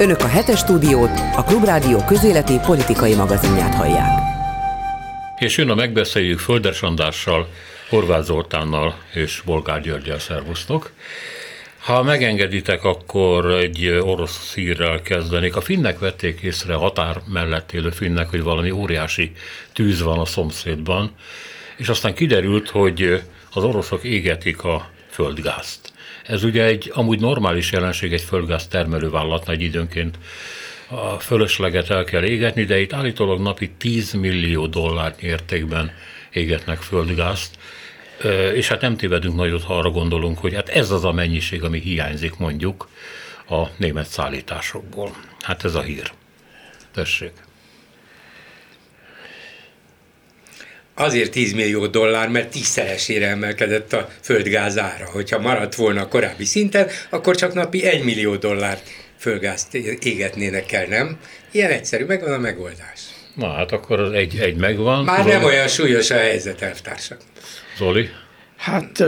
Önök 0.00 0.20
a 0.20 0.26
hetes 0.26 0.58
stúdiót, 0.58 1.10
a 1.36 1.44
Klubrádió 1.44 2.04
közéleti 2.04 2.58
politikai 2.66 3.14
magazinját 3.14 3.74
hallják. 3.74 4.18
És 5.38 5.56
jön 5.56 5.70
a 5.70 5.74
megbeszéljük 5.74 6.38
Földes 6.38 6.82
Andrással, 6.82 7.48
Horváth 7.88 8.24
Zoltánnal 8.24 8.98
és 9.14 9.42
Bolgár 9.44 9.80
Györgyel 9.80 10.18
szervusztok. 10.18 10.90
Ha 11.78 12.02
megengeditek, 12.02 12.84
akkor 12.84 13.46
egy 13.52 13.88
orosz 13.88 14.48
szírrel 14.48 15.02
kezdenék. 15.02 15.56
A 15.56 15.60
finnek 15.60 15.98
vették 15.98 16.40
észre, 16.40 16.74
határ 16.74 17.20
mellett 17.26 17.72
élő 17.72 17.90
finnek, 17.90 18.28
hogy 18.30 18.42
valami 18.42 18.70
óriási 18.70 19.32
tűz 19.72 20.02
van 20.02 20.18
a 20.18 20.24
szomszédban, 20.24 21.10
és 21.76 21.88
aztán 21.88 22.14
kiderült, 22.14 22.70
hogy 22.70 23.22
az 23.52 23.64
oroszok 23.64 24.04
égetik 24.04 24.64
a 24.64 24.88
földgázt. 25.10 25.92
Ez 26.26 26.44
ugye 26.44 26.64
egy 26.64 26.90
amúgy 26.94 27.20
normális 27.20 27.72
jelenség 27.72 28.12
egy 28.12 28.20
földgáz 28.20 28.66
termelővállalatnál 28.66 29.56
egy 29.56 29.62
időnként 29.62 30.18
a 30.88 31.18
fölösleget 31.18 31.90
el 31.90 32.04
kell 32.04 32.24
égetni, 32.24 32.64
de 32.64 32.80
itt 32.80 32.92
állítólag 32.92 33.40
napi 33.40 33.70
10 33.70 34.12
millió 34.12 34.66
dollár 34.66 35.14
értékben 35.20 35.92
égetnek 36.30 36.78
földgázt, 36.78 37.58
és 38.54 38.68
hát 38.68 38.80
nem 38.80 38.96
tévedünk 38.96 39.36
nagyot, 39.36 39.62
ha 39.62 39.78
arra 39.78 39.90
gondolunk, 39.90 40.38
hogy 40.38 40.54
hát 40.54 40.68
ez 40.68 40.90
az 40.90 41.04
a 41.04 41.12
mennyiség, 41.12 41.62
ami 41.62 41.80
hiányzik 41.80 42.36
mondjuk 42.36 42.88
a 43.48 43.62
német 43.76 44.06
szállításokból. 44.06 45.16
Hát 45.40 45.64
ez 45.64 45.74
a 45.74 45.80
hír. 45.80 46.12
Tessék. 46.92 47.32
Azért 50.98 51.30
10 51.30 51.52
millió 51.52 51.86
dollár, 51.86 52.28
mert 52.28 52.50
tízszeresére 52.50 53.28
emelkedett 53.28 53.92
a 53.92 54.08
földgáz 54.20 54.78
ára. 54.78 55.06
Hogyha 55.10 55.38
maradt 55.38 55.74
volna 55.74 56.00
a 56.00 56.08
korábbi 56.08 56.44
szinten, 56.44 56.88
akkor 57.10 57.36
csak 57.36 57.54
napi 57.54 57.84
1 57.84 58.04
millió 58.04 58.36
dollár 58.36 58.78
földgázt 59.18 59.74
égetnének 60.00 60.72
el, 60.72 60.86
nem? 60.86 61.18
Ilyen 61.50 61.70
egyszerű, 61.70 62.04
megvan 62.04 62.32
a 62.32 62.38
megoldás. 62.38 63.00
Na 63.34 63.52
hát 63.52 63.72
akkor 63.72 64.14
egy, 64.14 64.38
egy 64.38 64.56
megvan. 64.56 65.04
Már 65.04 65.24
nem 65.24 65.44
olyan 65.44 65.68
súlyos 65.68 66.10
a 66.10 66.16
helyzet, 66.16 66.62
elvtársak. 66.62 67.18
Zoli? 67.76 68.08
Hát 68.56 69.04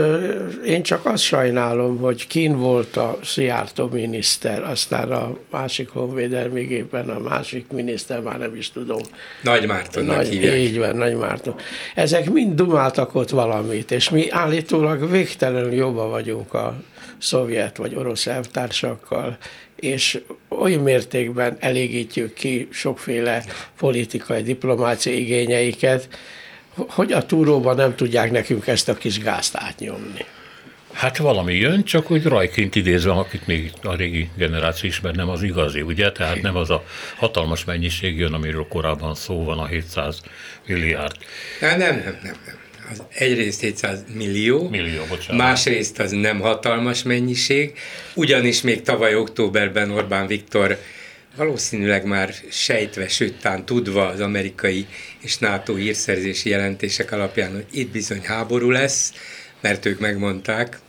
én 0.65 0.83
csak 0.83 1.05
azt 1.05 1.23
sajnálom, 1.23 1.97
hogy 1.97 2.27
kín 2.27 2.57
volt 2.57 2.97
a 2.97 3.19
Szijjártó 3.23 3.89
miniszter, 3.91 4.63
aztán 4.63 5.11
a 5.11 5.37
másik 5.51 5.89
honvédelmi 5.89 6.63
gépen 6.63 7.09
a 7.09 7.19
másik 7.19 7.71
miniszter, 7.71 8.21
már 8.21 8.37
nem 8.37 8.55
is 8.55 8.71
tudom. 8.71 9.01
Nagy 9.43 9.67
Mártonnak 9.67 10.15
Nagy, 10.15 10.27
hívják. 10.27 10.57
Így 10.57 10.77
van, 10.77 10.95
Nagy 10.95 11.15
Márton. 11.15 11.55
Ezek 11.95 12.29
mind 12.29 12.55
dumáltak 12.55 13.15
ott 13.15 13.29
valamit, 13.29 13.91
és 13.91 14.09
mi 14.09 14.29
állítólag 14.31 15.11
végtelenül 15.11 15.73
jobban 15.73 16.09
vagyunk 16.09 16.53
a 16.53 16.81
szovjet 17.17 17.77
vagy 17.77 17.95
orosz 17.95 18.27
elvtársakkal, 18.27 19.37
és 19.75 20.21
oly 20.49 20.75
mértékben 20.75 21.57
elégítjük 21.59 22.33
ki 22.33 22.67
sokféle 22.71 23.43
politikai, 23.77 24.41
diplomáciai 24.41 25.19
igényeiket, 25.19 26.07
hogy 26.87 27.11
a 27.11 27.25
túróban 27.25 27.75
nem 27.75 27.95
tudják 27.95 28.31
nekünk 28.31 28.67
ezt 28.67 28.89
a 28.89 28.93
kis 28.93 29.19
gázt 29.19 29.55
átnyomni. 29.55 30.25
Hát 30.93 31.17
valami 31.17 31.55
jön, 31.55 31.83
csak 31.83 32.11
úgy 32.11 32.23
rajként 32.23 32.75
idézve, 32.75 33.11
akit 33.11 33.47
még 33.47 33.71
a 33.83 33.95
régi 33.95 34.29
generáció 34.37 34.89
ismer, 34.89 35.15
nem 35.15 35.29
az 35.29 35.43
igazi, 35.43 35.81
ugye? 35.81 36.11
Tehát 36.11 36.41
nem 36.41 36.55
az 36.55 36.69
a 36.69 36.83
hatalmas 37.15 37.63
mennyiség 37.63 38.17
jön, 38.17 38.33
amiről 38.33 38.67
korábban 38.69 39.15
szó 39.15 39.43
van, 39.43 39.59
a 39.59 39.65
700 39.65 40.21
milliárd. 40.67 41.15
Nem, 41.61 41.77
nem, 41.77 41.95
nem, 41.95 42.19
nem. 42.23 42.35
nem. 42.45 42.57
Az 42.91 43.03
egyrészt 43.15 43.61
700 43.61 44.03
millió, 44.13 44.69
millió 44.69 45.03
bocsánat. 45.09 45.41
másrészt 45.41 45.99
az 45.99 46.11
nem 46.11 46.39
hatalmas 46.39 47.03
mennyiség, 47.03 47.77
ugyanis 48.13 48.61
még 48.61 48.81
tavaly 48.81 49.15
októberben 49.15 49.91
Orbán 49.91 50.27
Viktor 50.27 50.77
valószínűleg 51.35 52.05
már 52.05 52.33
sejtve, 52.49 53.07
sőt, 53.07 53.39
tán 53.41 53.65
tudva 53.65 54.07
az 54.07 54.19
amerikai 54.19 54.85
és 55.21 55.37
NATO 55.37 55.75
hírszerzési 55.75 56.49
jelentések 56.49 57.11
alapján, 57.11 57.51
hogy 57.51 57.65
itt 57.71 57.91
bizony 57.91 58.21
háború 58.21 58.69
lesz, 58.69 59.13
mert 59.61 59.85
ők 59.85 59.99
megmondták, 59.99 60.79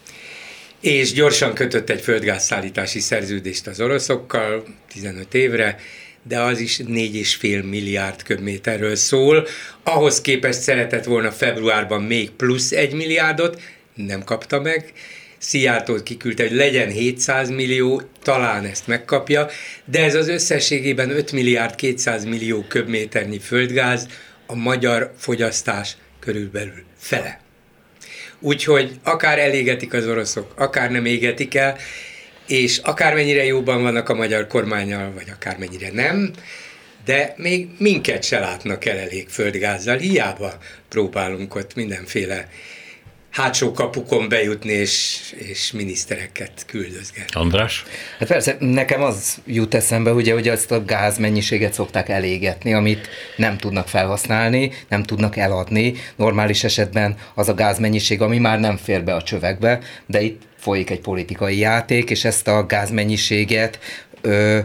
és 0.80 1.12
gyorsan 1.12 1.54
kötött 1.54 1.90
egy 1.90 2.00
földgázszállítási 2.00 3.00
szerződést 3.00 3.66
az 3.66 3.80
oroszokkal 3.80 4.64
15 4.92 5.34
évre, 5.34 5.78
de 6.22 6.40
az 6.40 6.60
is 6.60 6.76
4,5 6.76 7.68
milliárd 7.68 8.22
köbméterről 8.22 8.96
szól. 8.96 9.46
Ahhoz 9.82 10.20
képest 10.20 10.60
szeretett 10.60 11.04
volna 11.04 11.32
februárban 11.32 12.02
még 12.02 12.30
plusz 12.30 12.72
egy 12.72 12.92
milliárdot, 12.92 13.60
nem 13.94 14.24
kapta 14.24 14.60
meg, 14.60 14.92
Szijjártól 15.42 16.02
kiküldte, 16.02 16.42
hogy 16.42 16.56
legyen 16.56 16.88
700 16.88 17.50
millió, 17.50 18.02
talán 18.22 18.64
ezt 18.64 18.86
megkapja, 18.86 19.48
de 19.84 20.04
ez 20.04 20.14
az 20.14 20.28
összességében 20.28 21.10
5 21.10 21.32
milliárd 21.32 21.74
200 21.74 22.24
millió 22.24 22.64
köbméternyi 22.68 23.38
földgáz, 23.38 24.06
a 24.46 24.54
magyar 24.54 25.12
fogyasztás 25.16 25.96
körülbelül 26.18 26.82
fele. 26.98 27.40
Úgyhogy 28.38 28.90
akár 29.02 29.38
elégetik 29.38 29.92
az 29.92 30.06
oroszok, 30.06 30.52
akár 30.56 30.90
nem 30.90 31.04
égetik 31.04 31.54
el, 31.54 31.76
és 32.46 32.78
akármennyire 32.78 33.44
jóban 33.44 33.82
vannak 33.82 34.08
a 34.08 34.14
magyar 34.14 34.46
kormányal, 34.46 35.12
vagy 35.14 35.30
akármennyire 35.34 35.90
nem, 35.92 36.30
de 37.04 37.34
még 37.36 37.68
minket 37.78 38.22
se 38.22 38.38
látnak 38.38 38.84
el 38.84 38.98
elég 38.98 39.28
földgázzal, 39.28 39.96
hiába 39.96 40.58
próbálunk 40.88 41.54
ott 41.54 41.74
mindenféle 41.74 42.48
hátsó 43.30 43.72
kapukon 43.72 44.28
bejutni 44.28 44.72
és, 44.72 45.20
és 45.36 45.72
minisztereket 45.72 46.52
küldözgetni. 46.66 47.40
András? 47.40 47.84
Hát 48.18 48.28
persze, 48.28 48.56
nekem 48.58 49.02
az 49.02 49.38
jut 49.46 49.74
eszembe, 49.74 50.12
ugye, 50.12 50.32
hogy 50.32 50.48
azt 50.48 50.70
a 50.70 50.84
gáz 50.84 51.18
mennyiséget 51.18 51.72
szokták 51.72 52.08
elégetni, 52.08 52.74
amit 52.74 53.08
nem 53.36 53.58
tudnak 53.58 53.88
felhasználni, 53.88 54.72
nem 54.88 55.02
tudnak 55.02 55.36
eladni. 55.36 55.94
Normális 56.16 56.64
esetben 56.64 57.16
az 57.34 57.48
a 57.48 57.54
gázmennyiség, 57.54 58.20
ami 58.20 58.38
már 58.38 58.60
nem 58.60 58.76
fér 58.76 59.04
be 59.04 59.14
a 59.14 59.22
csövekbe, 59.22 59.80
de 60.06 60.20
itt 60.20 60.42
folyik 60.58 60.90
egy 60.90 61.00
politikai 61.00 61.58
játék, 61.58 62.10
és 62.10 62.24
ezt 62.24 62.48
a 62.48 62.66
gázmennyiséget 62.66 63.78
ö, 64.20 64.58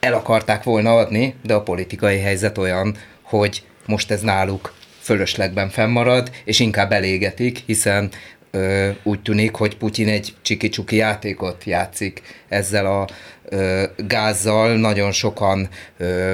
el 0.00 0.14
akarták 0.14 0.62
volna 0.62 0.96
adni, 0.96 1.34
de 1.42 1.54
a 1.54 1.62
politikai 1.62 2.18
helyzet 2.18 2.58
olyan, 2.58 2.96
hogy 3.22 3.62
most 3.86 4.10
ez 4.10 4.20
náluk 4.20 4.74
fölöslegben 5.06 5.68
fennmarad, 5.68 6.30
és 6.44 6.60
inkább 6.60 6.92
elégetik, 6.92 7.62
hiszen 7.66 8.10
ö, 8.50 8.88
úgy 9.02 9.22
tűnik, 9.22 9.54
hogy 9.54 9.76
Putyin 9.76 10.08
egy 10.08 10.34
csiki-csuki 10.42 10.96
játékot 10.96 11.64
játszik 11.64 12.22
ezzel 12.48 12.86
a 12.86 13.08
ö, 13.44 13.82
gázzal. 13.96 14.76
Nagyon 14.76 15.12
sokan 15.12 15.68
ö, 15.98 16.32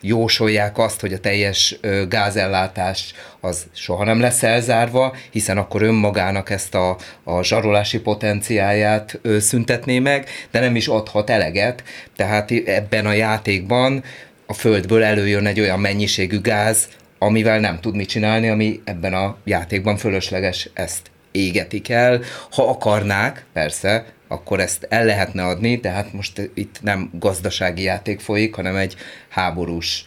jósolják 0.00 0.78
azt, 0.78 1.00
hogy 1.00 1.12
a 1.12 1.20
teljes 1.20 1.78
gázellátás 2.08 3.14
az 3.40 3.66
soha 3.72 4.04
nem 4.04 4.20
lesz 4.20 4.42
elzárva, 4.42 5.16
hiszen 5.30 5.58
akkor 5.58 5.82
önmagának 5.82 6.50
ezt 6.50 6.74
a, 6.74 6.96
a 7.24 7.42
zsarolási 7.42 8.00
potenciáját 8.00 9.18
ö, 9.22 9.38
szüntetné 9.38 9.98
meg, 9.98 10.28
de 10.50 10.60
nem 10.60 10.76
is 10.76 10.88
adhat 10.88 11.30
eleget, 11.30 11.82
tehát 12.16 12.50
ebben 12.50 13.06
a 13.06 13.12
játékban 13.12 14.04
a 14.46 14.52
földből 14.52 15.02
előjön 15.02 15.46
egy 15.46 15.60
olyan 15.60 15.80
mennyiségű 15.80 16.40
gáz, 16.40 16.88
amivel 17.22 17.60
nem 17.60 17.80
tud 17.80 17.96
mit 17.96 18.08
csinálni, 18.08 18.48
ami 18.48 18.80
ebben 18.84 19.14
a 19.14 19.36
játékban 19.44 19.96
fölösleges, 19.96 20.70
ezt 20.74 21.10
égetik 21.30 21.88
el. 21.88 22.20
Ha 22.50 22.68
akarnák, 22.68 23.44
persze, 23.52 24.06
akkor 24.28 24.60
ezt 24.60 24.86
el 24.88 25.04
lehetne 25.04 25.44
adni, 25.44 25.80
tehát 25.80 26.12
most 26.12 26.50
itt 26.54 26.78
nem 26.82 27.10
gazdasági 27.12 27.82
játék 27.82 28.20
folyik, 28.20 28.54
hanem 28.54 28.76
egy 28.76 28.94
háborús 29.28 30.04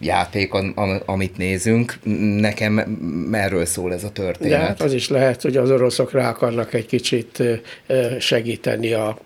játék, 0.00 0.52
amit 1.04 1.36
nézünk. 1.36 1.98
Nekem 2.40 2.98
erről 3.32 3.64
szól 3.64 3.92
ez 3.92 4.04
a 4.04 4.10
történet. 4.10 4.58
De 4.58 4.64
hát 4.66 4.82
az 4.82 4.92
is 4.92 5.08
lehet, 5.08 5.42
hogy 5.42 5.56
az 5.56 5.70
oroszok 5.70 6.12
rá 6.12 6.28
akarnak 6.28 6.74
egy 6.74 6.86
kicsit 6.86 7.42
segíteni 8.18 8.92
a 8.92 9.18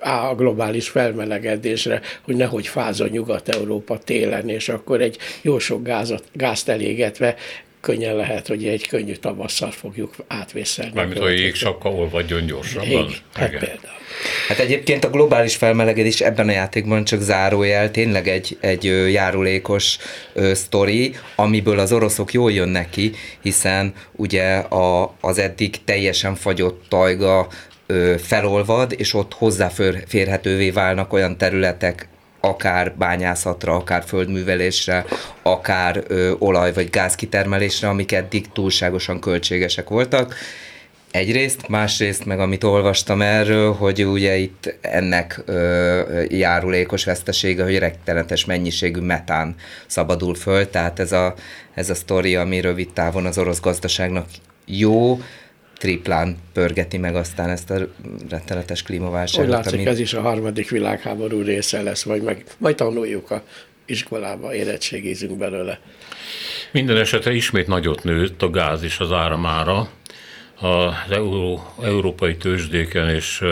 a 0.00 0.34
globális 0.34 0.88
felmelegedésre, 0.88 2.00
hogy 2.22 2.36
nehogy 2.36 2.66
fázon 2.66 3.08
Nyugat-Európa 3.08 3.98
télen, 3.98 4.48
és 4.48 4.68
akkor 4.68 5.00
egy 5.00 5.18
jó 5.42 5.58
sok 5.58 5.82
gázat, 5.82 6.24
gázt 6.32 6.68
elégetve 6.68 7.36
könnyen 7.84 8.16
lehet, 8.16 8.46
hogy 8.46 8.66
egy 8.66 8.86
könnyű 8.88 9.14
tavasszal 9.14 9.70
fogjuk 9.70 10.14
átvészelni. 10.26 10.92
Mármint, 10.94 11.18
hogy 11.18 11.38
jégsapka 11.38 11.88
olvadjon 11.90 12.46
gyorsabban. 12.46 12.88
Igen, 12.88 13.08
hát 13.34 13.50
például. 13.50 14.02
Hát 14.48 14.58
egyébként 14.58 15.04
a 15.04 15.10
globális 15.10 15.56
felmelegedés 15.56 16.20
ebben 16.20 16.48
a 16.48 16.52
játékban 16.52 17.04
csak 17.04 17.20
zárójel, 17.20 17.90
tényleg 17.90 18.28
egy, 18.28 18.56
egy 18.60 18.84
járulékos 19.12 19.98
ö, 20.32 20.54
sztori, 20.54 21.14
amiből 21.36 21.78
az 21.78 21.92
oroszok 21.92 22.32
jól 22.32 22.52
jönnek 22.52 22.90
ki, 22.90 23.12
hiszen 23.42 23.94
ugye 24.12 24.54
a, 24.56 25.14
az 25.20 25.38
eddig 25.38 25.84
teljesen 25.84 26.34
fagyott 26.34 26.84
tajga 26.88 27.48
felolvad, 28.18 28.94
és 28.96 29.14
ott 29.14 29.34
hozzáférhetővé 29.34 30.70
válnak 30.70 31.12
olyan 31.12 31.36
területek, 31.36 32.08
akár 32.44 32.94
bányászatra, 32.96 33.74
akár 33.74 34.04
földművelésre, 34.06 35.04
akár 35.42 36.02
ö, 36.06 36.32
olaj- 36.38 36.74
vagy 36.74 36.90
gázkitermelésre, 36.90 37.88
amik 37.88 38.12
eddig 38.12 38.52
túlságosan 38.52 39.20
költségesek 39.20 39.88
voltak. 39.88 40.34
Egyrészt, 41.10 41.68
másrészt 41.68 42.24
meg 42.24 42.40
amit 42.40 42.64
olvastam 42.64 43.22
erről, 43.22 43.72
hogy 43.72 44.04
ugye 44.04 44.36
itt 44.36 44.74
ennek 44.80 45.42
ö, 45.46 46.22
járulékos 46.28 47.04
vesztesége, 47.04 47.62
hogy 47.62 47.78
rettenetes 47.78 48.44
mennyiségű 48.44 49.00
metán 49.00 49.54
szabadul 49.86 50.34
föl, 50.34 50.70
tehát 50.70 50.98
ez 50.98 51.12
a, 51.12 51.34
ez 51.74 51.90
a 51.90 51.94
sztori, 51.94 52.36
ami 52.36 52.60
rövid 52.60 52.92
távon 52.92 53.26
az 53.26 53.38
orosz 53.38 53.60
gazdaságnak 53.60 54.26
jó, 54.66 55.18
triplán 55.84 56.36
pörgeti 56.52 56.98
meg 56.98 57.14
aztán 57.14 57.50
ezt 57.50 57.70
a 57.70 57.88
rettenetes 58.28 58.82
klímaválságot. 58.82 59.46
Úgy 59.46 59.52
látszik, 59.52 59.74
amit... 59.74 59.86
ez 59.86 59.98
is 59.98 60.14
a 60.14 60.20
harmadik 60.20 60.70
világháború 60.70 61.42
része 61.42 61.82
lesz, 61.82 62.02
vagy 62.02 62.22
meg, 62.22 62.44
majd 62.58 62.76
tanuljuk 62.76 63.30
a 63.30 63.42
iskolába, 63.84 64.54
érettségizünk 64.54 65.38
belőle. 65.38 65.80
Minden 66.72 66.96
esetre 66.96 67.32
ismét 67.32 67.66
nagyot 67.66 68.04
nőtt 68.04 68.42
a 68.42 68.50
gáz 68.50 68.82
és 68.82 68.98
az 68.98 69.12
áramára 69.12 69.90
az 70.60 71.10
Euró, 71.10 71.74
európai 71.82 72.36
tőzsdéken, 72.36 73.08
és 73.08 73.42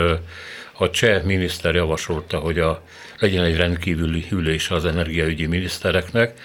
a 0.77 0.89
cseh 0.89 1.23
miniszter 1.23 1.75
javasolta, 1.75 2.37
hogy 2.37 2.59
a, 2.59 2.83
legyen 3.19 3.43
egy 3.43 3.55
rendkívüli 3.55 4.25
ülés 4.31 4.69
az 4.69 4.85
energiaügyi 4.85 5.45
minisztereknek, 5.45 6.39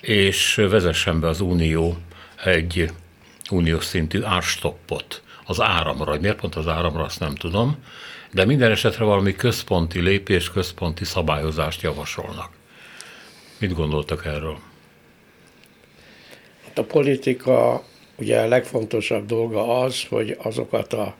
és 0.00 0.54
vezessen 0.54 1.20
be 1.20 1.28
az 1.28 1.40
Unió 1.40 1.96
egy 2.44 2.90
uniós 3.50 3.84
szintű 3.84 4.22
árstoppot 4.22 5.22
az 5.46 5.60
áramra, 5.60 6.10
hogy 6.10 6.20
miért 6.20 6.40
pont 6.40 6.54
az 6.54 6.68
áramra, 6.68 7.04
azt 7.04 7.20
nem 7.20 7.34
tudom, 7.34 7.76
de 8.32 8.44
minden 8.44 8.70
esetre 8.70 9.04
valami 9.04 9.32
központi 9.34 10.00
lépés, 10.00 10.50
központi 10.50 11.04
szabályozást 11.04 11.82
javasolnak. 11.82 12.50
Mit 13.58 13.74
gondoltak 13.74 14.26
erről? 14.26 14.58
Hát 16.64 16.78
a 16.78 16.84
politika 16.84 17.82
ugye 18.16 18.40
a 18.40 18.48
legfontosabb 18.48 19.26
dolga 19.26 19.80
az, 19.80 20.04
hogy 20.08 20.36
azokat 20.42 20.92
a 20.92 21.14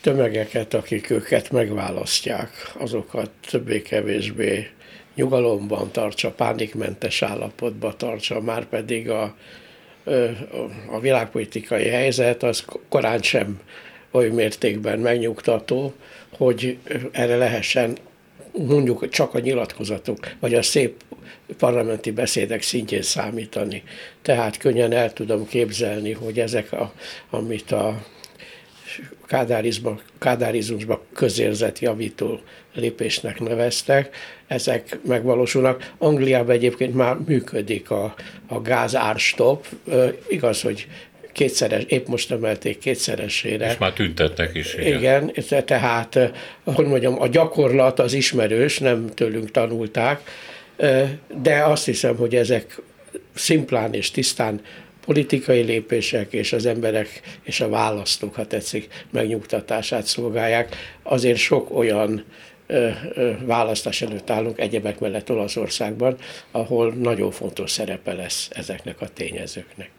tömegeket, 0.00 0.74
akik 0.74 1.10
őket 1.10 1.50
megválasztják, 1.50 2.72
azokat 2.78 3.30
többé-kevésbé 3.50 4.70
nyugalomban 5.14 5.90
tartsa, 5.90 6.30
pánikmentes 6.30 7.22
állapotba 7.22 7.96
tartsa, 7.96 8.40
már 8.40 8.64
pedig 8.64 9.10
a, 9.10 9.34
a 10.90 11.00
világpolitikai 11.00 11.88
helyzet 11.88 12.42
az 12.42 12.64
korán 12.88 13.22
sem 13.22 13.60
oly 14.10 14.28
mértékben 14.28 14.98
megnyugtató, 14.98 15.92
hogy 16.36 16.78
erre 17.12 17.36
lehessen 17.36 17.96
mondjuk 18.52 19.08
csak 19.08 19.34
a 19.34 19.38
nyilatkozatok, 19.38 20.30
vagy 20.40 20.54
a 20.54 20.62
szép 20.62 21.02
parlamenti 21.58 22.10
beszédek 22.10 22.62
szintjén 22.62 23.02
számítani. 23.02 23.82
Tehát 24.22 24.56
könnyen 24.56 24.92
el 24.92 25.12
tudom 25.12 25.46
képzelni, 25.46 26.12
hogy 26.12 26.40
ezek, 26.40 26.72
a, 26.72 26.92
amit 27.30 27.72
a 27.72 28.04
kádárizmusban 30.18 31.00
közérzet 31.14 31.78
javító 31.78 32.40
lépésnek 32.74 33.40
neveztek, 33.40 34.16
ezek 34.46 34.98
megvalósulnak. 35.06 35.92
Angliában 35.98 36.54
egyébként 36.54 36.94
már 36.94 37.16
működik 37.26 37.90
a, 37.90 38.14
a 38.46 38.60
gázárstop. 38.60 39.66
Igaz, 40.28 40.62
hogy 40.62 40.86
kétszeres, 41.32 41.82
épp 41.82 42.06
most 42.06 42.30
emelték 42.30 42.78
kétszeresére. 42.78 43.70
És 43.70 43.78
már 43.78 43.92
tüntetnek 43.92 44.54
is. 44.54 44.74
Igen, 44.74 45.32
igen 45.34 45.64
tehát, 45.64 46.18
hogy 46.64 46.86
mondjam, 46.86 47.20
a 47.20 47.28
gyakorlat 47.28 47.98
az 47.98 48.12
ismerős, 48.12 48.78
nem 48.78 49.10
tőlünk 49.14 49.50
tanulták, 49.50 50.20
de 51.42 51.62
azt 51.64 51.84
hiszem, 51.84 52.16
hogy 52.16 52.34
ezek 52.34 52.80
szimplán 53.34 53.94
és 53.94 54.10
tisztán 54.10 54.60
politikai 55.04 55.62
lépések 55.62 56.32
és 56.32 56.52
az 56.52 56.66
emberek 56.66 57.20
és 57.42 57.60
a 57.60 57.68
választók, 57.68 58.34
ha 58.34 58.46
tetszik, 58.46 59.04
megnyugtatását 59.10 60.06
szolgálják. 60.06 60.76
Azért 61.02 61.38
sok 61.38 61.76
olyan 61.76 62.24
választás 63.40 64.02
előtt 64.02 64.30
állunk, 64.30 64.58
egyebek 64.60 64.98
mellett 64.98 65.30
Olaszországban, 65.30 66.16
ahol 66.50 66.92
nagyon 66.92 67.30
fontos 67.30 67.70
szerepe 67.70 68.12
lesz 68.12 68.48
ezeknek 68.52 69.00
a 69.00 69.08
tényezőknek. 69.08 69.90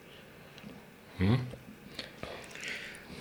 Hm? 1.17 1.33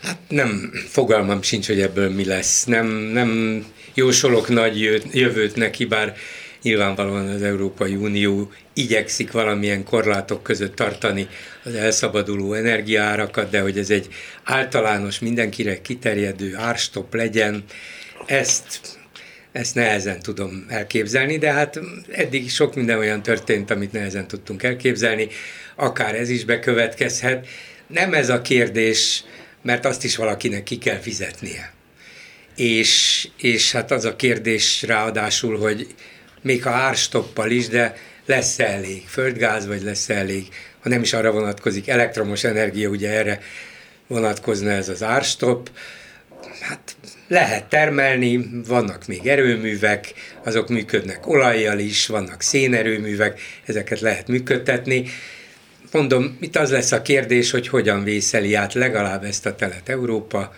Hát 0.02 0.19
nem, 0.28 0.70
fogalmam 0.86 1.42
sincs, 1.42 1.66
hogy 1.66 1.81
ebből 1.81 2.10
mi 2.10 2.25
lesz. 2.25 2.64
Nem, 2.64 2.86
nem 2.86 3.64
jósolok 3.94 4.48
nagy 4.48 4.81
jövőt 5.12 5.56
neki, 5.56 5.84
bár 5.84 6.16
nyilvánvalóan 6.64 7.28
az 7.28 7.43
Európai 7.43 7.94
Unió 7.94 8.52
igyekszik 8.72 9.32
valamilyen 9.32 9.84
korlátok 9.84 10.43
között 10.43 10.75
tartani 10.75 11.28
az 11.64 11.75
elszabaduló 11.75 12.52
energiaárakat, 12.52 13.50
de 13.50 13.61
hogy 13.61 13.78
ez 13.78 13.90
egy 13.90 14.08
általános, 14.44 15.19
mindenkire 15.19 15.81
kiterjedő 15.81 16.56
árstop 16.56 17.14
legyen, 17.14 17.64
ezt 18.26 18.81
ezt 19.52 19.75
nehezen 19.75 20.20
tudom 20.20 20.66
elképzelni, 20.69 21.38
de 21.38 21.52
hát 21.52 21.81
eddig 22.12 22.50
sok 22.50 22.75
minden 22.75 22.99
olyan 22.99 23.22
történt, 23.22 23.70
amit 23.70 23.93
nehezen 23.93 24.26
tudtunk 24.26 24.62
elképzelni, 24.62 25.28
akár 25.75 26.14
ez 26.14 26.28
is 26.28 26.44
bekövetkezhet. 26.44 27.46
Nem 27.87 28.14
ez 28.14 28.28
a 28.28 28.40
kérdés, 28.43 29.25
mert 29.62 29.84
azt 29.84 30.05
is 30.05 30.17
valakinek 30.17 30.62
ki 30.62 30.78
kell 30.78 30.99
fizetnie. 30.99 31.72
És, 32.56 33.28
és 33.38 33.72
hát 33.72 33.90
az 33.90 34.05
a 34.05 34.17
kérdés 34.17 34.82
ráadásul, 34.82 35.58
hogy 35.58 35.87
még 36.44 36.62
ha 36.62 36.70
árstoppal 36.70 37.50
is, 37.50 37.69
de 37.69 37.96
lesz 38.26 38.58
elég 38.58 39.02
földgáz, 39.06 39.67
vagy 39.67 39.82
lesz 39.82 40.08
elég, 40.08 40.46
ha 40.81 40.88
nem 40.88 41.02
is 41.02 41.12
arra 41.12 41.32
vonatkozik, 41.32 41.88
elektromos 41.88 42.44
energia, 42.44 42.88
ugye 42.88 43.11
erre 43.11 43.41
vonatkozna 44.06 44.70
ez 44.70 44.88
az 44.88 45.02
árstopp, 45.02 45.67
hát 46.61 46.96
lehet 47.29 47.64
termelni, 47.64 48.50
vannak 48.67 49.06
még 49.06 49.26
erőművek, 49.26 50.12
azok 50.43 50.69
működnek 50.69 51.26
olajjal 51.26 51.79
is, 51.79 52.06
vannak 52.06 52.43
szénerőművek, 52.43 53.41
ezeket 53.67 54.00
lehet 54.00 54.29
működtetni. 54.29 55.05
Mondom, 55.93 56.37
itt 56.41 56.56
az 56.56 56.70
lesz 56.70 56.93
a 56.93 57.02
kérdés, 57.02 57.50
hogy 57.50 57.69
hogyan 57.69 58.05
vészeli 58.05 58.55
át 58.55 58.73
legalább 58.73 59.25
ezt 59.25 59.46
a 59.46 59.55
telet 59.55 59.88
Európa, 59.88 60.55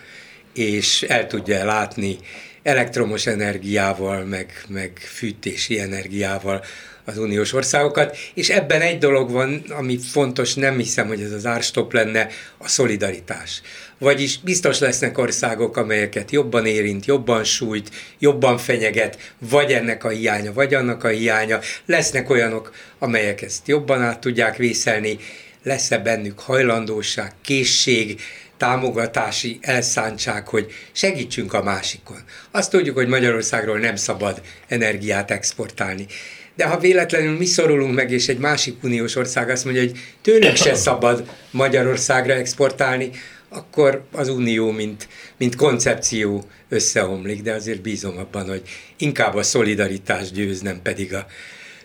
és 0.57 1.01
el 1.01 1.27
tudja 1.27 1.65
látni 1.65 2.17
elektromos 2.63 3.25
energiával, 3.25 4.23
meg, 4.23 4.63
meg 4.67 4.91
fűtési 4.97 5.79
energiával 5.79 6.63
az 7.05 7.17
uniós 7.17 7.53
országokat, 7.53 8.17
és 8.33 8.49
ebben 8.49 8.81
egy 8.81 8.97
dolog 8.97 9.31
van, 9.31 9.63
ami 9.69 9.97
fontos, 9.97 10.53
nem 10.53 10.77
hiszem, 10.77 11.07
hogy 11.07 11.21
ez 11.21 11.31
az 11.31 11.45
árstop 11.45 11.93
lenne, 11.93 12.27
a 12.57 12.67
szolidaritás. 12.67 13.61
Vagyis 13.97 14.39
biztos 14.39 14.79
lesznek 14.79 15.17
országok, 15.17 15.77
amelyeket 15.77 16.31
jobban 16.31 16.65
érint, 16.65 17.05
jobban 17.05 17.43
sújt, 17.43 17.89
jobban 18.19 18.57
fenyeget, 18.57 19.33
vagy 19.49 19.71
ennek 19.71 20.03
a 20.03 20.09
hiánya, 20.09 20.53
vagy 20.53 20.73
annak 20.73 21.03
a 21.03 21.07
hiánya. 21.07 21.59
Lesznek 21.85 22.29
olyanok, 22.29 22.71
amelyek 22.99 23.41
ezt 23.41 23.67
jobban 23.67 24.01
át 24.01 24.19
tudják 24.19 24.57
vészelni, 24.57 25.17
lesz-e 25.63 25.97
bennük 25.97 26.39
hajlandóság, 26.39 27.31
készség, 27.41 28.21
támogatási 28.57 29.57
elszántság, 29.61 30.47
hogy 30.47 30.71
segítsünk 30.91 31.53
a 31.53 31.63
másikon. 31.63 32.17
Azt 32.51 32.71
tudjuk, 32.71 32.95
hogy 32.95 33.07
Magyarországról 33.07 33.79
nem 33.79 33.95
szabad 33.95 34.41
energiát 34.67 35.31
exportálni. 35.31 36.05
De 36.55 36.65
ha 36.65 36.79
véletlenül 36.79 37.37
mi 37.37 37.45
szorulunk 37.45 37.95
meg, 37.95 38.11
és 38.11 38.27
egy 38.27 38.37
másik 38.37 38.83
uniós 38.83 39.15
ország 39.15 39.49
azt 39.49 39.65
mondja, 39.65 39.81
hogy 39.81 39.99
tőlünk 40.21 40.55
se 40.55 40.75
szabad 40.87 41.29
Magyarországra 41.51 42.33
exportálni, 42.33 43.09
akkor 43.49 44.03
az 44.11 44.29
unió, 44.29 44.71
mint, 44.71 45.07
mint 45.37 45.55
koncepció 45.55 46.43
összeomlik, 46.69 47.41
de 47.41 47.53
azért 47.53 47.81
bízom 47.81 48.17
abban, 48.17 48.47
hogy 48.47 48.61
inkább 48.97 49.35
a 49.35 49.43
szolidaritás 49.43 50.31
győz, 50.31 50.61
nem 50.61 50.81
pedig 50.81 51.13
a 51.13 51.25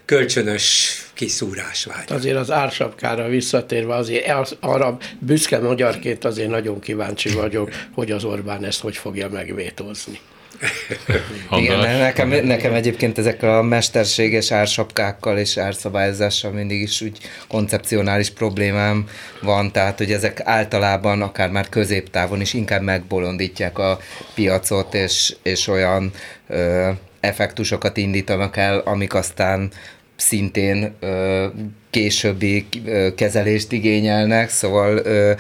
kölcsönös 0.05 0.97
kiszúrás 1.15 1.85
vágy. 1.85 2.13
Azért 2.13 2.37
az 2.37 2.51
ársapkára 2.51 3.29
visszatérve, 3.29 3.95
azért 3.95 4.29
az, 4.29 4.57
arra 4.61 4.97
büszke 5.19 5.59
magyarként 5.59 6.25
azért 6.25 6.51
nagyon 6.51 6.81
kíváncsi 6.81 7.29
vagyok, 7.29 7.71
hogy 7.95 8.11
az 8.11 8.25
Orbán 8.25 8.65
ezt 8.65 8.81
hogy 8.81 8.97
fogja 8.97 9.29
megvétózni. 9.29 10.21
Igen, 11.59 11.79
nekem, 11.99 12.29
nekem 12.29 12.75
egyébként 12.75 13.19
ezek 13.19 13.43
a 13.43 13.63
mesterséges 13.63 14.51
ársapkákkal 14.51 15.39
és 15.39 15.57
árszabályozással 15.57 16.51
mindig 16.51 16.81
is 16.81 17.01
úgy 17.01 17.19
koncepcionális 17.49 18.31
problémám 18.31 19.09
van, 19.43 19.73
tehát 19.73 19.99
hogy 19.99 20.13
ezek 20.13 20.41
általában 20.45 21.23
akár 21.23 21.51
már 21.51 21.69
középtávon 21.69 22.41
is 22.41 22.55
inkább 22.55 22.83
megbolondítják 22.83 23.79
a 23.79 23.99
piacot, 24.35 24.95
és, 24.95 25.35
és 25.43 25.69
olyan 25.69 26.11
ö, 26.49 26.91
effektusokat 27.23 27.97
indítanak 27.97 28.57
el, 28.57 28.79
amik 28.79 29.15
aztán 29.15 29.71
szintén 30.17 30.95
ö, 31.01 31.47
későbbi 31.91 32.67
ö, 32.85 33.15
kezelést 33.15 33.73
igényelnek, 33.73 34.51
szóval 34.51 34.97
ö, 34.97 35.33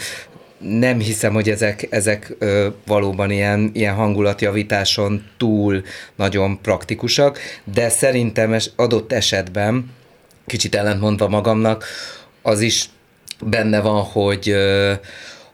nem 0.58 0.98
hiszem, 0.98 1.32
hogy 1.32 1.50
ezek, 1.50 1.86
ezek 1.90 2.34
ö, 2.38 2.68
valóban 2.86 3.30
ilyen, 3.30 3.70
ilyen 3.74 3.94
hangulatjavításon 3.94 5.24
túl 5.36 5.82
nagyon 6.16 6.60
praktikusak, 6.60 7.38
de 7.64 7.88
szerintem 7.88 8.56
adott 8.76 9.12
esetben, 9.12 9.90
kicsit 10.46 10.74
ellentmondva 10.74 11.28
magamnak, 11.28 11.84
az 12.42 12.60
is 12.60 12.84
benne 13.40 13.80
van, 13.80 14.02
hogy 14.02 14.48
ö, 14.48 14.92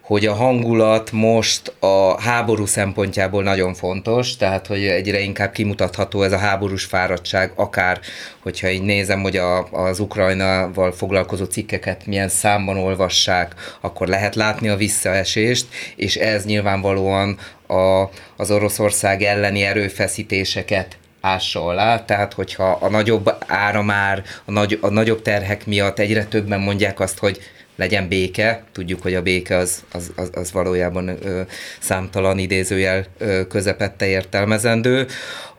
hogy 0.08 0.26
a 0.26 0.34
hangulat 0.34 1.12
most 1.12 1.72
a 1.78 2.20
háború 2.20 2.66
szempontjából 2.66 3.42
nagyon 3.42 3.74
fontos, 3.74 4.36
tehát 4.36 4.66
hogy 4.66 4.86
egyre 4.86 5.20
inkább 5.20 5.52
kimutatható 5.52 6.22
ez 6.22 6.32
a 6.32 6.38
háborús 6.38 6.84
fáradtság, 6.84 7.52
akár 7.54 8.00
hogyha 8.42 8.70
így 8.70 8.82
nézem, 8.82 9.20
hogy 9.20 9.36
a, 9.36 9.68
az 9.70 10.00
Ukrajnával 10.00 10.92
foglalkozó 10.92 11.44
cikkeket 11.44 12.06
milyen 12.06 12.28
számban 12.28 12.76
olvassák, 12.76 13.54
akkor 13.80 14.06
lehet 14.06 14.34
látni 14.34 14.68
a 14.68 14.76
visszaesést, 14.76 15.66
és 15.96 16.16
ez 16.16 16.44
nyilvánvalóan 16.44 17.38
a, 17.66 18.02
az 18.36 18.50
Oroszország 18.50 19.22
elleni 19.22 19.62
erőfeszítéseket 19.62 20.96
ássa 21.20 21.64
alá, 21.64 22.04
tehát 22.04 22.32
hogyha 22.32 22.78
a 22.80 22.88
nagyobb 22.88 23.34
áramár, 23.46 24.22
a, 24.44 24.50
nagy, 24.50 24.78
a 24.80 24.88
nagyobb 24.88 25.22
terhek 25.22 25.66
miatt 25.66 25.98
egyre 25.98 26.24
többen 26.24 26.60
mondják 26.60 27.00
azt, 27.00 27.18
hogy 27.18 27.38
legyen 27.78 28.08
béke, 28.08 28.64
tudjuk, 28.72 29.02
hogy 29.02 29.14
a 29.14 29.22
béke 29.22 29.56
az, 29.56 29.84
az, 29.92 30.12
az, 30.16 30.30
az 30.32 30.52
valójában 30.52 31.08
ö, 31.08 31.40
számtalan 31.80 32.38
idézőjel 32.38 33.04
ö, 33.18 33.46
közepette 33.46 34.06
értelmezendő, 34.06 35.06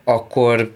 akkor 0.04 0.70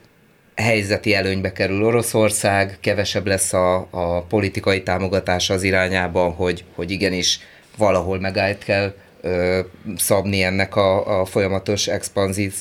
helyzeti 0.55 1.15
előnybe 1.15 1.53
kerül 1.53 1.85
Oroszország, 1.85 2.77
kevesebb 2.81 3.27
lesz 3.27 3.53
a, 3.53 3.87
a 3.91 4.23
politikai 4.23 4.83
támogatása 4.83 5.55
az 5.55 5.63
irányában, 5.63 6.33
hogy, 6.33 6.65
hogy 6.75 6.91
igenis 6.91 7.41
valahol 7.77 8.21
megállt 8.21 8.65
kell 8.65 8.95
ö, 9.21 9.61
szabni 9.97 10.43
ennek 10.43 10.77
a, 10.77 11.21
a 11.21 11.25
folyamatos 11.25 11.87
expanzív, 11.87 12.55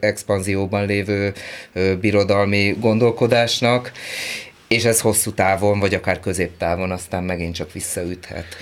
expanzióban 0.00 0.86
lévő 0.86 1.32
ö, 1.72 1.96
birodalmi 1.96 2.76
gondolkodásnak, 2.80 3.92
és 4.68 4.84
ez 4.84 5.00
hosszú 5.00 5.32
távon, 5.32 5.78
vagy 5.80 5.94
akár 5.94 6.20
középtávon 6.20 6.90
aztán 6.90 7.24
megint 7.24 7.54
csak 7.54 7.72
visszaüthet. 7.72 8.56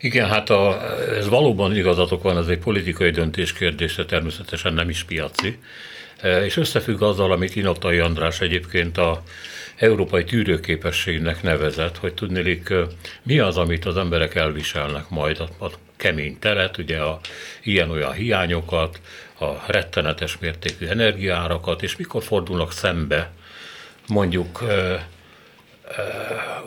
Igen, 0.00 0.28
hát 0.28 0.50
a, 0.50 0.82
ez 1.16 1.28
valóban 1.28 1.76
igazatok 1.76 2.22
van, 2.22 2.38
ez 2.38 2.46
egy 2.46 2.58
politikai 2.58 3.10
döntés 3.10 3.52
kérdése, 3.52 4.04
természetesen 4.04 4.74
nem 4.74 4.88
is 4.88 5.04
piaci, 5.04 5.58
e, 6.20 6.44
és 6.44 6.56
összefügg 6.56 7.02
azzal, 7.02 7.32
amit 7.32 7.56
Inotai 7.56 7.98
András 7.98 8.40
egyébként 8.40 8.98
a 8.98 9.22
európai 9.76 10.24
tűrőképességnek 10.24 11.42
nevezett, 11.42 11.96
hogy 11.96 12.14
tudnélik, 12.14 12.70
e, 12.70 12.76
mi 13.22 13.38
az, 13.38 13.56
amit 13.56 13.84
az 13.84 13.96
emberek 13.96 14.34
elviselnek 14.34 15.08
majd 15.08 15.40
a, 15.40 15.64
a 15.64 15.70
kemény 15.96 16.38
teret, 16.38 16.78
ugye 16.78 16.98
a 16.98 17.20
ilyen-olyan 17.62 18.12
hiányokat, 18.12 19.00
a 19.40 19.72
rettenetes 19.72 20.38
mértékű 20.38 20.86
energiárakat, 20.86 21.82
és 21.82 21.96
mikor 21.96 22.22
fordulnak 22.22 22.72
szembe 22.72 23.30
mondjuk 24.06 24.64
e, 24.68 25.06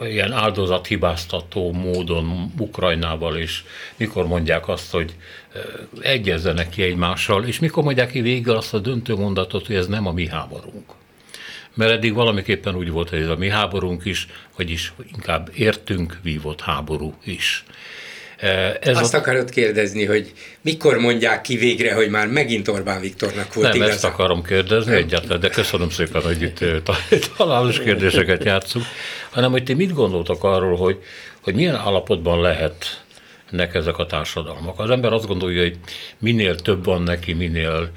ilyen 0.04 0.32
áldozathibáztató 0.32 1.72
módon 1.72 2.54
Ukrajnával, 2.58 3.38
és 3.38 3.64
mikor 3.96 4.28
mondják 4.28 4.68
azt, 4.68 4.92
hogy 4.92 5.16
egyezzenek 6.02 6.70
ki 6.70 6.84
egymással, 6.84 7.46
és 7.46 7.60
mikor 7.60 7.84
mondják 7.84 8.12
ki 8.12 8.22
végül 8.22 8.56
azt 8.56 8.74
a 8.74 8.80
döntő 8.80 9.16
mondatot, 9.16 9.68
hogy 9.68 9.76
ez 9.76 9.88
nem 9.88 10.08
a 10.08 10.12
mi 10.12 10.28
háborunk. 10.28 10.92
Mert 11.74 11.92
eddig 11.92 12.14
valamiképpen 12.14 12.76
úgy 12.76 12.90
volt, 12.90 13.10
hogy 13.10 13.22
ez 13.22 13.28
a 13.28 13.36
mi 13.36 13.50
háborunk 13.50 14.06
is, 14.06 14.28
vagyis 14.56 14.94
inkább 15.14 15.50
értünk 15.56 16.20
vívott 16.22 16.62
háború 16.62 17.14
is. 17.24 17.64
Ez 18.82 18.98
Azt 18.98 19.14
a... 19.14 19.18
akarod 19.18 19.50
kérdezni, 19.50 20.06
hogy 20.06 20.32
mikor 20.62 20.98
mondják 20.98 21.42
ki 21.42 21.58
végre, 21.58 21.94
hogy 21.94 22.10
már 22.10 22.28
megint 22.28 22.68
Orbán 22.68 23.02
Viktornak 23.02 23.54
volt 23.54 23.68
Nem, 23.68 23.76
igaza? 23.76 23.92
ezt 23.92 24.04
akarom 24.04 24.44
kérdezni 24.44 24.96
egyáltalán, 24.96 25.40
de 25.40 25.50
köszönöm 25.50 25.90
szépen, 25.90 26.22
hogy 26.22 26.42
itt 26.42 26.66
találós 27.38 27.80
kérdéseket 27.80 28.44
játszunk, 28.44 28.86
hanem 29.30 29.52
hogy 29.52 29.64
ti 29.64 29.74
mit 29.74 29.94
gondoltak 29.94 30.44
arról, 30.44 30.76
hogy, 30.76 30.98
hogy 31.42 31.56
milyen 31.56 31.76
állapotban 31.76 32.42
lehet 32.42 33.04
nek 33.50 33.76
ezek 33.76 33.98
a 33.98 34.06
társadalmak. 34.06 34.80
Az 34.80 34.90
ember 34.90 35.14
azt 35.14 35.28
gondolja, 35.28 35.62
hogy 35.62 35.78
minél 36.20 36.56
több 36.56 36.86
van 36.86 37.02
neki, 37.02 37.34
minél 37.34 37.92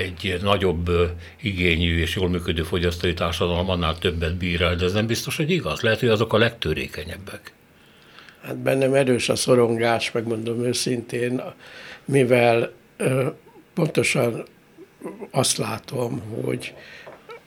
egy 0.00 0.38
nagyobb 0.42 0.90
igényű 1.42 2.00
és 2.00 2.16
jól 2.16 2.28
működő 2.28 2.62
fogyasztói 2.62 3.14
társadalom, 3.14 3.70
annál 3.70 3.98
többet 3.98 4.36
bír 4.36 4.62
el, 4.62 4.76
de 4.76 4.84
ez 4.84 4.92
nem 4.92 5.06
biztos, 5.06 5.36
hogy 5.36 5.50
igaz. 5.50 5.80
Lehet, 5.80 6.00
hogy 6.00 6.08
azok 6.08 6.32
a 6.32 6.38
legtörékenyebbek. 6.38 7.55
Hát 8.46 8.56
bennem 8.56 8.94
erős 8.94 9.28
a 9.28 9.36
szorongás, 9.36 10.12
megmondom 10.12 10.64
őszintén, 10.64 11.42
mivel 12.04 12.72
pontosan 13.74 14.44
azt 15.30 15.56
látom, 15.56 16.22
hogy, 16.44 16.74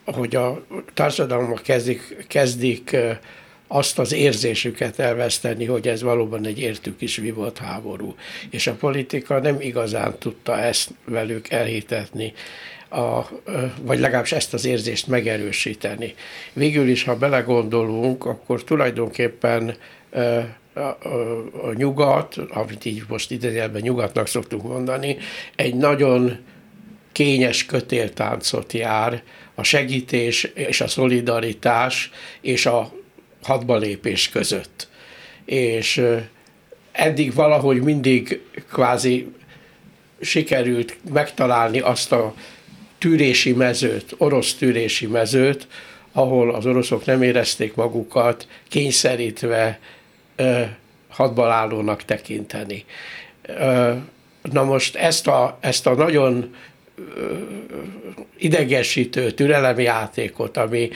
hogy 0.06 0.36
a 0.36 0.66
társadalmak 0.94 1.62
kezdik, 1.62 2.26
kezdik 2.28 2.98
azt 3.68 4.00
az 4.00 4.14
érzésüket 4.14 5.00
elveszteni, 5.00 5.66
hogy 5.66 5.88
ez 5.88 6.02
valóban 6.02 6.46
egy 6.46 6.60
értük 6.60 7.02
is 7.02 7.16
vívott 7.16 7.58
háború. 7.58 8.16
És 8.50 8.68
a 8.68 8.74
politika 8.74 9.40
nem 9.40 9.62
igazán 9.62 10.18
tudta 10.18 10.60
ezt 10.60 10.90
velük 11.06 11.50
elhitetni, 11.50 12.34
a, 12.90 13.22
vagy 13.82 14.00
legalábbis 14.00 14.32
ezt 14.32 14.54
az 14.54 14.66
érzést 14.66 15.08
megerősíteni. 15.08 16.14
Végül 16.54 16.88
is, 16.88 17.04
ha 17.04 17.18
belegondolunk, 17.18 18.26
akkor 18.26 18.64
tulajdonképpen 18.64 19.76
a, 20.80 21.74
nyugat, 21.74 22.38
amit 22.50 22.86
így 22.86 23.04
most 23.08 23.32
idézőjelben 23.32 23.82
nyugatnak 23.82 24.28
szoktuk 24.28 24.64
mondani, 24.64 25.18
egy 25.56 25.76
nagyon 25.76 26.38
kényes 27.12 27.66
kötéltáncot 27.66 28.74
jár 28.74 29.24
a 29.56 29.64
segítés 29.64 30.44
és 30.44 30.82
a 30.82 30.88
szolidaritás 30.88 32.12
és 32.42 32.66
a 32.66 32.92
hadbalépés 33.44 34.30
között. 34.30 34.88
És 35.46 36.06
eddig 36.92 37.34
valahogy 37.34 37.82
mindig 37.82 38.42
kvázi 38.72 39.28
sikerült 40.22 40.98
megtalálni 41.14 41.80
azt 41.80 42.12
a 42.12 42.34
tűrési 42.98 43.54
mezőt, 43.54 44.16
orosz 44.18 44.54
tűrési 44.54 45.08
mezőt, 45.08 45.68
ahol 46.12 46.54
az 46.54 46.66
oroszok 46.66 47.06
nem 47.06 47.22
érezték 47.22 47.76
magukat 47.76 48.48
kényszerítve 48.68 49.80
hadbalállónak 51.10 52.04
tekinteni. 52.04 52.86
Na 54.52 54.64
most 54.64 54.96
ezt 54.96 55.28
a, 55.28 55.58
ezt 55.60 55.88
a 55.88 55.94
nagyon 55.94 56.56
idegesítő 58.38 59.32
játékot, 59.78 60.58
ami 60.58 60.90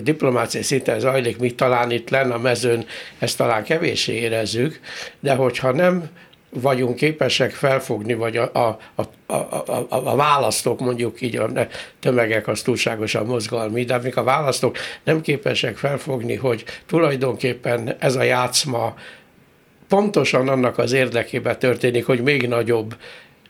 diplomáciai 0.00 0.62
szinten 0.62 1.00
zajlik, 1.00 1.38
mi 1.38 1.54
talán 1.54 1.90
itt 1.90 2.10
lenne 2.10 2.34
a 2.34 2.38
mezőn, 2.38 2.86
ezt 3.18 3.36
talán 3.36 3.64
kevéssé 3.64 4.12
érezzük, 4.12 4.80
de 5.20 5.34
hogyha 5.34 5.72
nem 5.72 6.08
vagyunk 6.60 6.96
képesek 6.96 7.50
felfogni, 7.50 8.14
vagy 8.14 8.36
a, 8.36 8.50
a, 8.52 8.78
a, 9.26 9.32
a, 9.32 9.86
a 9.88 10.16
választók, 10.16 10.80
mondjuk 10.80 11.20
így 11.20 11.36
a 11.36 11.50
tömegek 12.00 12.48
az 12.48 12.62
túlságosan 12.62 13.26
mozgalmi, 13.26 13.84
de 13.84 13.94
amik 13.94 14.16
a 14.16 14.22
választók 14.22 14.76
nem 15.04 15.20
képesek 15.20 15.76
felfogni, 15.76 16.34
hogy 16.34 16.64
tulajdonképpen 16.86 17.96
ez 17.98 18.14
a 18.14 18.22
játszma 18.22 18.94
pontosan 19.88 20.48
annak 20.48 20.78
az 20.78 20.92
érdekében 20.92 21.58
történik, 21.58 22.06
hogy 22.06 22.20
még 22.22 22.48
nagyobb 22.48 22.96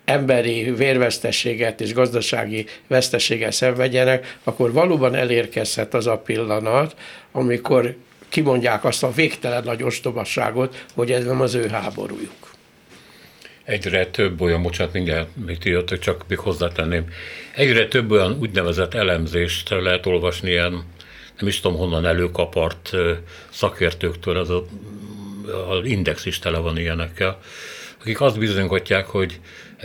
emberi 0.05 0.71
vérvesztességet 0.71 1.81
és 1.81 1.95
gazdasági 1.95 2.67
veszteséget 2.87 3.53
szenvedjenek, 3.53 4.39
akkor 4.45 4.73
valóban 4.73 5.15
elérkezhet 5.15 5.95
az 5.95 6.07
a 6.07 6.19
pillanat, 6.19 6.97
amikor 7.33 7.97
kimondják 8.29 8.85
azt 8.85 9.03
a 9.03 9.11
végtelen 9.11 9.63
nagy 9.65 9.83
ostobasságot, 9.83 10.85
hogy 10.95 11.13
ez 11.13 11.25
nem 11.25 11.41
az 11.41 11.55
ő 11.55 11.69
háborújuk 11.69 12.46
egyre 13.67 14.07
több 14.07 14.41
olyan, 14.41 14.63
bocsánat, 14.63 14.93
mindjárt 14.93 15.29
ti 15.61 15.71
jöttök, 15.71 15.99
csak 15.99 16.25
még 16.29 16.39
hozzátenném, 16.39 17.05
egyre 17.55 17.89
több 17.89 18.11
olyan 18.11 18.37
úgynevezett 18.41 18.95
elemzést 18.95 19.69
lehet 19.69 20.07
olvasni 20.07 20.51
ilyen, 20.51 20.73
nem 21.39 21.49
is 21.49 21.61
tudom 21.61 21.79
honnan 21.79 22.07
előkapart 22.07 22.91
szakértőktől, 23.51 24.39
ez 24.39 24.49
a, 24.49 24.67
az 25.69 25.85
index 25.85 26.27
is 26.27 26.39
tele 26.39 26.59
van 26.59 26.79
ilyenekkel, 26.79 27.39
akik 28.01 28.21
azt 28.21 28.39
bizonygatják, 28.39 29.07
hogy 29.07 29.41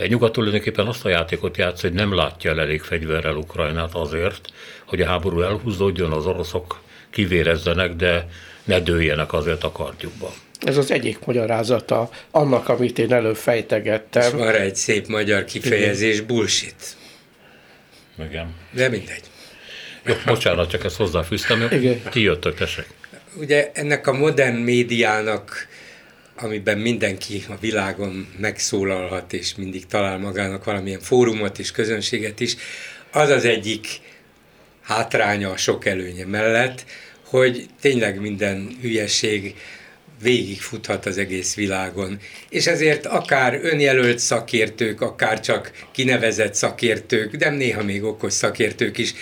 nyugat 0.06 0.32
tulajdonképpen 0.32 0.86
azt 0.86 1.04
a 1.04 1.08
játékot 1.08 1.56
játsz, 1.56 1.80
hogy 1.80 1.92
nem 1.92 2.14
látja 2.14 2.50
el 2.50 2.60
elég 2.60 2.80
fegyverrel 2.82 3.36
Ukrajnát 3.36 3.94
azért, 3.94 4.52
hogy 4.84 5.00
a 5.00 5.06
háború 5.06 5.40
elhúzódjon, 5.40 6.12
az 6.12 6.26
oroszok 6.26 6.80
kivérezzenek, 7.10 7.94
de 7.94 8.28
ne 8.64 8.80
dőljenek 8.80 9.32
azért 9.32 9.64
a 9.64 9.72
kardjukba. 9.72 10.32
Ez 10.62 10.76
az 10.76 10.90
egyik 10.90 11.18
magyarázata 11.24 12.10
annak, 12.30 12.68
amit 12.68 12.98
én 12.98 13.12
előbb 13.12 13.36
fejtegettem. 13.36 14.22
És 14.22 14.30
van 14.30 14.54
egy 14.54 14.76
szép 14.76 15.06
magyar 15.06 15.44
kifejezés, 15.44 16.20
bullshit. 16.20 16.96
Igen. 18.18 18.54
De 18.70 18.88
mindegy. 18.88 19.22
Jó, 20.06 20.14
bocsánat, 20.26 20.70
csak 20.70 20.84
ezt 20.84 20.96
hozzáfűztem. 20.96 21.68
Igen. 21.70 22.02
Ti 22.10 22.20
jöttök, 22.20 22.54
tessék. 22.54 22.86
Ugye 23.34 23.70
ennek 23.74 24.06
a 24.06 24.12
modern 24.12 24.56
médiának, 24.56 25.68
amiben 26.36 26.78
mindenki 26.78 27.44
a 27.48 27.54
világon 27.60 28.28
megszólalhat, 28.38 29.32
és 29.32 29.54
mindig 29.54 29.86
talál 29.86 30.18
magának 30.18 30.64
valamilyen 30.64 31.00
fórumot 31.00 31.58
és 31.58 31.70
közönséget 31.70 32.40
is, 32.40 32.56
az 33.12 33.28
az 33.28 33.44
egyik 33.44 33.86
hátránya 34.82 35.50
a 35.50 35.56
sok 35.56 35.86
előnye 35.86 36.26
mellett, 36.26 36.84
hogy 37.24 37.66
tényleg 37.80 38.20
minden 38.20 38.76
hülyeség 38.80 39.54
végigfuthat 40.22 41.06
az 41.06 41.18
egész 41.18 41.54
világon. 41.54 42.18
És 42.48 42.66
ezért 42.66 43.06
akár 43.06 43.58
önjelölt 43.62 44.18
szakértők, 44.18 45.00
akár 45.00 45.40
csak 45.40 45.72
kinevezett 45.92 46.54
szakértők, 46.54 47.36
de 47.36 47.50
néha 47.50 47.82
még 47.82 48.04
okos 48.04 48.32
szakértők 48.32 48.98
is 48.98 49.14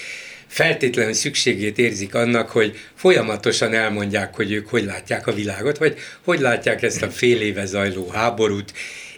feltétlenül 0.46 1.12
szükségét 1.12 1.78
érzik 1.78 2.14
annak, 2.14 2.50
hogy 2.50 2.78
folyamatosan 2.94 3.74
elmondják, 3.74 4.34
hogy 4.34 4.52
ők 4.52 4.68
hogy 4.68 4.84
látják 4.84 5.26
a 5.26 5.32
világot, 5.32 5.78
vagy 5.78 5.98
hogy 6.24 6.40
látják 6.40 6.82
ezt 6.82 7.02
a 7.02 7.10
fél 7.10 7.40
éve 7.40 7.64
zajló 7.64 8.08
háborút, 8.08 8.72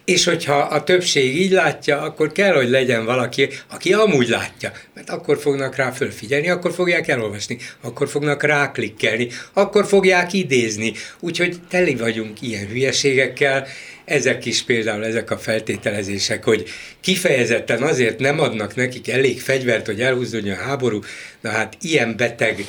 és 0.04 0.25
hogyha 0.25 0.56
a 0.59 0.85
többség 0.85 1.37
így 1.40 1.50
látja, 1.50 2.00
akkor 2.00 2.32
kell, 2.32 2.54
hogy 2.54 2.68
legyen 2.68 3.04
valaki, 3.04 3.49
aki 3.71 3.92
amúgy 3.92 4.28
látja, 4.28 4.73
mert 4.94 5.11
akkor 5.11 5.38
fognak 5.38 5.76
rá 5.76 5.90
fölfigyelni, 5.90 6.49
akkor 6.49 6.73
fogják 6.73 7.09
elolvasni, 7.09 7.59
akkor 7.80 8.09
fognak 8.09 8.42
ráklikkelni, 8.42 9.28
akkor 9.52 9.87
fogják 9.87 10.32
idézni. 10.32 10.92
Úgyhogy 11.21 11.56
teli 11.68 11.94
vagyunk 11.94 12.42
ilyen 12.42 12.66
hülyeségekkel, 12.66 13.66
ezek 14.04 14.44
is 14.44 14.62
például 14.62 15.04
ezek 15.04 15.30
a 15.30 15.38
feltételezések, 15.38 16.44
hogy 16.44 16.68
kifejezetten 17.00 17.82
azért 17.82 18.18
nem 18.18 18.40
adnak 18.40 18.75
nekik 18.75 19.09
elég 19.09 19.40
fegyvert, 19.40 19.87
hogy 19.87 20.00
elhúzódjon 20.00 20.56
a 20.56 20.62
háború, 20.62 21.00
na 21.40 21.50
hát 21.50 21.76
ilyen 21.80 22.16
beteg 22.16 22.64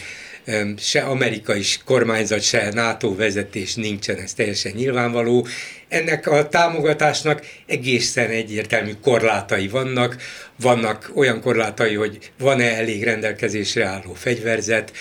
se 0.77 1.01
amerikai 1.01 1.61
kormányzat, 1.85 2.41
se 2.41 2.69
NATO 2.73 3.15
vezetés 3.15 3.75
nincsen, 3.75 4.17
ez 4.17 4.33
teljesen 4.33 4.71
nyilvánvaló. 4.75 5.47
Ennek 5.93 6.27
a 6.27 6.47
támogatásnak 6.49 7.45
egészen 7.65 8.29
egyértelmű 8.29 8.91
korlátai 9.01 9.67
vannak. 9.67 10.15
Vannak 10.55 11.11
olyan 11.15 11.41
korlátai, 11.41 11.95
hogy 11.95 12.31
van-e 12.39 12.75
elég 12.75 13.03
rendelkezésre 13.03 13.85
álló 13.85 14.13
fegyverzet, 14.13 14.91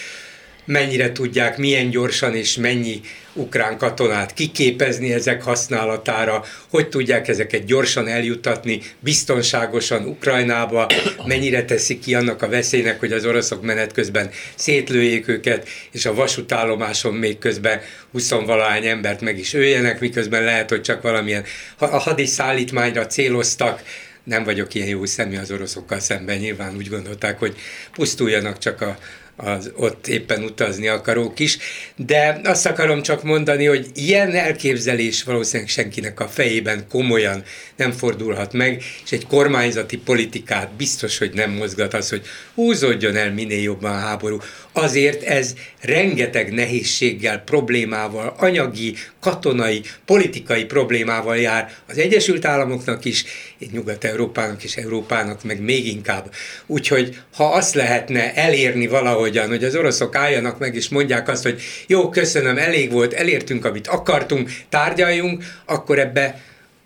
mennyire 0.65 1.13
tudják, 1.13 1.59
milyen 1.59 1.91
gyorsan 1.91 2.35
és 2.35 2.57
mennyi 2.57 3.01
ukrán 3.35 3.79
katonát 3.79 4.35
kiképezni 4.35 5.13
ezek 5.13 5.43
használatára, 5.43 6.45
hogy 6.71 6.89
tudják 6.89 7.29
ezeket 7.29 7.65
gyorsan 7.65 8.09
eljutatni 8.09 8.81
biztonságosan 9.01 10.07
Ukrajnába, 10.07 10.87
mennyire 11.27 11.65
teszik 11.65 12.01
ki 12.01 12.15
annak 12.15 12.43
a 12.43 12.49
veszélynek, 12.49 13.01
hogy 13.01 13.13
az 13.13 13.25
oroszok 13.25 13.63
menet 13.63 13.93
közben 13.93 14.31
szétlőjék 14.55 15.29
őket, 15.29 15.69
és 15.91 16.07
a 16.07 16.15
vasútállomáson 16.15 17.15
még 17.15 17.39
közben 17.39 17.81
20 18.13 18.31
valahány 18.31 18.87
embert 18.87 19.21
meg 19.21 19.39
is 19.39 19.55
öljenek, 19.55 20.01
miközben 20.01 20.45
lehet, 20.45 20.69
hogy 20.69 20.83
csak 20.83 21.03
valamilyen 21.03 21.45
a 21.79 21.87
hadiszállítmányra 21.87 23.07
céloztak, 23.07 23.83
nem 24.25 24.45
vagyok 24.45 24.75
ilyen 24.75 24.89
jó 24.89 25.05
szemű 25.05 25.37
az 25.37 25.51
oroszokkal 25.51 26.01
szemben, 26.01 26.37
nyilván 26.37 26.77
úgy 26.77 26.89
gondolták, 26.89 27.39
hogy 27.39 27.57
pusztuljanak 27.93 28.59
csak 28.59 28.81
a 28.81 28.99
az 29.37 29.73
ott 29.77 30.07
éppen 30.07 30.43
utazni 30.43 30.89
akarók 30.89 31.39
is, 31.39 31.59
de 31.97 32.41
azt 32.45 32.67
akarom 32.67 33.03
csak 33.03 33.23
mondani, 33.23 33.65
hogy 33.65 33.87
ilyen 33.95 34.35
elképzelés 34.35 35.23
valószínűleg 35.23 35.69
senkinek 35.71 36.21
a 36.21 36.29
fejében 36.29 36.87
komolyan 36.89 37.43
nem 37.77 37.93
fordulhat 37.93 38.53
meg, 38.53 38.83
és 39.05 39.13
egy 39.13 39.27
kormányzati 39.27 39.97
politikát 39.97 40.73
biztos, 40.73 41.19
hogy 41.19 41.33
nem 41.35 41.51
mozgat 41.51 41.95
az, 41.95 42.09
hogy 42.09 42.23
húzódjon 42.55 43.17
el 43.17 43.33
minél 43.33 43.63
jobban 43.63 43.93
a 43.93 43.99
háború. 43.99 44.39
Azért 44.73 45.23
ez 45.23 45.55
rengeteg 45.81 46.53
nehézséggel, 46.53 47.39
problémával, 47.39 48.35
anyagi, 48.39 48.95
katonai, 49.21 49.83
politikai 50.05 50.65
problémával 50.65 51.37
jár 51.37 51.73
az 51.89 51.99
Egyesült 51.99 52.45
Államoknak 52.45 53.05
is, 53.05 53.25
Nyugat-Európának 53.71 54.65
és 54.65 54.77
Európának 54.77 55.45
meg 55.45 55.61
még 55.61 55.87
inkább. 55.87 56.33
Úgyhogy 56.67 57.21
ha 57.35 57.45
azt 57.45 57.75
lehetne 57.75 58.35
elérni 58.35 58.87
valahogyan, 58.87 59.49
hogy 59.49 59.65
az 59.65 59.77
oroszok 59.77 60.17
álljanak 60.17 60.59
meg 60.59 60.75
és 60.75 60.89
mondják 60.89 61.29
azt, 61.29 61.43
hogy 61.43 61.63
jó, 61.87 62.09
köszönöm, 62.09 62.59
elég 62.59 62.91
volt, 62.91 63.13
elértünk, 63.13 63.65
amit 63.65 63.87
akartunk, 63.87 64.51
tárgyaljunk, 64.69 65.45
akkor 65.65 65.99
ebbe 65.99 66.41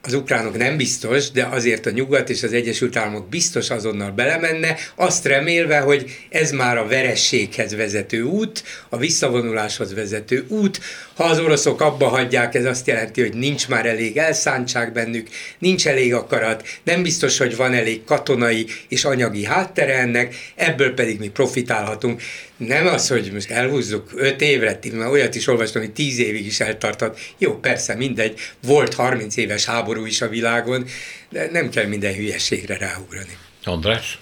az 0.07 0.13
ukránok 0.13 0.57
nem 0.57 0.77
biztos, 0.77 1.31
de 1.31 1.43
azért 1.45 1.85
a 1.85 1.89
nyugat 1.89 2.29
és 2.29 2.43
az 2.43 2.53
Egyesült 2.53 2.95
Államok 2.95 3.29
biztos 3.29 3.69
azonnal 3.69 4.11
belemenne, 4.11 4.75
azt 4.95 5.25
remélve, 5.25 5.79
hogy 5.79 6.17
ez 6.29 6.51
már 6.51 6.77
a 6.77 6.87
verességhez 6.87 7.75
vezető 7.75 8.21
út, 8.21 8.63
a 8.89 8.97
visszavonuláshoz 8.97 9.93
vezető 9.93 10.45
út. 10.47 10.79
Ha 11.13 11.23
az 11.23 11.39
oroszok 11.39 11.81
abba 11.81 12.07
hagyják, 12.07 12.55
ez 12.55 12.65
azt 12.65 12.87
jelenti, 12.87 13.21
hogy 13.21 13.33
nincs 13.33 13.67
már 13.67 13.85
elég 13.85 14.17
elszántság 14.17 14.91
bennük, 14.91 15.27
nincs 15.59 15.87
elég 15.87 16.13
akarat, 16.13 16.67
nem 16.83 17.03
biztos, 17.03 17.37
hogy 17.37 17.55
van 17.55 17.73
elég 17.73 18.03
katonai 18.03 18.65
és 18.87 19.05
anyagi 19.05 19.45
háttere 19.45 19.97
ennek, 19.97 20.35
ebből 20.55 20.93
pedig 20.93 21.19
mi 21.19 21.29
profitálhatunk. 21.29 22.21
Nem 22.57 22.87
az, 22.87 23.07
hogy 23.07 23.31
most 23.33 23.51
elhúzzuk 23.51 24.11
öt 24.15 24.41
évre, 24.41 24.79
mert 24.93 25.11
olyat 25.11 25.35
is 25.35 25.47
olvastam, 25.47 25.81
hogy 25.81 25.93
tíz 25.93 26.19
évig 26.19 26.45
is 26.45 26.59
eltartott. 26.59 27.19
Jó, 27.37 27.53
persze, 27.59 27.95
mindegy, 27.95 28.39
volt 28.65 28.93
30 28.93 29.37
éves 29.37 29.65
háború 29.65 30.05
is 30.05 30.21
a 30.21 30.29
világon, 30.29 30.85
de 31.29 31.49
nem 31.51 31.69
kell 31.69 31.85
minden 31.85 32.13
hülyeségre 32.13 32.77
ráugrani. 32.77 33.37
András? 33.63 34.19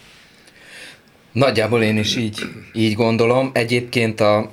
Nagyjából 1.31 1.83
én 1.83 1.97
is 1.97 2.15
így, 2.15 2.39
így 2.73 2.93
gondolom. 2.93 3.51
Egyébként 3.53 4.19
a 4.19 4.51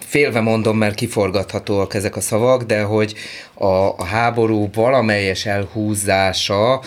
félve 0.00 0.40
mondom, 0.40 0.78
mert 0.78 0.94
kiforgathatóak 0.94 1.94
ezek 1.94 2.16
a 2.16 2.20
szavak, 2.20 2.62
de 2.62 2.82
hogy 2.82 3.14
a, 3.54 3.66
a 3.66 4.04
háború 4.04 4.70
valamelyes 4.72 5.46
elhúzása 5.46 6.82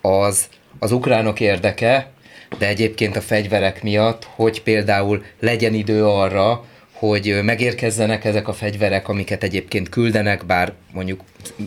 az 0.00 0.48
az 0.82 0.92
ukránok 0.92 1.40
érdeke, 1.40 2.11
de 2.58 2.66
egyébként 2.66 3.16
a 3.16 3.20
fegyverek 3.20 3.82
miatt, 3.82 4.24
hogy 4.34 4.62
például 4.62 5.24
legyen 5.40 5.74
idő 5.74 6.06
arra, 6.06 6.64
hogy 6.92 7.40
megérkezzenek 7.42 8.24
ezek 8.24 8.48
a 8.48 8.52
fegyverek, 8.52 9.08
amiket 9.08 9.42
egyébként 9.42 9.88
küldenek, 9.88 10.46
bár 10.46 10.72
mondjuk 10.92 11.20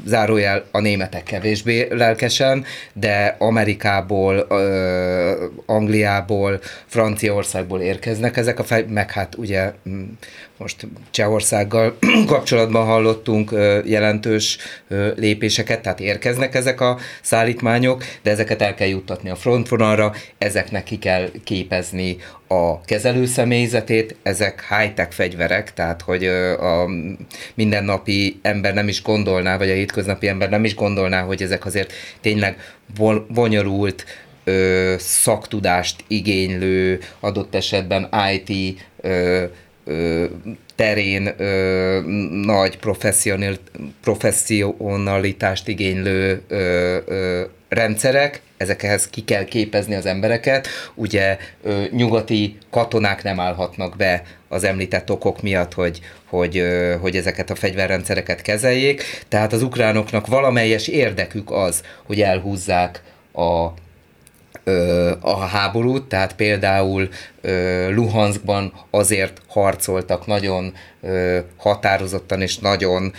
zárójel 0.05 0.65
a 0.71 0.79
németek 0.79 1.23
kevésbé 1.23 1.87
lelkesen, 1.89 2.65
de 2.93 3.35
Amerikából, 3.39 4.47
Angliából, 5.65 6.59
Franciaországból 6.85 7.81
érkeznek 7.81 8.37
ezek 8.37 8.59
a 8.59 8.63
fegyverek, 8.63 8.93
meg 8.93 9.11
hát 9.11 9.35
ugye 9.35 9.73
most 10.57 10.87
Csehországgal 11.11 11.97
kapcsolatban 12.27 12.85
hallottunk 12.85 13.51
jelentős 13.85 14.57
lépéseket, 15.15 15.81
tehát 15.81 15.99
érkeznek 15.99 16.55
ezek 16.55 16.81
a 16.81 16.97
szállítmányok, 17.21 18.03
de 18.21 18.31
ezeket 18.31 18.61
el 18.61 18.73
kell 18.73 18.87
juttatni 18.87 19.29
a 19.29 19.35
frontvonalra, 19.35 20.13
ezeknek 20.37 20.83
ki 20.83 20.97
kell 20.97 21.29
képezni 21.43 22.17
a 22.47 22.81
kezelő 22.81 23.25
személyzetét, 23.25 24.15
ezek 24.23 24.65
high-tech 24.69 25.11
fegyverek, 25.11 25.73
tehát 25.73 26.01
hogy 26.01 26.25
a 26.25 26.85
mindennapi 27.53 28.39
ember 28.41 28.73
nem 28.73 28.87
is 28.87 29.01
gondolná, 29.15 29.57
vagy 29.57 29.69
a 29.69 29.73
hétköznapi 29.73 30.27
ember 30.27 30.49
nem 30.49 30.63
is 30.63 30.75
gondolná, 30.75 31.21
hogy 31.21 31.41
ezek 31.41 31.65
azért 31.65 31.93
tényleg 32.21 32.57
bonyolult, 33.27 34.05
szaktudást 34.97 36.03
igénylő, 36.07 36.99
adott 37.19 37.55
esetben 37.55 38.09
IT 38.33 38.81
terén 40.75 41.33
ö, 41.37 41.99
nagy 42.45 42.77
professzionalitást 44.01 45.67
igénylő 45.67 46.41
ö, 46.47 46.97
ö, 47.05 47.41
rendszerek, 47.75 48.41
ezekhez 48.57 49.09
ki 49.09 49.23
kell 49.23 49.43
képezni 49.43 49.95
az 49.95 50.05
embereket. 50.05 50.67
Ugye 50.93 51.37
nyugati 51.91 52.57
katonák 52.69 53.23
nem 53.23 53.39
állhatnak 53.39 53.95
be 53.97 54.23
az 54.47 54.63
említett 54.63 55.11
okok 55.11 55.41
miatt, 55.41 55.73
hogy, 55.73 55.99
hogy, 56.25 56.63
hogy 57.01 57.15
ezeket 57.15 57.49
a 57.49 57.55
fegyverrendszereket 57.55 58.41
kezeljék. 58.41 59.03
Tehát 59.27 59.53
az 59.53 59.61
ukránoknak 59.61 60.27
valamelyes 60.27 60.87
érdekük 60.87 61.51
az, 61.51 61.83
hogy 62.03 62.21
elhúzzák 62.21 63.01
a 63.33 63.67
a 65.19 65.39
háborút, 65.39 66.03
tehát 66.03 66.35
például 66.35 67.09
Luhanskban 67.89 68.73
azért 68.89 69.41
harcoltak 69.47 70.25
nagyon 70.25 70.73
határozottan 71.57 72.41
és 72.41 72.57
nagyon 72.57 73.13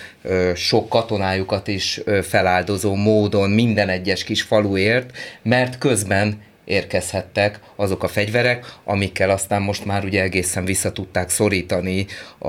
sok 0.54 0.88
katonájukat 0.88 1.68
is 1.68 2.00
feláldozó 2.22 2.94
módon 2.94 3.50
minden 3.50 3.88
egyes 3.88 4.24
kis 4.24 4.42
faluért, 4.42 5.10
mert 5.42 5.78
közben 5.78 6.42
érkezhettek 6.66 7.60
azok 7.76 8.02
a 8.02 8.08
fegyverek, 8.08 8.74
amikkel 8.84 9.30
aztán 9.30 9.62
most 9.62 9.84
már 9.84 10.04
ugye 10.04 10.22
egészen 10.22 10.64
vissza 10.64 10.92
tudták 10.92 11.28
szorítani 11.28 12.06
a, 12.38 12.48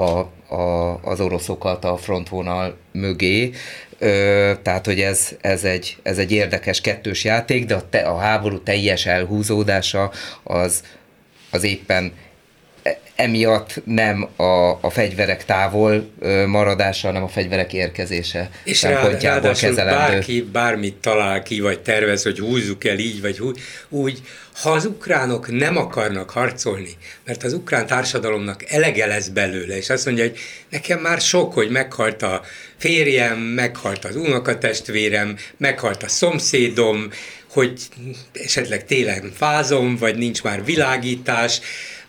a, 0.55 0.99
az 1.01 1.19
oroszokat 1.19 1.85
a 1.85 1.97
frontvonal 1.97 2.77
mögé. 2.91 3.51
Ö, 3.99 4.51
tehát, 4.61 4.85
hogy 4.85 5.01
ez, 5.01 5.29
ez, 5.41 5.63
egy, 5.63 5.97
ez 6.03 6.17
egy 6.17 6.31
érdekes 6.31 6.81
kettős 6.81 7.23
játék, 7.23 7.65
de 7.65 7.75
a, 7.75 7.89
te, 7.89 7.99
a 7.99 8.17
háború 8.17 8.59
teljes 8.59 9.05
elhúzódása 9.05 10.11
az, 10.43 10.83
az 11.51 11.63
éppen 11.63 12.11
emiatt 13.17 13.81
nem 13.85 14.27
a, 14.35 14.69
a 14.81 14.89
fegyverek 14.89 15.45
távol 15.45 16.09
maradása, 16.45 17.07
hanem 17.07 17.23
a 17.23 17.27
fegyverek 17.27 17.73
érkezése 17.73 18.49
és 18.63 18.77
szempontjából 18.77 19.53
kezelendő. 19.53 20.13
bárki 20.13 20.41
bármit 20.51 20.95
talál 20.95 21.43
ki, 21.43 21.59
vagy 21.59 21.79
tervez, 21.79 22.23
hogy 22.23 22.39
húzzuk 22.39 22.85
el 22.85 22.97
így, 22.97 23.21
vagy 23.21 23.39
úgy, 23.39 23.59
úgy, 23.89 24.21
ha 24.61 24.71
az 24.71 24.85
ukránok 24.85 25.51
nem 25.51 25.77
akarnak 25.77 26.29
harcolni, 26.29 26.97
mert 27.25 27.43
az 27.43 27.53
ukrán 27.53 27.85
társadalomnak 27.85 28.71
elege 28.71 29.05
lesz 29.05 29.27
belőle, 29.27 29.77
és 29.77 29.89
azt 29.89 30.05
mondja, 30.05 30.23
hogy 30.23 30.37
nekem 30.69 30.99
már 30.99 31.21
sok, 31.21 31.53
hogy 31.53 31.69
meghalt 31.69 32.21
a 32.21 32.41
férjem, 32.77 33.37
meghalt 33.37 34.05
az 34.05 34.15
unokatestvérem, 34.15 35.37
meghalt 35.57 36.03
a 36.03 36.07
szomszédom, 36.07 37.09
hogy 37.51 37.81
esetleg 38.33 38.85
télen 38.85 39.31
fázom, 39.35 39.95
vagy 39.95 40.17
nincs 40.17 40.43
már 40.43 40.65
világítás, 40.65 41.59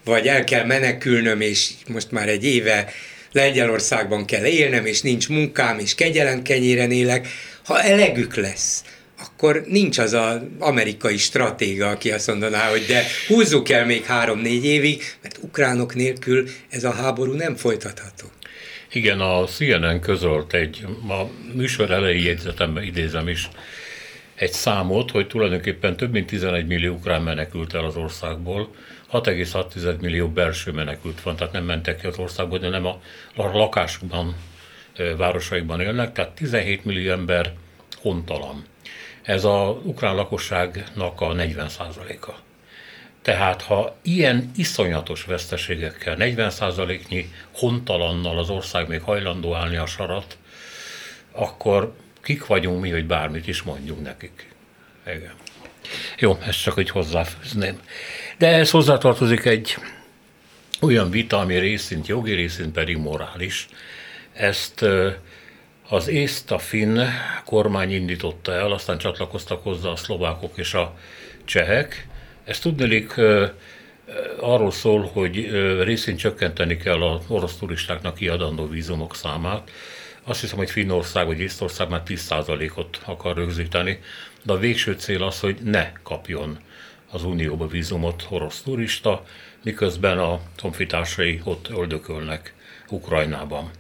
vagy 0.08 0.26
el 0.26 0.44
kell 0.44 0.64
menekülnöm, 0.64 1.40
és 1.40 1.70
most 1.88 2.10
már 2.10 2.28
egy 2.28 2.44
éve 2.44 2.92
Lengyelországban 3.32 4.24
kell 4.24 4.44
élnem, 4.44 4.86
és 4.86 5.00
nincs 5.00 5.28
munkám, 5.28 5.78
és 5.78 5.94
kegyelem 5.94 6.42
kenyéren 6.42 6.90
élek, 6.90 7.28
ha 7.64 7.82
elegük 7.82 8.34
lesz, 8.36 8.84
akkor 9.18 9.64
nincs 9.66 9.98
az 9.98 10.12
az 10.12 10.40
amerikai 10.58 11.16
stratéga, 11.16 11.88
aki 11.88 12.10
azt 12.10 12.26
mondaná, 12.26 12.70
hogy 12.70 12.84
de 12.86 13.02
húzzuk 13.26 13.68
el 13.68 13.86
még 13.86 14.04
három-négy 14.04 14.64
évig, 14.64 15.02
mert 15.22 15.38
ukránok 15.40 15.94
nélkül 15.94 16.48
ez 16.68 16.84
a 16.84 16.92
háború 16.92 17.32
nem 17.32 17.56
folytatható. 17.56 18.26
Igen, 18.92 19.20
a 19.20 19.44
CNN 19.44 20.00
közölt 20.00 20.54
egy, 20.54 20.86
a 21.08 21.22
műsor 21.54 21.90
elejé 21.90 22.22
jegyzetemben 22.22 22.82
idézem 22.82 23.28
is, 23.28 23.48
egy 24.34 24.52
számot, 24.52 25.10
hogy 25.10 25.26
tulajdonképpen 25.26 25.96
több 25.96 26.12
mint 26.12 26.26
11 26.26 26.66
millió 26.66 26.94
ukrán 26.94 27.22
menekült 27.22 27.74
el 27.74 27.84
az 27.84 27.96
országból, 27.96 28.74
6,6 29.12 30.00
millió 30.00 30.28
belső 30.28 30.72
menekült 30.72 31.22
van, 31.22 31.36
tehát 31.36 31.52
nem 31.52 31.64
mentek 31.64 32.00
ki 32.00 32.06
az 32.06 32.18
országból, 32.18 32.58
de 32.58 32.68
nem 32.68 32.86
a 32.86 33.00
lakásokban, 33.36 34.36
városaikban 35.16 35.80
élnek, 35.80 36.12
tehát 36.12 36.30
17 36.30 36.84
millió 36.84 37.10
ember 37.10 37.52
hontalan. 37.96 38.64
Ez 39.22 39.44
az 39.44 39.74
ukrán 39.82 40.14
lakosságnak 40.14 41.20
a 41.20 41.32
40 41.32 41.68
a 41.78 42.34
Tehát 43.22 43.62
ha 43.62 43.96
ilyen 44.02 44.50
iszonyatos 44.56 45.24
veszteségekkel, 45.24 46.16
40%-nyi 46.18 47.32
hontalannal 47.52 48.38
az 48.38 48.50
ország 48.50 48.88
még 48.88 49.00
hajlandó 49.00 49.54
állni 49.54 49.76
a 49.76 49.86
sarat, 49.86 50.38
akkor 51.32 51.94
kik 52.22 52.46
vagyunk 52.46 52.80
mi, 52.80 52.90
hogy 52.90 53.06
bármit 53.06 53.46
is 53.46 53.62
mondjunk 53.62 54.02
nekik. 54.02 54.54
Igen. 55.06 55.32
Jó, 56.18 56.38
ezt 56.46 56.62
csak 56.62 56.74
hogy 56.74 56.90
hozzáfűzném. 56.90 57.80
De 58.38 58.46
ez 58.46 58.70
hozzátartozik 58.70 59.44
egy 59.44 59.76
olyan 60.80 61.10
vita, 61.10 61.38
ami 61.38 61.58
részint 61.58 62.06
jogi, 62.06 62.32
részint 62.32 62.72
pedig 62.72 62.96
morális. 62.96 63.68
Ezt 64.32 64.84
az 65.88 66.08
észt 66.08 66.50
a 66.50 66.58
finn 66.58 67.00
kormány 67.44 67.92
indította 67.92 68.52
el, 68.52 68.72
aztán 68.72 68.98
csatlakoztak 68.98 69.62
hozzá 69.62 69.88
a 69.88 69.96
szlovákok 69.96 70.58
és 70.58 70.74
a 70.74 70.94
csehek. 71.44 72.06
Ez 72.44 72.58
tudnélik 72.58 73.14
arról 74.40 74.70
szól, 74.70 75.10
hogy 75.12 75.50
részint 75.82 76.18
csökkenteni 76.18 76.76
kell 76.76 77.02
az 77.02 77.20
orosz 77.28 77.56
turistáknak 77.56 78.14
kiadandó 78.14 78.66
vízumok 78.66 79.16
számát. 79.16 79.70
Azt 80.24 80.40
hiszem, 80.40 80.58
hogy 80.58 80.70
Finnország 80.70 81.26
vagy 81.26 81.40
Észtország 81.40 81.88
már 81.88 82.02
10%-ot 82.06 83.00
akar 83.04 83.36
rögzíteni, 83.36 84.00
de 84.42 84.52
a 84.52 84.58
végső 84.58 84.92
cél 84.92 85.22
az, 85.22 85.40
hogy 85.40 85.56
ne 85.64 85.92
kapjon 86.02 86.58
az 87.10 87.24
Unióba 87.24 87.66
vízumot 87.66 88.26
orosz 88.30 88.62
turista, 88.62 89.24
miközben 89.64 90.18
a 90.18 90.40
honfitársai 90.58 91.40
ott 91.44 91.68
öldökölnek 91.68 92.54
Ukrajnában. 92.88 93.70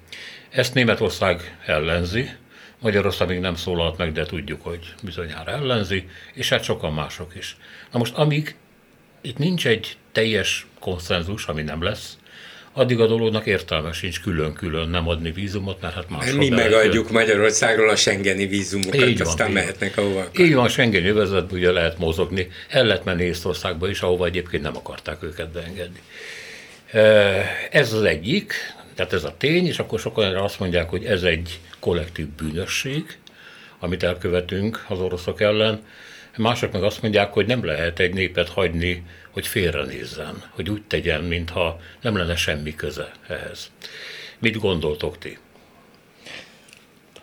Ezt 0.48 0.74
Németország 0.74 1.58
ellenzi, 1.66 2.30
Magyarország 2.80 3.28
még 3.28 3.40
nem 3.40 3.54
szólalt 3.54 3.96
meg, 3.96 4.12
de 4.12 4.24
tudjuk, 4.24 4.62
hogy 4.62 4.94
bizonyára 5.02 5.50
ellenzi, 5.50 6.08
és 6.34 6.48
hát 6.48 6.62
sokan 6.62 6.92
mások 6.92 7.34
is. 7.34 7.56
Na 7.92 7.98
most, 7.98 8.14
amíg 8.14 8.56
itt 9.20 9.38
nincs 9.38 9.66
egy 9.66 9.96
teljes 10.12 10.66
konszenzus, 10.80 11.46
ami 11.46 11.62
nem 11.62 11.82
lesz, 11.82 12.18
addig 12.72 13.00
a 13.00 13.06
dolognak 13.06 13.46
értelme 13.46 13.92
sincs 13.92 14.20
külön-külön 14.20 14.88
nem 14.88 15.08
adni 15.08 15.30
vízumot, 15.30 15.80
mert 15.80 15.94
hát 15.94 16.10
máshol 16.10 16.36
Mi 16.38 16.48
megadjuk 16.48 17.10
Magyarországról 17.10 17.88
a 17.88 17.96
Schengeni 17.96 18.46
vízumokat, 18.46 19.08
így 19.08 19.20
aztán 19.20 19.46
van, 19.46 19.54
mehetnek 19.54 19.96
ahova 19.96 20.20
akar. 20.20 20.40
Így 20.40 20.54
van, 20.54 20.64
a 20.64 20.68
Schengeni 20.68 21.08
övezetben 21.08 21.58
ugye 21.58 21.70
lehet 21.70 21.98
mozogni, 21.98 22.48
el 22.68 22.84
lehet 22.84 23.04
menni 23.04 23.24
Észtországba 23.24 23.88
is, 23.88 24.00
ahova 24.00 24.26
egyébként 24.26 24.62
nem 24.62 24.76
akarták 24.76 25.22
őket 25.22 25.48
beengedni. 25.50 26.00
Ez 27.70 27.92
az 27.92 28.02
egyik, 28.02 28.52
tehát 28.94 29.12
ez 29.12 29.24
a 29.24 29.34
tény, 29.38 29.66
és 29.66 29.78
akkor 29.78 29.98
sokan 29.98 30.36
azt 30.36 30.58
mondják, 30.58 30.88
hogy 30.88 31.04
ez 31.04 31.22
egy 31.22 31.58
kollektív 31.78 32.26
bűnösség, 32.26 33.18
amit 33.78 34.02
elkövetünk 34.02 34.84
az 34.88 34.98
oroszok 34.98 35.40
ellen. 35.40 35.82
Mások 36.38 36.72
meg 36.72 36.82
azt 36.82 37.02
mondják, 37.02 37.32
hogy 37.32 37.46
nem 37.46 37.64
lehet 37.64 37.98
egy 37.98 38.14
népet 38.14 38.48
hagyni 38.48 39.04
hogy 39.38 39.46
félrenézzen, 39.46 40.42
hogy 40.50 40.70
úgy 40.70 40.82
tegyen, 40.82 41.24
mintha 41.24 41.80
nem 42.00 42.16
lenne 42.16 42.36
semmi 42.36 42.74
köze 42.74 43.12
ehhez. 43.28 43.70
Mit 44.38 44.60
gondoltok 44.60 45.18
ti? 45.18 45.38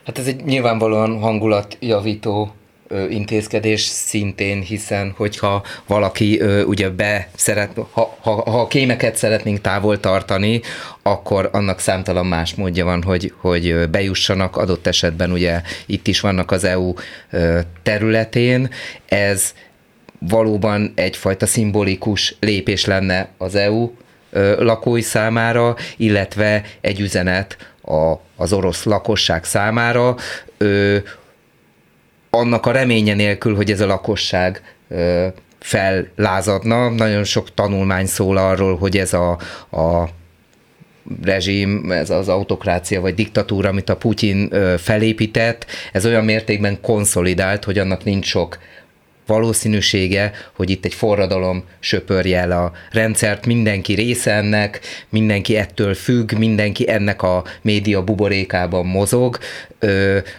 Hát 0.06 0.18
ez 0.18 0.28
egy 0.28 0.44
nyilvánvalóan 0.44 1.20
hangulatjavító 1.20 2.56
intézkedés 3.10 3.82
szintén, 3.82 4.62
hiszen 4.62 5.14
hogyha 5.18 5.64
valaki 5.88 6.42
ugye 6.66 6.90
be 6.90 7.30
szeret, 7.36 7.72
ha, 7.92 8.18
ha, 8.20 8.32
ha 8.32 8.62
a 8.62 8.68
kémeket 8.68 9.16
szeretnénk 9.16 9.62
távol 9.62 10.00
tartani, 10.00 10.62
akkor 11.02 11.50
annak 11.52 11.80
számtalan 11.80 12.26
más 12.26 12.56
módja 12.56 12.86
van, 12.86 13.04
hogy, 13.04 13.34
hogy 13.38 13.90
bejussanak, 13.90 14.58
adott 14.58 14.88
esetben 14.88 15.32
ugye 15.32 15.62
itt 15.86 16.08
is 16.08 16.20
vannak 16.20 16.52
az 16.52 16.64
EU 16.64 16.94
területén. 17.84 18.70
Ez 19.06 19.54
valóban 20.20 20.92
egyfajta 20.96 21.46
szimbolikus 21.46 22.36
lépés 22.40 22.86
lenne 22.86 23.30
az 23.38 23.56
EU 23.56 23.92
lakói 24.58 25.02
számára, 25.02 25.76
illetve 25.98 26.64
egy 26.82 27.00
üzenet 27.00 27.58
a, 27.82 28.14
az 28.36 28.54
orosz 28.54 28.84
lakosság 28.84 29.44
számára, 29.44 30.16
annak 32.38 32.66
a 32.66 32.72
reménye 32.72 33.14
nélkül, 33.14 33.56
hogy 33.56 33.72
ez 33.72 33.82
a 33.82 33.86
lakosság 33.86 34.76
fellázadna. 35.60 36.90
Nagyon 36.90 37.24
sok 37.24 37.54
tanulmány 37.54 38.06
szól 38.06 38.38
arról, 38.38 38.78
hogy 38.78 38.98
ez 38.98 39.14
a, 39.14 39.32
a 39.72 40.10
rezsim, 41.24 41.92
ez 41.92 42.10
az 42.10 42.30
autokrácia 42.30 43.02
vagy 43.02 43.14
diktatúra, 43.14 43.70
amit 43.70 43.90
a 43.90 43.96
Putyin 43.96 44.54
felépített, 44.78 45.66
ez 45.92 46.06
olyan 46.06 46.26
mértékben 46.26 46.82
konszolidált, 46.82 47.64
hogy 47.64 47.78
annak 47.78 48.04
nincs 48.04 48.26
sok 48.26 48.58
valószínűsége, 49.26 50.32
hogy 50.56 50.70
itt 50.70 50.86
egy 50.86 50.94
forradalom 50.94 51.64
söpörje 51.80 52.40
el 52.40 52.52
a 52.52 52.72
rendszert, 52.92 53.46
mindenki 53.46 53.94
része 53.94 54.32
ennek, 54.32 54.80
mindenki 55.10 55.58
ettől 55.58 55.94
függ, 55.94 56.32
mindenki 56.34 56.90
ennek 56.90 57.22
a 57.22 57.44
média 57.62 58.04
buborékában 58.04 58.86
mozog. 58.86 59.38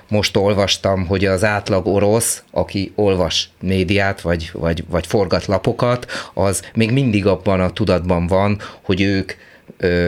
Most 0.08 0.36
olvastam, 0.36 1.06
hogy 1.06 1.24
az 1.24 1.44
átlag 1.44 1.86
orosz, 1.86 2.42
aki 2.50 2.92
olvas 2.94 3.48
médiát, 3.60 4.20
vagy, 4.20 4.50
vagy, 4.52 4.84
vagy 4.88 5.06
forgat 5.06 5.46
lapokat, 5.46 6.06
az 6.34 6.62
még 6.74 6.90
mindig 6.90 7.26
abban 7.26 7.60
a 7.60 7.70
tudatban 7.70 8.26
van, 8.26 8.60
hogy 8.82 9.00
ők 9.00 9.32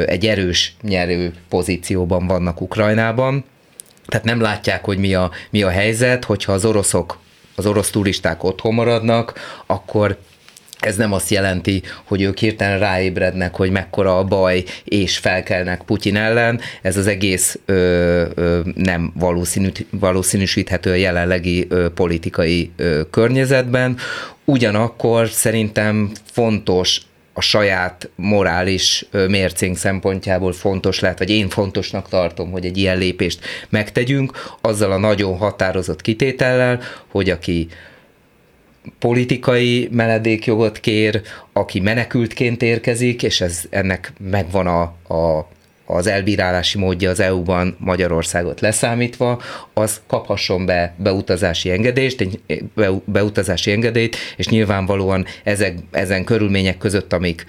egy 0.07 0.27
erős 0.27 0.77
nyerő 0.83 1.35
pozícióban 1.49 2.27
vannak 2.27 2.61
Ukrajnában, 2.61 3.45
tehát 4.07 4.27
nem 4.27 4.41
látják, 4.41 4.85
hogy 4.85 4.99
mi 4.99 5.15
a, 5.15 5.31
mi 5.51 5.63
a 5.63 5.69
helyzet, 5.69 6.25
hogyha 6.25 6.53
az 6.53 6.65
oroszok 6.65 7.19
az 7.59 7.67
orosz 7.67 7.91
turisták 7.91 8.45
otthon 8.45 8.75
maradnak, 8.75 9.33
akkor 9.67 10.19
ez 10.81 10.97
nem 10.97 11.13
azt 11.13 11.31
jelenti, 11.31 11.83
hogy 12.05 12.23
ők 12.23 12.39
hirtelen 12.39 12.79
ráébrednek, 12.79 13.55
hogy 13.55 13.71
mekkora 13.71 14.19
a 14.19 14.25
baj, 14.25 14.65
és 14.85 15.19
felkelnek 15.19 15.83
Putyin 15.83 16.17
ellen. 16.17 16.61
Ez 16.83 16.97
az 16.97 17.07
egész 17.07 17.59
ö, 17.65 18.25
ö, 18.35 18.61
nem 18.75 19.13
valószínű, 19.15 19.69
valószínűsíthető 19.91 20.91
a 20.91 20.95
jelenlegi 20.95 21.67
ö, 21.69 21.89
politikai 21.95 22.71
ö, 22.77 23.01
környezetben. 23.11 23.97
Ugyanakkor 24.45 25.29
szerintem 25.29 26.11
fontos 26.33 27.01
a 27.39 27.41
saját 27.41 28.11
morális 28.15 29.05
mércénk 29.11 29.77
szempontjából 29.77 30.53
fontos 30.53 31.01
lehet, 31.01 31.19
vagy 31.19 31.31
én 31.31 31.49
fontosnak 31.49 32.09
tartom, 32.09 32.51
hogy 32.51 32.65
egy 32.65 32.77
ilyen 32.77 32.99
lépést 32.99 33.45
megtegyünk, 33.69 34.57
azzal 34.61 34.93
a 34.93 34.99
nagyon 34.99 35.37
határozott 35.37 36.01
kitétellel, 36.01 36.81
hogy 37.11 37.31
aki 37.31 37.69
politikai 38.99 39.89
meledékjogot 39.93 40.81
kér, 40.81 41.23
aki 41.53 41.81
menekültként 41.81 42.63
érkezik, 42.63 43.23
és 43.23 43.41
ez 43.41 43.63
ennek 43.71 44.13
megvan 44.31 44.67
a, 44.67 44.83
a 45.15 45.49
az 45.91 46.07
elbírálási 46.07 46.79
módja 46.79 47.11
az 47.11 47.21
EU-ban 47.21 47.77
Magyarországot 47.79 48.61
leszámítva, 48.61 49.43
az 49.75 50.01
kaphasson 50.07 50.67
be 50.67 50.95
beutazási 50.97 51.71
engedést, 51.71 52.21
egy 52.21 52.41
beutazási 53.05 53.73
engedélyt, 53.73 54.17
és 54.37 54.49
nyilvánvalóan 54.49 55.27
ezek, 55.45 55.75
ezen 55.91 56.25
körülmények 56.25 56.79
között, 56.79 57.13
amik 57.13 57.45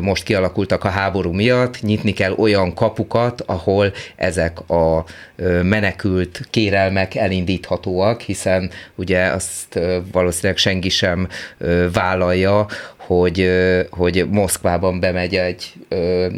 most 0.00 0.22
kialakultak 0.22 0.84
a 0.84 0.88
háború 0.88 1.32
miatt, 1.32 1.80
nyitni 1.80 2.12
kell 2.12 2.32
olyan 2.32 2.74
kapukat, 2.74 3.40
ahol 3.40 3.92
ezek 4.16 4.70
a 4.70 5.04
menekült 5.62 6.46
kérelmek 6.50 7.14
elindíthatóak, 7.14 8.20
hiszen 8.20 8.70
ugye 8.94 9.22
azt 9.22 9.80
valószínűleg 10.12 10.56
senki 10.56 10.88
sem 10.88 11.28
vállalja, 11.92 12.66
hogy, 13.06 13.50
hogy 13.90 14.26
Moszkvában 14.30 15.00
bemegy 15.00 15.34
egy 15.34 15.72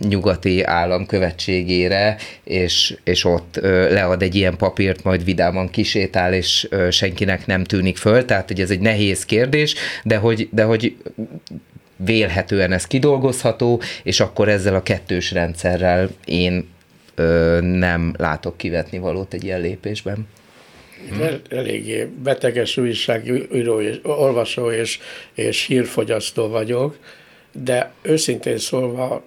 nyugati 0.08 0.62
állam 0.62 1.06
követségére, 1.06 2.16
és, 2.44 2.96
és 3.04 3.24
ott 3.24 3.58
lead 3.90 4.22
egy 4.22 4.34
ilyen 4.34 4.56
papírt, 4.56 5.02
majd 5.02 5.24
vidáman 5.24 5.70
kisétál, 5.70 6.34
és 6.34 6.68
senkinek 6.90 7.46
nem 7.46 7.64
tűnik 7.64 7.96
föl. 7.96 8.24
Tehát, 8.24 8.48
hogy 8.48 8.60
ez 8.60 8.70
egy 8.70 8.80
nehéz 8.80 9.24
kérdés, 9.24 9.74
de 10.04 10.16
hogy, 10.16 10.48
de 10.52 10.62
hogy 10.62 10.96
vélhetően 11.96 12.72
ez 12.72 12.86
kidolgozható, 12.86 13.80
és 14.02 14.20
akkor 14.20 14.48
ezzel 14.48 14.74
a 14.74 14.82
kettős 14.82 15.32
rendszerrel 15.32 16.10
én 16.24 16.68
nem 17.60 18.14
látok 18.18 18.56
kivetni 18.56 18.98
valót 18.98 19.34
egy 19.34 19.44
ilyen 19.44 19.60
lépésben. 19.60 20.26
El, 21.20 21.40
eléggé 21.48 22.04
beteges 22.04 22.76
újságíró, 22.76 23.80
és, 23.80 23.98
olvasó 24.02 24.70
és, 24.70 24.98
és 25.34 25.62
hírfogyasztó 25.62 26.48
vagyok, 26.48 26.98
de 27.52 27.92
őszintén 28.02 28.58
szólva 28.58 29.22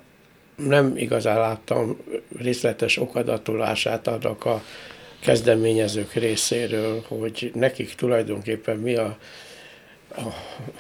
nem 0.56 0.98
igazán 0.98 1.38
láttam 1.38 1.98
részletes 2.38 2.98
okadatolását 2.98 4.08
annak 4.08 4.46
a 4.46 4.64
kezdeményezők 5.20 6.14
részéről, 6.14 7.04
hogy 7.08 7.52
nekik 7.54 7.94
tulajdonképpen 7.94 8.78
mi 8.78 8.96
a, 8.96 9.18
a, 10.16 10.22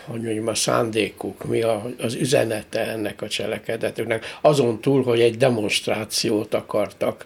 hogy 0.05 0.21
mondjam, 0.21 0.47
a 0.47 0.55
szándékuk, 0.55 1.43
mi 1.43 1.61
a, 1.61 1.85
az 1.99 2.13
üzenete 2.13 2.79
ennek 2.79 3.21
a 3.21 3.27
cselekedetüknek, 3.27 4.37
azon 4.41 4.81
túl, 4.81 5.03
hogy 5.03 5.21
egy 5.21 5.37
demonstrációt 5.37 6.53
akartak 6.53 7.25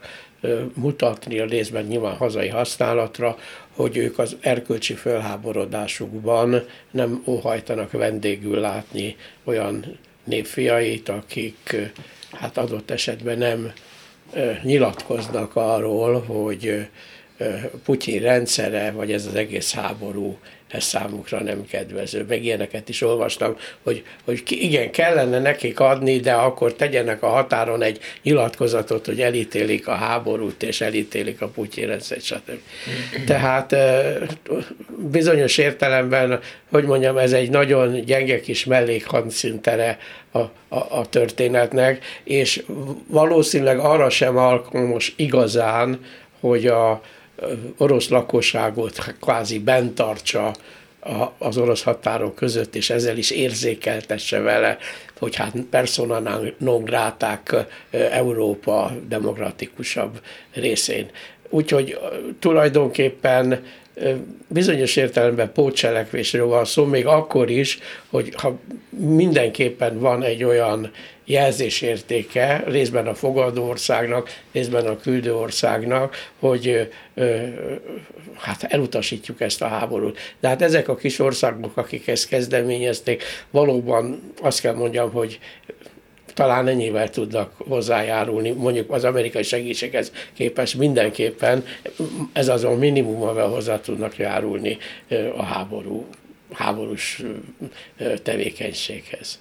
mutatni 0.73 1.39
a 1.39 1.45
részben 1.45 1.85
nyilván 1.85 2.15
hazai 2.15 2.47
használatra, 2.47 3.37
hogy 3.75 3.97
ők 3.97 4.19
az 4.19 4.37
erkölcsi 4.39 4.93
felháborodásukban 4.93 6.65
nem 6.91 7.23
óhajtanak 7.25 7.91
vendégül 7.91 8.59
látni 8.59 9.15
olyan 9.43 9.99
népfiait, 10.23 11.09
akik 11.09 11.75
hát 12.31 12.57
adott 12.57 12.91
esetben 12.91 13.37
nem 13.37 13.73
nyilatkoznak 14.63 15.55
arról, 15.55 16.19
hogy 16.21 16.87
Putyin 17.83 18.21
rendszere, 18.21 18.91
vagy 18.91 19.11
ez 19.11 19.25
az 19.25 19.35
egész 19.35 19.73
háború 19.73 20.37
ez 20.69 20.83
számukra 20.83 21.43
nem 21.43 21.65
kedvező. 21.65 22.25
Meg 22.27 22.43
ilyeneket 22.43 22.89
is 22.89 23.01
olvastam, 23.01 23.55
hogy, 23.83 24.03
hogy 24.25 24.43
igen, 24.47 24.91
kellene 24.91 25.39
nekik 25.39 25.79
adni, 25.79 26.19
de 26.19 26.33
akkor 26.33 26.73
tegyenek 26.73 27.23
a 27.23 27.27
határon 27.27 27.81
egy 27.81 27.99
nyilatkozatot, 28.23 29.05
hogy 29.05 29.21
elítélik 29.21 29.87
a 29.87 29.93
háborút, 29.93 30.63
és 30.63 30.81
elítélik 30.81 31.41
a 31.41 31.47
Putyin 31.47 31.87
rendszert, 31.87 32.23
stb. 32.23 32.59
Tehát 33.25 33.75
bizonyos 34.97 35.57
értelemben, 35.57 36.39
hogy 36.71 36.83
mondjam, 36.83 37.17
ez 37.17 37.33
egy 37.33 37.49
nagyon 37.49 38.05
gyenge 38.05 38.39
kis 38.39 38.65
mellékhandszintere 38.65 39.97
a, 40.31 40.39
a, 40.39 40.49
a 40.69 41.09
történetnek, 41.09 42.05
és 42.23 42.63
valószínűleg 43.07 43.79
arra 43.79 44.09
sem 44.09 44.37
alkalmas 44.37 45.13
igazán, 45.15 45.99
hogy 46.39 46.67
a, 46.67 47.01
orosz 47.77 48.09
lakosságot 48.09 49.15
kvázi 49.21 49.59
bent 49.59 49.95
tartsa 49.95 50.53
az 51.37 51.57
orosz 51.57 51.83
határok 51.83 52.35
között, 52.35 52.75
és 52.75 52.89
ezzel 52.89 53.17
is 53.17 53.31
érzékeltesse 53.31 54.39
vele, 54.39 54.77
hogy 55.19 55.35
hát 55.35 55.53
persona 55.69 56.39
non 56.57 56.83
gráták 56.83 57.55
Európa 57.91 58.91
demokratikusabb 59.07 60.21
részén. 60.53 61.09
Úgyhogy 61.49 61.99
tulajdonképpen 62.39 63.63
bizonyos 64.47 64.95
értelemben 64.95 65.51
pótcselekvésről 65.51 66.47
van 66.47 66.65
szó, 66.65 66.85
még 66.85 67.05
akkor 67.05 67.49
is, 67.49 67.79
hogy 68.09 68.33
ha 68.35 68.59
mindenképpen 68.89 69.99
van 69.99 70.23
egy 70.23 70.43
olyan 70.43 70.91
jelzésértéke 71.25 72.63
részben 72.67 73.07
a 73.07 73.13
fogadó 73.13 73.67
országnak, 73.67 74.29
részben 74.51 74.85
a 74.85 74.97
küldő 74.97 75.35
országnak, 75.35 76.15
hogy 76.39 76.89
hát 78.35 78.63
elutasítjuk 78.63 79.41
ezt 79.41 79.61
a 79.61 79.67
háborút. 79.67 80.17
De 80.39 80.47
hát 80.47 80.61
ezek 80.61 80.87
a 80.87 80.95
kis 80.95 81.19
országok, 81.19 81.77
akik 81.77 82.07
ezt 82.07 82.27
kezdeményezték, 82.27 83.23
valóban 83.51 84.33
azt 84.41 84.61
kell 84.61 84.73
mondjam, 84.73 85.11
hogy 85.11 85.39
talán 86.39 86.67
ennyivel 86.67 87.09
tudnak 87.09 87.53
hozzájárulni, 87.57 88.51
mondjuk 88.51 88.91
az 88.91 89.03
amerikai 89.03 89.43
segítséghez 89.43 90.11
képest 90.33 90.77
mindenképpen, 90.77 91.65
ez 92.33 92.47
azon 92.47 92.77
minimum, 92.77 93.21
amivel 93.21 93.47
hozzá 93.47 93.79
tudnak 93.79 94.17
járulni 94.17 94.77
a 95.37 95.43
háború, 95.43 96.07
háborús 96.53 97.21
tevékenységhez. 98.23 99.39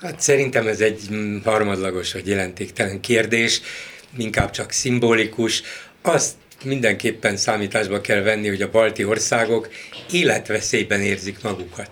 Hát 0.00 0.20
szerintem 0.20 0.66
ez 0.66 0.80
egy 0.80 1.00
harmadlagos 1.44 2.12
vagy 2.12 2.26
jelentéktelen 2.26 3.00
kérdés, 3.00 3.60
inkább 4.18 4.50
csak 4.50 4.70
szimbolikus. 4.70 5.62
Azt 6.02 6.34
mindenképpen 6.64 7.36
számításba 7.36 8.00
kell 8.00 8.20
venni, 8.20 8.48
hogy 8.48 8.62
a 8.62 8.70
balti 8.70 9.04
országok 9.04 9.68
életveszélyben 10.12 11.00
érzik 11.00 11.42
magukat. 11.42 11.90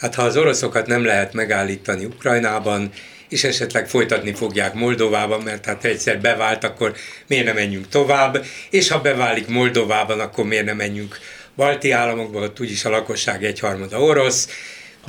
Hát 0.00 0.14
ha 0.14 0.22
az 0.22 0.36
oroszokat 0.36 0.86
nem 0.86 1.04
lehet 1.04 1.32
megállítani 1.32 2.04
Ukrajnában, 2.04 2.90
és 3.28 3.44
esetleg 3.44 3.88
folytatni 3.88 4.32
fogják 4.32 4.74
Moldovában, 4.74 5.40
mert 5.42 5.64
hát 5.64 5.84
egyszer 5.84 6.20
bevált, 6.20 6.64
akkor 6.64 6.94
miért 7.26 7.44
nem 7.44 7.54
menjünk 7.54 7.88
tovább, 7.88 8.44
és 8.70 8.88
ha 8.88 9.00
beválik 9.00 9.48
Moldovában, 9.48 10.20
akkor 10.20 10.44
miért 10.44 10.64
nem 10.64 10.76
menjünk 10.76 11.18
balti 11.56 11.90
államokba, 11.90 12.40
ott 12.40 12.60
úgyis 12.60 12.84
a 12.84 12.90
lakosság 12.90 13.44
egyharmada 13.44 14.02
orosz, 14.02 14.48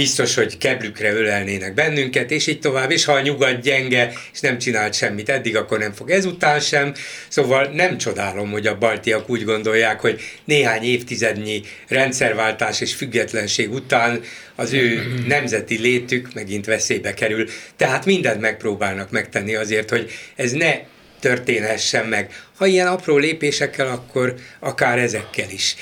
biztos, 0.01 0.35
hogy 0.35 0.57
keblükre 0.57 1.13
ölelnének 1.13 1.73
bennünket, 1.73 2.31
és 2.31 2.47
így 2.47 2.59
tovább, 2.59 2.91
és 2.91 3.05
ha 3.05 3.13
a 3.13 3.21
nyugat 3.21 3.61
gyenge, 3.61 4.13
és 4.33 4.39
nem 4.39 4.57
csinált 4.57 4.93
semmit 4.93 5.29
eddig, 5.29 5.55
akkor 5.55 5.79
nem 5.79 5.91
fog 5.91 6.09
ezután 6.09 6.59
sem. 6.59 6.93
Szóval 7.27 7.65
nem 7.65 7.97
csodálom, 7.97 8.51
hogy 8.51 8.67
a 8.67 8.77
baltiak 8.77 9.29
úgy 9.29 9.43
gondolják, 9.43 9.99
hogy 9.99 10.21
néhány 10.45 10.83
évtizednyi 10.83 11.61
rendszerváltás 11.87 12.81
és 12.81 12.93
függetlenség 12.93 13.71
után 13.71 14.21
az 14.55 14.73
ő 14.73 15.13
nemzeti 15.27 15.77
létük 15.77 16.33
megint 16.33 16.65
veszélybe 16.65 17.13
kerül. 17.13 17.47
Tehát 17.77 18.05
mindent 18.05 18.41
megpróbálnak 18.41 19.11
megtenni 19.11 19.55
azért, 19.55 19.89
hogy 19.89 20.11
ez 20.35 20.51
ne 20.51 20.73
történhessen 21.19 22.05
meg. 22.05 22.33
Ha 22.57 22.65
ilyen 22.65 22.87
apró 22.87 23.17
lépésekkel, 23.17 23.87
akkor 23.87 24.35
akár 24.59 24.99
ezekkel 24.99 25.49
is 25.49 25.75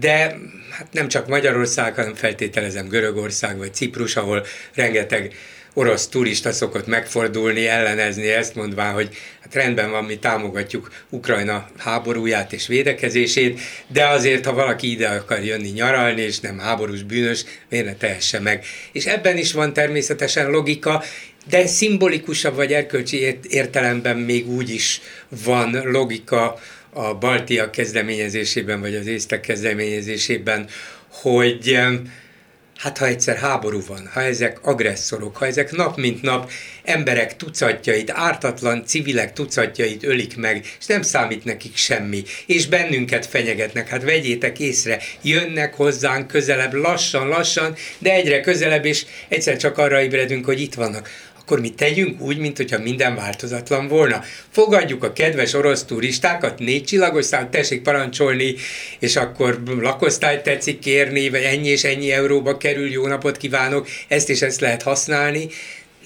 de 0.00 0.36
hát 0.70 0.86
nem 0.92 1.08
csak 1.08 1.28
Magyarország, 1.28 1.94
hanem 1.94 2.14
feltételezem 2.14 2.88
Görögország 2.88 3.56
vagy 3.56 3.74
Ciprus, 3.74 4.16
ahol 4.16 4.46
rengeteg 4.74 5.34
orosz 5.74 6.08
turista 6.08 6.52
szokott 6.52 6.86
megfordulni, 6.86 7.66
ellenezni 7.66 8.28
ezt, 8.28 8.54
mondván, 8.54 8.92
hogy 8.92 9.08
hát 9.40 9.54
rendben 9.54 9.90
van, 9.90 10.04
mi 10.04 10.16
támogatjuk 10.16 10.92
Ukrajna 11.08 11.68
háborúját 11.76 12.52
és 12.52 12.66
védekezését, 12.66 13.60
de 13.86 14.06
azért, 14.06 14.44
ha 14.44 14.52
valaki 14.52 14.90
ide 14.90 15.08
akar 15.08 15.44
jönni 15.44 15.68
nyaralni, 15.68 16.20
és 16.20 16.40
nem 16.40 16.58
háborús 16.58 17.02
bűnös, 17.02 17.44
miért 17.68 17.86
ne 17.86 17.94
tehesse 17.94 18.40
meg. 18.40 18.64
És 18.92 19.06
ebben 19.06 19.36
is 19.36 19.52
van 19.52 19.72
természetesen 19.72 20.50
logika, 20.50 21.02
de 21.48 21.66
szimbolikusabb 21.66 22.54
vagy 22.54 22.72
erkölcsi 22.72 23.38
értelemben 23.48 24.16
még 24.16 24.48
úgy 24.48 24.70
is 24.70 25.00
van 25.44 25.82
logika, 25.84 26.60
a 26.94 27.14
Baltiak 27.14 27.70
kezdeményezésében, 27.70 28.80
vagy 28.80 28.94
az 28.94 29.06
észtek 29.06 29.40
kezdeményezésében, 29.40 30.66
hogy 31.08 31.78
hát 32.76 32.98
ha 32.98 33.06
egyszer 33.06 33.36
háború 33.36 33.80
van, 33.86 34.10
ha 34.12 34.20
ezek 34.20 34.58
agresszorok, 34.62 35.36
ha 35.36 35.46
ezek 35.46 35.70
nap 35.70 35.96
mint 35.96 36.22
nap 36.22 36.50
emberek 36.82 37.36
tucatjait, 37.36 38.10
ártatlan 38.10 38.84
civilek 38.86 39.32
tucatjait 39.32 40.04
ölik 40.04 40.36
meg, 40.36 40.66
és 40.78 40.86
nem 40.86 41.02
számít 41.02 41.44
nekik 41.44 41.76
semmi, 41.76 42.22
és 42.46 42.66
bennünket 42.66 43.26
fenyegetnek, 43.26 43.88
hát 43.88 44.02
vegyétek 44.02 44.58
észre, 44.58 45.02
jönnek 45.22 45.74
hozzánk 45.74 46.26
közelebb, 46.26 46.72
lassan, 46.72 47.28
lassan, 47.28 47.74
de 47.98 48.12
egyre 48.12 48.40
közelebb, 48.40 48.84
és 48.84 49.04
egyszer 49.28 49.56
csak 49.56 49.78
arra 49.78 50.02
ébredünk, 50.02 50.44
hogy 50.44 50.60
itt 50.60 50.74
vannak 50.74 51.10
akkor 51.44 51.60
mi 51.60 51.70
tegyünk 51.70 52.20
úgy, 52.20 52.38
mint 52.38 52.56
hogyha 52.56 52.78
minden 52.78 53.14
változatlan 53.14 53.88
volna. 53.88 54.22
Fogadjuk 54.50 55.04
a 55.04 55.12
kedves 55.12 55.54
orosz 55.54 55.84
turistákat, 55.84 56.58
négy 56.58 56.84
csillagos 56.84 57.24
szám, 57.24 57.50
tessék 57.50 57.82
parancsolni, 57.82 58.54
és 58.98 59.16
akkor 59.16 59.62
lakosztályt 59.80 60.42
tetszik 60.42 60.78
kérni, 60.78 61.28
vagy 61.28 61.42
ennyi 61.42 61.68
és 61.68 61.84
ennyi 61.84 62.12
euróba 62.12 62.56
kerül, 62.56 62.90
jó 62.90 63.06
napot 63.06 63.36
kívánok, 63.36 63.88
ezt 64.08 64.30
és 64.30 64.42
ezt 64.42 64.60
lehet 64.60 64.82
használni. 64.82 65.48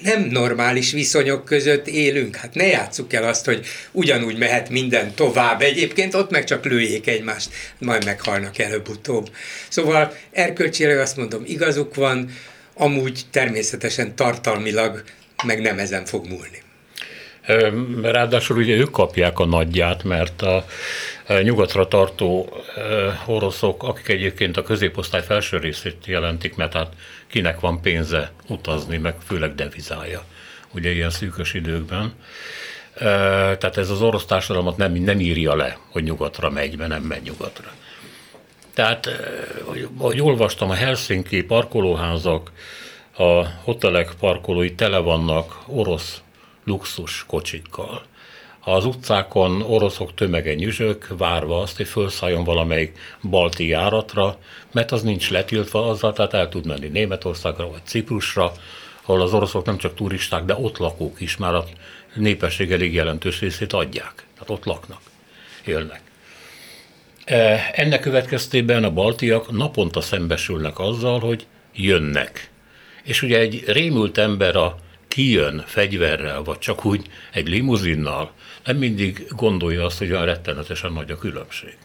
nem 0.03 0.23
normális 0.23 0.93
viszonyok 0.93 1.45
között 1.45 1.87
élünk. 1.87 2.37
Hát 2.37 2.55
ne 2.55 2.67
játsszuk 2.67 3.13
el 3.13 3.25
azt, 3.25 3.45
hogy 3.45 3.67
ugyanúgy 3.93 4.39
mehet 4.39 4.69
minden 4.71 5.15
tovább. 5.15 5.61
Egyébként 5.61 6.15
ott 6.15 6.31
meg 6.31 6.45
csak 6.45 6.65
lőjék 6.65 7.07
egymást, 7.07 7.51
majd 7.79 8.05
meghalnak 8.05 8.59
előbb-utóbb. 8.59 9.31
Szóval 9.69 10.17
erkölcsileg 10.33 10.99
azt 10.99 11.17
mondom, 11.17 11.43
igazuk 11.47 11.95
van, 11.95 12.31
amúgy 12.75 13.21
természetesen 13.31 14.15
tartalmilag 14.15 15.03
meg 15.45 15.61
nem 15.61 15.79
ezen 15.79 16.05
fog 16.05 16.27
múlni. 16.27 16.63
Ráadásul 18.03 18.57
ugye 18.57 18.77
ők 18.77 18.91
kapják 18.91 19.39
a 19.39 19.47
nagyját, 19.47 20.05
mert 20.05 20.43
a 20.43 20.65
nyugatra 21.43 21.89
tartó 21.89 22.57
oroszok, 23.27 23.83
akik 23.83 24.09
egyébként 24.09 24.57
a 24.57 24.63
középosztály 24.63 25.23
felső 25.23 25.59
részét 25.59 26.07
jelentik, 26.07 26.55
mert 26.55 26.73
hát 26.73 26.93
kinek 27.27 27.61
van 27.61 27.81
pénze 27.81 28.33
utazni, 28.49 28.97
meg 28.97 29.15
főleg 29.27 29.55
devizája, 29.55 30.25
ugye 30.75 30.91
ilyen 30.91 31.11
szűkös 31.11 31.55
időkben. 31.55 32.13
Tehát 32.95 33.77
ez 33.77 33.91
az 33.91 34.03
orosz 34.03 34.25
társadalmat 34.25 34.77
nem, 34.77 34.93
nem 34.93 35.21
írja 35.21 35.57
le, 35.57 35.79
hogy 35.91 36.03
nyugatra 36.03 36.51
megy, 36.51 36.77
mert 36.77 36.91
nem 36.91 37.03
megy 37.03 37.23
nyugatra. 37.23 37.71
Tehát, 38.75 39.09
ahogy 39.99 40.21
olvastam, 40.21 40.71
a 40.71 40.75
Helsinki 40.75 41.43
parkolóházak, 41.43 42.51
a 43.19 43.47
hotelek 43.65 44.15
parkolói 44.21 44.75
tele 44.75 44.99
vannak 44.99 45.63
orosz 45.67 46.23
luxus 46.65 47.25
kocsikkal. 47.27 48.03
Az 48.61 48.85
utcákon 48.85 49.63
oroszok 49.63 50.15
tömege 50.15 50.55
nyüzsök, 50.55 51.07
várva 51.17 51.61
azt, 51.61 51.77
hogy 51.77 51.89
felszálljon 51.89 52.45
valamelyik 52.45 52.99
balti 53.23 53.67
járatra, 53.67 54.39
mert 54.73 54.93
az 54.93 55.03
nincs 55.03 55.31
letiltva 55.31 55.89
azzal, 55.89 56.13
tehát 56.13 56.35
el 56.35 56.49
tud 56.49 56.67
menni 56.67 56.87
Németországra 56.87 57.71
vagy 57.71 57.85
Ciprusra, 57.85 58.53
ahol 59.03 59.21
az 59.21 59.33
oroszok 59.33 59.65
nem 59.65 59.79
csak 59.79 59.95
turisták, 59.95 60.45
de 60.45 60.55
ott 60.55 60.79
lakók 60.79 61.21
is 61.21 61.37
már 61.37 61.55
a 61.55 61.65
népesség 62.15 62.73
elég 62.73 62.95
jelentős 62.95 63.41
részét 63.41 63.73
adják. 63.73 64.27
Tehát 64.35 64.51
ott 64.51 64.65
laknak, 64.65 65.01
élnek. 65.65 66.01
E, 67.25 67.71
ennek 67.73 68.01
következtében 68.01 68.85
a 68.85 68.91
baltiak 68.91 69.51
naponta 69.51 70.01
szembesülnek 70.01 70.79
azzal, 70.79 71.21
hogy 71.21 71.47
jönnek. 71.75 72.51
És 73.09 73.23
ugye 73.23 73.39
egy 73.39 73.65
rémült 73.67 74.19
ember 74.19 74.57
a 74.57 74.79
kijön 75.09 75.65
fegyverrel, 75.67 76.43
vagy 76.43 76.59
csak 76.59 76.85
úgy 76.85 77.07
egy 77.33 77.49
limuzinnal, 77.49 78.33
nem 78.65 78.77
mindig 78.77 79.27
gondolja 79.29 79.85
azt, 79.85 79.99
hogy 79.99 80.11
olyan 80.11 80.25
rettenetesen 80.25 80.93
nagy 80.93 81.11
a 81.11 81.19
különbség. 81.19 81.77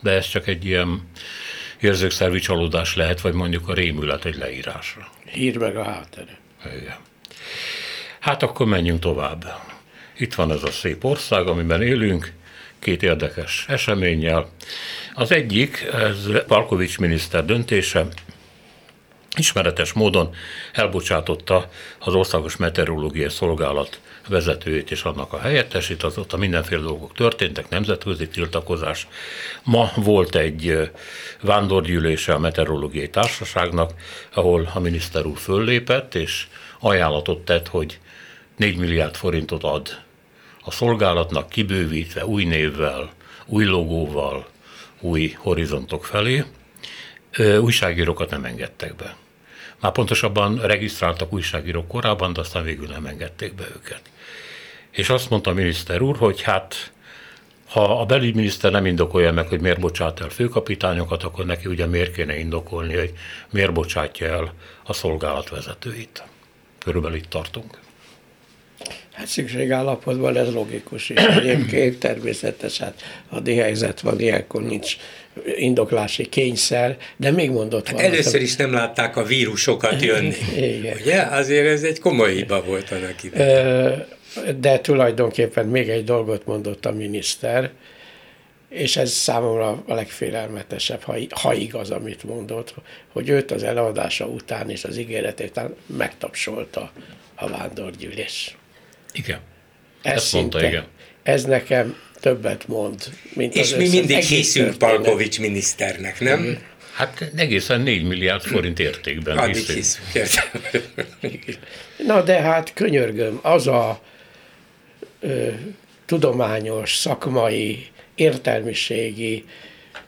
De 0.00 0.10
ez 0.10 0.28
csak 0.28 0.46
egy 0.46 0.64
ilyen 0.64 1.08
érzékszervi 1.80 2.38
csalódás 2.38 2.96
lehet, 2.96 3.20
vagy 3.20 3.32
mondjuk 3.32 3.68
a 3.68 3.74
rémület 3.74 4.24
egy 4.24 4.36
leírásra. 4.36 5.08
Hír 5.24 5.56
meg 5.56 5.76
a 5.76 5.84
háttere. 5.84 6.38
Igen. 6.64 6.96
Hát 8.18 8.42
akkor 8.42 8.66
menjünk 8.66 9.00
tovább. 9.00 9.44
Itt 10.18 10.34
van 10.34 10.52
ez 10.52 10.62
a 10.62 10.70
szép 10.70 11.04
ország, 11.04 11.46
amiben 11.46 11.82
élünk, 11.82 12.32
két 12.78 13.02
érdekes 13.02 13.64
eseménnyel. 13.68 14.50
Az 15.14 15.32
egyik, 15.32 15.88
ez 15.92 16.26
Palkovics 16.46 16.98
miniszter 16.98 17.44
döntése, 17.44 18.06
ismeretes 19.36 19.92
módon 19.92 20.34
elbocsátotta 20.72 21.68
az 21.98 22.14
Országos 22.14 22.56
Meteorológiai 22.56 23.28
Szolgálat 23.28 24.00
vezetőjét 24.28 24.90
és 24.90 25.02
annak 25.02 25.32
a 25.32 25.38
helyettesét, 25.38 26.02
azóta 26.02 26.36
mindenféle 26.36 26.80
dolgok 26.80 27.14
történtek, 27.14 27.68
nemzetközi 27.68 28.28
tiltakozás. 28.28 29.08
Ma 29.62 29.90
volt 29.94 30.34
egy 30.34 30.90
vándorgyűlése 31.40 32.34
a 32.34 32.38
Meteorológiai 32.38 33.08
Társaságnak, 33.08 33.92
ahol 34.34 34.70
a 34.74 34.78
miniszter 34.78 35.26
úr 35.26 35.38
föllépett, 35.38 36.14
és 36.14 36.46
ajánlatot 36.78 37.44
tett, 37.44 37.68
hogy 37.68 37.98
4 38.56 38.76
milliárd 38.76 39.14
forintot 39.14 39.64
ad 39.64 39.88
a 40.64 40.70
szolgálatnak 40.70 41.48
kibővítve 41.48 42.26
új 42.26 42.44
névvel, 42.44 43.10
új 43.46 43.64
logóval, 43.64 44.46
új 45.00 45.36
horizontok 45.38 46.04
felé. 46.04 46.44
Újságírókat 47.60 48.30
nem 48.30 48.44
engedtek 48.44 48.96
be. 48.96 49.16
Már 49.80 49.92
pontosabban 49.92 50.60
regisztráltak 50.60 51.32
újságírók 51.32 51.88
korábban, 51.88 52.32
de 52.32 52.40
aztán 52.40 52.64
végül 52.64 52.86
nem 52.88 53.06
engedték 53.06 53.54
be 53.54 53.64
őket. 53.76 54.00
És 54.90 55.08
azt 55.08 55.30
mondta 55.30 55.50
a 55.50 55.54
miniszter 55.54 56.00
úr, 56.00 56.16
hogy 56.16 56.42
hát 56.42 56.92
ha 57.68 58.00
a 58.00 58.04
belügyminiszter 58.04 58.70
nem 58.70 58.86
indokolja 58.86 59.32
meg, 59.32 59.48
hogy 59.48 59.60
miért 59.60 59.80
bocsát 59.80 60.20
el 60.20 60.28
főkapitányokat, 60.28 61.22
akkor 61.22 61.46
neki 61.46 61.68
ugye 61.68 61.86
miért 61.86 62.14
kéne 62.14 62.38
indokolni, 62.38 62.96
hogy 62.96 63.12
miért 63.50 63.72
bocsátja 63.72 64.26
el 64.26 64.52
a 64.84 64.92
szolgálat 64.92 65.48
vezetőit. 65.48 66.22
Körülbelül 66.78 67.16
itt 67.16 67.28
tartunk. 67.28 67.78
Hát 69.12 69.26
szükségállapotban 69.26 70.36
ez 70.36 70.52
logikus, 70.52 71.10
és 71.10 71.20
egyébként 71.20 71.98
természetes, 71.98 72.78
hát 72.78 73.02
ha 73.28 73.40
helyzet 73.44 74.00
van, 74.00 74.20
ilyenkor 74.20 74.62
nincs 74.62 74.96
indoklási 75.56 76.28
kényszer, 76.28 76.96
de 77.16 77.30
még 77.30 77.50
mondott 77.50 77.88
hát 77.88 78.00
Először 78.00 78.40
is 78.40 78.56
nem 78.56 78.72
látták 78.72 79.16
a 79.16 79.22
vírusokat 79.22 80.02
jönni. 80.02 80.34
Igen. 80.76 80.96
Ugye? 81.00 81.22
Azért 81.22 81.66
ez 81.66 81.82
egy 81.82 82.00
komoly 82.00 82.34
hiba 82.34 82.64
volt 82.64 82.90
annak 82.90 83.22
idején. 83.22 84.04
De 84.60 84.80
tulajdonképpen 84.80 85.66
még 85.66 85.88
egy 85.88 86.04
dolgot 86.04 86.46
mondott 86.46 86.86
a 86.86 86.92
miniszter, 86.92 87.70
és 88.68 88.96
ez 88.96 89.10
számomra 89.10 89.82
a 89.86 89.94
legfélelmetesebb, 89.94 91.02
ha, 91.02 91.14
ha 91.30 91.54
igaz, 91.54 91.90
amit 91.90 92.24
mondott, 92.24 92.74
hogy 93.12 93.28
őt 93.28 93.50
az 93.50 93.62
eladása 93.62 94.26
után 94.26 94.70
és 94.70 94.84
az 94.84 94.96
ígéret 94.96 95.40
után 95.40 95.74
megtapsolta 95.86 96.92
a 97.34 97.48
vándorgyűlés. 97.48 98.56
Igen. 99.12 99.38
Ez 100.02 100.12
Ezt 100.12 100.26
szinte, 100.26 100.58
mondta, 100.58 100.68
igen. 100.68 100.86
Ez 101.22 101.44
nekem 101.44 101.96
többet 102.20 102.68
mond, 102.68 103.10
mint 103.34 103.54
És 103.54 103.72
az 103.72 103.78
mi 103.78 103.88
mindig 103.88 104.16
hiszünk 104.16 104.78
Palkovics 104.78 105.40
miniszternek, 105.40 106.20
nem? 106.20 106.40
Mm. 106.40 106.52
Hát 106.92 107.32
egészen 107.36 107.80
4 107.80 108.02
milliárd 108.02 108.42
forint 108.42 108.78
értékben 108.78 109.38
Addig 109.38 109.54
hiszünk. 109.54 110.06
hiszünk 110.12 111.60
Na 112.06 112.22
de 112.22 112.40
hát 112.40 112.72
könyörgöm, 112.74 113.38
az 113.42 113.66
a 113.66 114.00
ö, 115.20 115.48
tudományos, 116.06 116.96
szakmai, 116.96 117.86
értelmiségi 118.14 119.44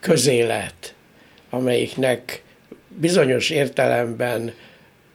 közélet, 0.01 0.95
amelyiknek 1.51 2.43
bizonyos 2.89 3.51
értelemben 3.51 4.53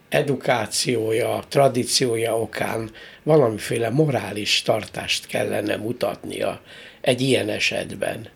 edukációja, 0.10 1.44
tradíciója 1.48 2.40
okán 2.40 2.92
valamiféle 3.24 3.90
morális 3.90 4.62
tartást 4.62 5.28
kellene 5.28 5.76
mutatnia 5.76 6.62
egy 7.08 7.22
ilyen 7.22 7.50
esetben. 7.50 8.28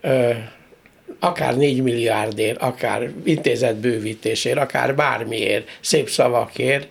Ö, 0.00 0.30
akár 1.20 1.56
négy 1.56 1.82
milliárdért, 1.82 2.62
akár 2.62 3.10
intézetbővítésért, 3.24 4.58
akár 4.58 4.94
bármiért, 4.94 5.68
szép 5.80 6.08
szavakért, 6.08 6.88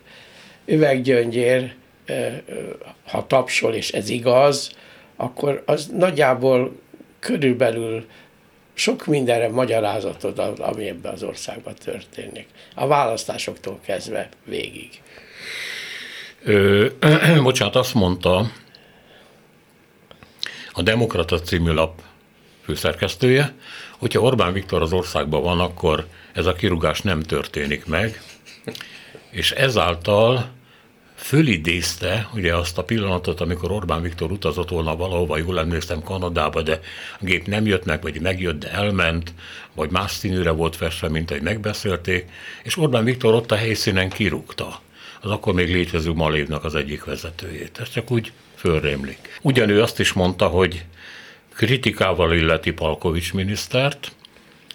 üveggyöngyér, 0.66 1.74
ha 3.06 3.28
tapsol, 3.28 3.74
és 3.74 3.92
ez 3.92 4.10
igaz, 4.10 4.72
akkor 5.16 5.64
az 5.66 5.88
nagyjából 5.88 6.80
körülbelül 7.20 8.06
sok 8.74 9.06
mindenre 9.06 9.50
magyarázatot 9.50 10.40
ad, 10.40 10.60
ami 10.60 10.88
ebben 10.88 11.14
az 11.14 11.24
országban 11.24 11.74
történik. 11.84 12.48
A 12.76 12.88
választásoktól 12.88 13.80
kezdve 13.86 14.30
végig. 14.44 15.02
Ö, 16.44 16.88
bocsánat, 17.44 17.76
azt 17.76 17.94
mondta 17.94 18.52
a 20.78 20.82
Demokrata 20.82 21.40
című 21.40 21.72
lap 21.72 22.02
főszerkesztője, 22.64 23.54
hogyha 23.98 24.22
Orbán 24.22 24.54
Viktor 24.54 24.82
az 24.82 24.94
országban 24.94 25.42
van, 25.42 25.60
akkor 25.60 26.08
ez 26.34 26.46
a 26.46 26.54
kirugás 26.54 27.02
nem 27.02 27.22
történik 27.22 27.86
meg, 27.86 28.22
és 29.30 29.52
ezáltal 29.52 30.50
fölidézte 31.16 32.30
ugye 32.34 32.56
azt 32.56 32.78
a 32.78 32.84
pillanatot, 32.84 33.42
amikor 33.42 33.72
Orbán 33.72 34.02
Viktor 34.02 34.32
utazott 34.32 34.70
volna 34.70 34.96
valahova, 34.96 35.38
jól 35.38 35.60
emlékszem 35.60 36.04
Kanadába, 36.04 36.62
de 36.62 36.80
a 37.20 37.26
gép 37.26 37.48
nem 37.48 37.66
jött 37.66 37.86
meg, 37.86 38.02
vagy 38.02 38.22
megjött, 38.22 38.60
de 38.60 38.72
elment, 38.72 39.34
vagy 39.74 39.90
más 39.90 40.12
színűre 40.12 40.52
volt 40.52 40.76
festve, 40.76 41.10
mint 41.10 41.32
ahogy 41.32 41.44
megbeszélték, 41.44 42.30
és 42.64 42.78
Orbán 42.78 43.04
Viktor 43.04 43.34
ott 43.34 43.52
a 43.52 43.56
helyszínen 43.56 44.10
kirúgta. 44.10 44.82
Az 45.22 45.32
akkor 45.32 45.54
még 45.54 45.74
létező 45.74 46.12
Malévnak 46.14 46.64
az 46.64 46.76
egyik 46.76 47.04
vezetőjét. 47.04 47.80
Ez 47.80 47.90
csak 47.90 48.12
úgy 48.12 48.32
fölrémlik. 48.58 49.40
Ugyanő 49.42 49.82
azt 49.82 50.00
is 50.00 50.14
mondta, 50.14 50.48
hogy 50.48 50.86
kritikával 51.54 52.34
illeti 52.34 52.72
Palkovics 52.72 53.34
minisztert, 53.34 54.12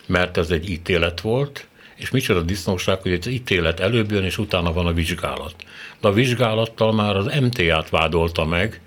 mert 0.06 0.36
ez 0.36 0.50
egy 0.50 0.70
ítélet 0.70 1.20
volt, 1.20 1.66
és 1.94 2.10
micsoda 2.10 2.40
disznóság, 2.40 3.00
hogy 3.00 3.12
az 3.12 3.26
ítélet 3.26 3.80
előbb 3.80 4.10
jön, 4.10 4.24
és 4.24 4.38
utána 4.38 4.72
van 4.72 4.86
a 4.86 4.92
vizsgálat. 4.92 5.54
De 6.00 6.08
a 6.08 6.12
vizsgálattal 6.12 6.92
már 6.92 7.16
az 7.16 7.40
MTA-t 7.40 7.90
vádolta 7.90 8.44
meg, 8.44 8.80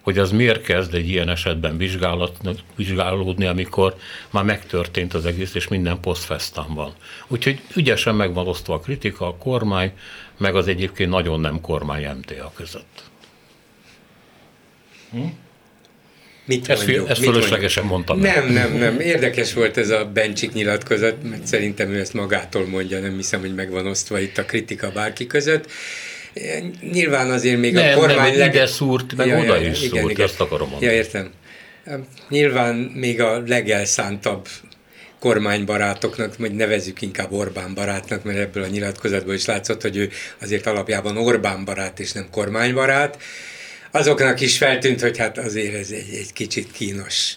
hogy 0.00 0.18
az 0.18 0.30
miért 0.30 0.62
kezd 0.62 0.94
egy 0.94 1.08
ilyen 1.08 1.28
esetben 1.28 1.76
vizsgálat, 1.76 2.36
vizsgálódni, 2.76 3.46
amikor 3.46 3.96
már 4.30 4.44
megtörtént 4.44 5.14
az 5.14 5.26
egész, 5.26 5.54
és 5.54 5.68
minden 5.68 6.00
posztfesztán 6.00 6.74
van. 6.74 6.92
Úgyhogy 7.28 7.60
ügyesen 7.74 8.14
megvan 8.14 8.46
osztva 8.46 8.74
a 8.74 8.80
kritika, 8.80 9.26
a 9.26 9.36
kormány 9.36 9.92
meg 10.36 10.56
az 10.56 10.68
egyébként 10.68 11.10
nagyon 11.10 11.40
nem 11.40 11.60
kormány 11.60 12.08
MTA 12.16 12.52
között. 12.54 13.09
Hm? 15.12 15.20
Mit 16.44 16.68
ezt, 16.68 16.86
mondjuk, 16.86 17.08
ezt 17.08 17.22
fölöslegesen 17.24 17.84
mondtam. 17.84 18.18
Nem, 18.18 18.48
nem, 18.48 18.72
nem. 18.72 19.00
Érdekes 19.00 19.52
volt 19.52 19.76
ez 19.76 19.90
a 19.90 20.04
Bencsik 20.04 20.52
nyilatkozat, 20.52 21.22
mert 21.22 21.46
szerintem 21.46 21.90
ő 21.90 21.98
ezt 21.98 22.14
magától 22.14 22.66
mondja, 22.66 23.00
nem 23.00 23.16
hiszem, 23.16 23.40
hogy 23.40 23.54
megvan 23.54 23.86
osztva 23.86 24.20
itt 24.20 24.38
a 24.38 24.44
kritika 24.44 24.90
bárki 24.90 25.26
között. 25.26 25.70
Nyilván 26.92 27.30
azért 27.30 27.60
még 27.60 27.72
nem, 27.72 27.98
a 27.98 28.00
kormány... 28.00 28.36
Nem, 28.36 28.48
ide 28.48 28.66
szúrt, 28.66 29.16
meg 29.16 29.26
ja, 29.26 29.38
oda 29.38 29.56
ja, 29.56 29.70
is 29.70 29.82
igen, 29.82 30.00
szúrt, 30.00 30.12
igen. 30.12 30.26
ezt 30.26 30.40
akarom 30.40 30.68
mondani. 30.68 30.92
Ja, 30.92 30.98
értem. 30.98 31.30
Nyilván 32.28 32.74
még 32.76 33.20
a 33.20 33.42
legelszántabb 33.46 34.48
kormánybarátoknak, 35.18 36.36
vagy 36.36 36.52
nevezzük 36.52 37.02
inkább 37.02 37.32
Orbán 37.32 37.74
barátnak, 37.74 38.24
mert 38.24 38.38
ebből 38.38 38.62
a 38.62 38.66
nyilatkozatból 38.66 39.34
is 39.34 39.44
látszott, 39.44 39.82
hogy 39.82 39.96
ő 39.96 40.10
azért 40.40 40.66
alapjában 40.66 41.16
Orbán 41.16 41.64
barát 41.64 42.00
és 42.00 42.12
nem 42.12 42.26
kormánybarát. 42.30 43.22
Azoknak 43.90 44.40
is 44.40 44.56
feltűnt, 44.56 45.00
hogy 45.00 45.18
hát 45.18 45.38
azért 45.38 45.74
ez 45.74 45.90
egy, 45.90 46.14
egy 46.14 46.32
kicsit 46.32 46.72
kínos 46.72 47.36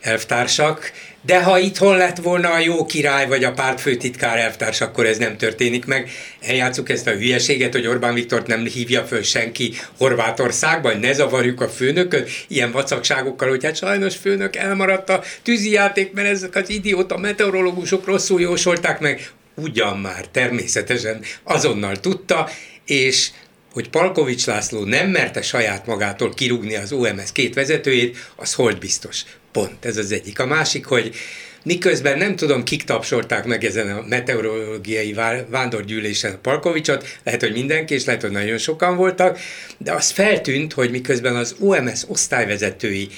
elvtársak, 0.00 0.92
de 1.22 1.42
ha 1.42 1.58
itthon 1.58 1.96
lett 1.96 2.16
volna 2.16 2.50
a 2.50 2.58
jó 2.58 2.86
király 2.86 3.26
vagy 3.26 3.44
a 3.44 3.52
pártfőtitkár 3.52 4.38
elvtárs, 4.38 4.80
akkor 4.80 5.06
ez 5.06 5.18
nem 5.18 5.36
történik 5.36 5.84
meg. 5.84 6.10
Eljátszuk 6.40 6.88
ezt 6.88 7.06
a 7.06 7.10
hülyeséget, 7.10 7.72
hogy 7.72 7.86
Orbán 7.86 8.14
Viktort 8.14 8.46
nem 8.46 8.64
hívja 8.64 9.04
föl 9.04 9.22
senki 9.22 9.72
Horvátországban, 9.98 10.98
ne 10.98 11.12
zavarjuk 11.12 11.60
a 11.60 11.68
főnököt 11.68 12.30
ilyen 12.48 12.70
vacakságokkal, 12.70 13.48
hogy 13.48 13.64
hát 13.64 13.76
sajnos 13.76 14.16
főnök 14.16 14.56
elmaradt 14.56 15.08
a 15.08 15.22
tűzijáték, 15.42 16.12
mert 16.12 16.28
ezek 16.28 16.54
az 16.54 16.70
idióta 16.70 17.16
meteorológusok 17.16 18.06
rosszul 18.06 18.40
jósolták 18.40 19.00
meg. 19.00 19.30
Ugyan 19.54 19.98
már, 19.98 20.26
természetesen 20.26 21.20
azonnal 21.42 21.96
tudta, 21.96 22.48
és 22.86 23.30
hogy 23.72 23.90
Palkovics 23.90 24.46
László 24.46 24.84
nem 24.84 25.08
merte 25.08 25.42
saját 25.42 25.86
magától 25.86 26.34
kirúgni 26.34 26.76
az 26.76 26.92
OMS 26.92 27.32
két 27.32 27.54
vezetőjét, 27.54 28.16
az 28.36 28.54
hold 28.54 28.78
biztos. 28.78 29.24
Pont, 29.52 29.84
ez 29.84 29.96
az 29.96 30.12
egyik. 30.12 30.38
A 30.38 30.46
másik, 30.46 30.84
hogy 30.86 31.14
miközben 31.62 32.18
nem 32.18 32.36
tudom, 32.36 32.64
kik 32.64 32.84
tapsolták 32.84 33.44
meg 33.44 33.64
ezen 33.64 33.96
a 33.96 34.04
meteorológiai 34.08 35.16
vándorgyűlésen 35.48 36.32
a 36.32 36.38
Palkovicsot, 36.38 37.18
lehet, 37.24 37.40
hogy 37.40 37.52
mindenki, 37.52 37.94
és 37.94 38.04
lehet, 38.04 38.20
hogy 38.20 38.30
nagyon 38.30 38.58
sokan 38.58 38.96
voltak, 38.96 39.38
de 39.78 39.92
az 39.92 40.10
feltűnt, 40.10 40.72
hogy 40.72 40.90
miközben 40.90 41.36
az 41.36 41.54
OMS 41.58 42.02
osztályvezetői, 42.06 43.08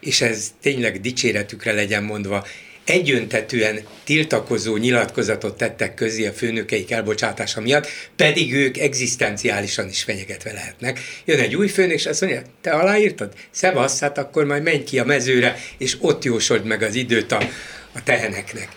és 0.00 0.20
ez 0.20 0.52
tényleg 0.62 1.00
dicséretükre 1.00 1.72
legyen 1.72 2.02
mondva, 2.02 2.46
egyöntetően 2.88 3.80
tiltakozó 4.04 4.76
nyilatkozatot 4.76 5.56
tettek 5.56 5.94
közé 5.94 6.26
a 6.26 6.32
főnökeik 6.32 6.90
elbocsátása 6.90 7.60
miatt, 7.60 7.86
pedig 8.16 8.54
ők 8.54 8.76
egzisztenciálisan 8.76 9.88
is 9.88 10.02
fenyegetve 10.02 10.52
lehetnek. 10.52 11.00
Jön 11.24 11.38
egy 11.38 11.56
új 11.56 11.68
főnök, 11.68 11.94
és 11.94 12.06
azt 12.06 12.20
mondja, 12.20 12.42
te 12.60 12.70
aláírtad? 12.70 13.32
Szevasz, 13.50 14.00
hát 14.00 14.18
akkor 14.18 14.44
majd 14.44 14.62
menj 14.62 14.82
ki 14.82 14.98
a 14.98 15.04
mezőre, 15.04 15.56
és 15.78 15.96
ott 16.00 16.24
jósold 16.24 16.64
meg 16.64 16.82
az 16.82 16.94
időt 16.94 17.32
a, 17.32 17.38
a 17.92 18.02
teheneknek 18.04 18.68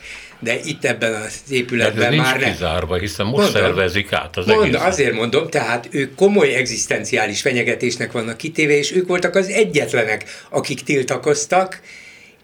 de 0.43 0.59
itt 0.63 0.85
ebben 0.85 1.13
az 1.13 1.33
épületben 1.49 2.13
már 2.13 2.39
nem. 2.39 2.51
kizárva, 2.51 2.95
hiszen 2.95 3.25
most 3.25 3.53
mondom, 3.53 3.61
szervezik 3.61 4.13
át 4.13 4.37
az 4.37 4.45
mond, 4.45 4.63
egész. 4.63 4.81
Azért 4.81 5.13
mondom, 5.13 5.49
tehát 5.49 5.87
ők 5.91 6.15
komoly 6.15 6.53
egzisztenciális 6.53 7.41
fenyegetésnek 7.41 8.11
vannak 8.11 8.37
kitéve, 8.37 8.77
és 8.77 8.95
ők 8.95 9.07
voltak 9.07 9.35
az 9.35 9.47
egyetlenek, 9.47 10.23
akik 10.49 10.83
tiltakoztak, 10.83 11.81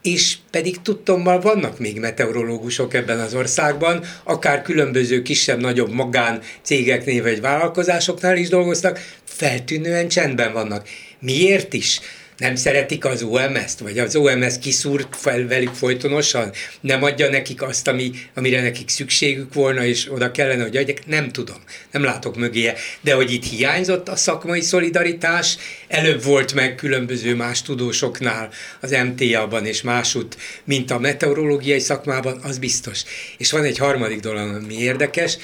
és 0.07 0.37
pedig 0.51 0.81
tudtommal 0.81 1.41
vannak 1.41 1.79
még 1.79 1.99
meteorológusok 1.99 2.93
ebben 2.93 3.19
az 3.19 3.33
országban, 3.33 4.03
akár 4.23 4.61
különböző 4.61 5.21
kisebb-nagyobb 5.21 5.91
magán 5.91 6.41
cégeknél 6.61 7.23
vagy 7.23 7.41
vállalkozásoknál 7.41 8.37
is 8.37 8.49
dolgoztak, 8.49 8.99
feltűnően 9.23 10.07
csendben 10.07 10.53
vannak. 10.53 10.87
Miért 11.19 11.73
is? 11.73 11.99
Nem 12.37 12.55
szeretik 12.55 13.05
az 13.05 13.23
OMS-t, 13.23 13.79
vagy 13.79 13.99
az 13.99 14.15
OMS 14.15 14.59
kiszúrt 14.61 15.15
fel 15.15 15.47
velük 15.47 15.73
folytonosan, 15.73 16.51
nem 16.81 17.03
adja 17.03 17.29
nekik 17.29 17.61
azt, 17.61 17.87
ami, 17.87 18.11
amire 18.33 18.61
nekik 18.61 18.89
szükségük 18.89 19.53
volna, 19.53 19.85
és 19.85 20.11
oda 20.11 20.31
kellene, 20.31 20.63
hogy 20.63 20.77
adják, 20.77 21.05
nem 21.05 21.31
tudom, 21.31 21.57
nem 21.91 22.03
látok 22.03 22.35
mögéje. 22.35 22.75
De 23.01 23.13
hogy 23.13 23.31
itt 23.31 23.43
hiányzott 23.45 24.09
a 24.09 24.15
szakmai 24.15 24.61
szolidaritás, 24.61 25.57
előbb 25.87 26.23
volt 26.23 26.53
meg 26.53 26.75
különböző 26.75 27.35
más 27.35 27.61
tudósoknál, 27.61 28.49
az 28.81 28.91
MTA-ban 28.91 29.65
és 29.65 29.81
másút, 29.81 30.37
mint 30.63 30.91
a 30.91 30.99
meteorológiai 30.99 31.79
szakmában, 31.79 32.39
az 32.43 32.57
biztos. 32.57 33.03
És 33.37 33.51
van 33.51 33.63
egy 33.63 33.77
harmadik 33.77 34.19
dolog, 34.19 34.55
ami 34.55 34.79
érdekes, 34.79 35.37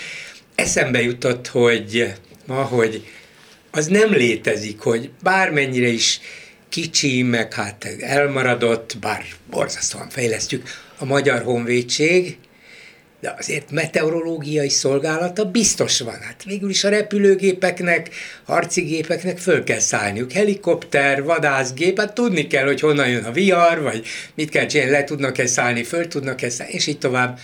eszembe 0.56 1.02
jutott, 1.02 1.48
hogy 1.48 2.14
ma, 2.46 2.62
hogy 2.62 3.04
az 3.72 3.86
nem 3.86 4.12
létezik, 4.12 4.80
hogy 4.80 5.10
bármennyire 5.24 5.88
is 5.88 6.20
kicsi, 6.74 7.21
meg 7.21 7.53
hát 7.53 7.95
elmaradott, 7.99 8.97
bár 8.99 9.26
borzasztóan 9.49 10.09
fejlesztjük, 10.09 10.69
a 10.97 11.05
Magyar 11.05 11.41
Honvédség, 11.41 12.38
de 13.21 13.36
azért 13.38 13.71
meteorológiai 13.71 14.69
szolgálata 14.69 15.45
biztos 15.45 15.99
van. 15.99 16.19
Hát 16.21 16.43
végül 16.43 16.69
is 16.69 16.84
a 16.84 16.89
repülőgépeknek, 16.89 18.09
harci 18.43 18.82
gépeknek 18.82 19.38
föl 19.38 19.63
kell 19.63 19.80
szállniuk. 19.80 20.32
Helikopter, 20.32 21.24
vadászgép, 21.24 21.99
hát 21.99 22.13
tudni 22.13 22.47
kell, 22.47 22.65
hogy 22.65 22.80
honnan 22.80 23.09
jön 23.09 23.24
a 23.24 23.32
vihar, 23.32 23.82
vagy 23.82 24.05
mit 24.36 24.49
kell 24.49 24.65
csinálni, 24.65 24.91
le 24.91 25.03
tudnak-e 25.03 25.45
szállni, 25.45 25.84
föl 25.84 26.07
tudnak-e 26.07 26.49
szállni, 26.49 26.74
és 26.74 26.88
így 26.88 26.97
tovább. 26.97 27.39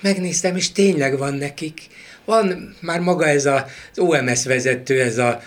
Megnéztem, 0.00 0.56
és 0.56 0.72
tényleg 0.72 1.18
van 1.18 1.34
nekik. 1.34 1.80
Van 2.24 2.76
már 2.80 3.00
maga 3.00 3.28
ez 3.28 3.46
az 3.46 3.62
OMS 3.96 4.44
vezető, 4.44 5.00
ez 5.00 5.18
a 5.18 5.42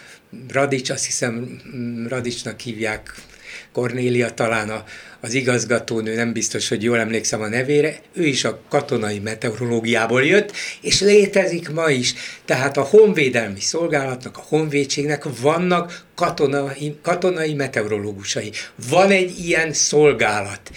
Radics, 0.48 0.90
azt 0.90 1.06
hiszem 1.06 1.62
mm, 1.76 2.08
Radicsnak 2.08 2.60
hívják, 2.60 3.14
Kornélia 3.72 4.30
talán 4.30 4.70
a, 4.70 4.84
az 5.20 5.34
igazgatónő, 5.34 6.16
nem 6.16 6.32
biztos, 6.32 6.68
hogy 6.68 6.84
jól 6.84 7.00
emlékszem 7.00 7.42
a 7.42 7.48
nevére, 7.48 8.02
ő 8.14 8.26
is 8.26 8.44
a 8.44 8.62
katonai 8.70 9.20
meteorológiából 9.20 10.26
jött, 10.26 10.52
és 10.82 11.02
létezik 11.02 11.70
ma 11.70 11.90
is. 11.90 12.14
Tehát 12.46 12.78
a 12.78 12.82
honvédelmi 12.82 13.60
szolgálatnak, 13.60 14.38
a 14.38 14.46
honvédségnek 14.48 15.24
vannak 15.42 16.06
katonai, 16.16 16.98
katonai 17.02 17.54
meteorológusai. 17.54 18.52
Van 18.90 19.10
egy 19.10 19.40
ilyen 19.40 19.74
szolgálat. 19.74 20.72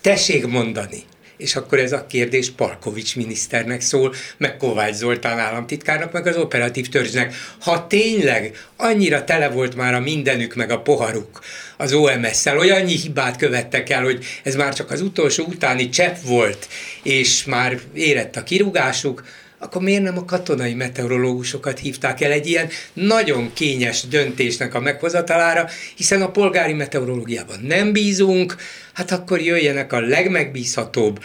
Tessék 0.00 0.46
mondani, 0.46 1.02
és 1.38 1.56
akkor 1.56 1.78
ez 1.78 1.92
a 1.92 2.06
kérdés 2.06 2.50
Palkovics 2.50 3.16
miniszternek 3.16 3.80
szól, 3.80 4.14
meg 4.36 4.56
Kovács 4.56 4.94
Zoltán 4.94 5.38
államtitkárnak, 5.38 6.12
meg 6.12 6.26
az 6.26 6.36
operatív 6.36 6.88
törzsnek. 6.88 7.34
Ha 7.60 7.86
tényleg 7.86 8.66
annyira 8.76 9.24
tele 9.24 9.48
volt 9.48 9.74
már 9.74 9.94
a 9.94 10.00
mindenük, 10.00 10.54
meg 10.54 10.70
a 10.70 10.80
poharuk 10.80 11.40
az 11.76 11.92
OMS-szel, 11.92 12.56
hogy 12.56 12.70
annyi 12.70 12.96
hibát 12.96 13.36
követtek 13.36 13.90
el, 13.90 14.02
hogy 14.02 14.24
ez 14.42 14.54
már 14.54 14.74
csak 14.74 14.90
az 14.90 15.00
utolsó 15.00 15.44
utáni 15.44 15.88
csepp 15.88 16.16
volt, 16.24 16.68
és 17.02 17.44
már 17.44 17.78
érett 17.94 18.36
a 18.36 18.42
kirúgásuk, 18.42 19.24
akkor 19.58 19.82
miért 19.82 20.02
nem 20.02 20.18
a 20.18 20.24
katonai 20.24 20.74
meteorológusokat 20.74 21.78
hívták 21.78 22.20
el 22.20 22.30
egy 22.30 22.46
ilyen 22.46 22.68
nagyon 22.92 23.52
kényes 23.52 24.02
döntésnek 24.02 24.74
a 24.74 24.80
meghozatalára, 24.80 25.68
hiszen 25.96 26.22
a 26.22 26.30
polgári 26.30 26.72
meteorológiában 26.72 27.60
nem 27.62 27.92
bízunk, 27.92 28.56
hát 28.92 29.10
akkor 29.10 29.40
jöjjenek 29.40 29.92
a 29.92 30.00
legmegbízhatóbb, 30.00 31.20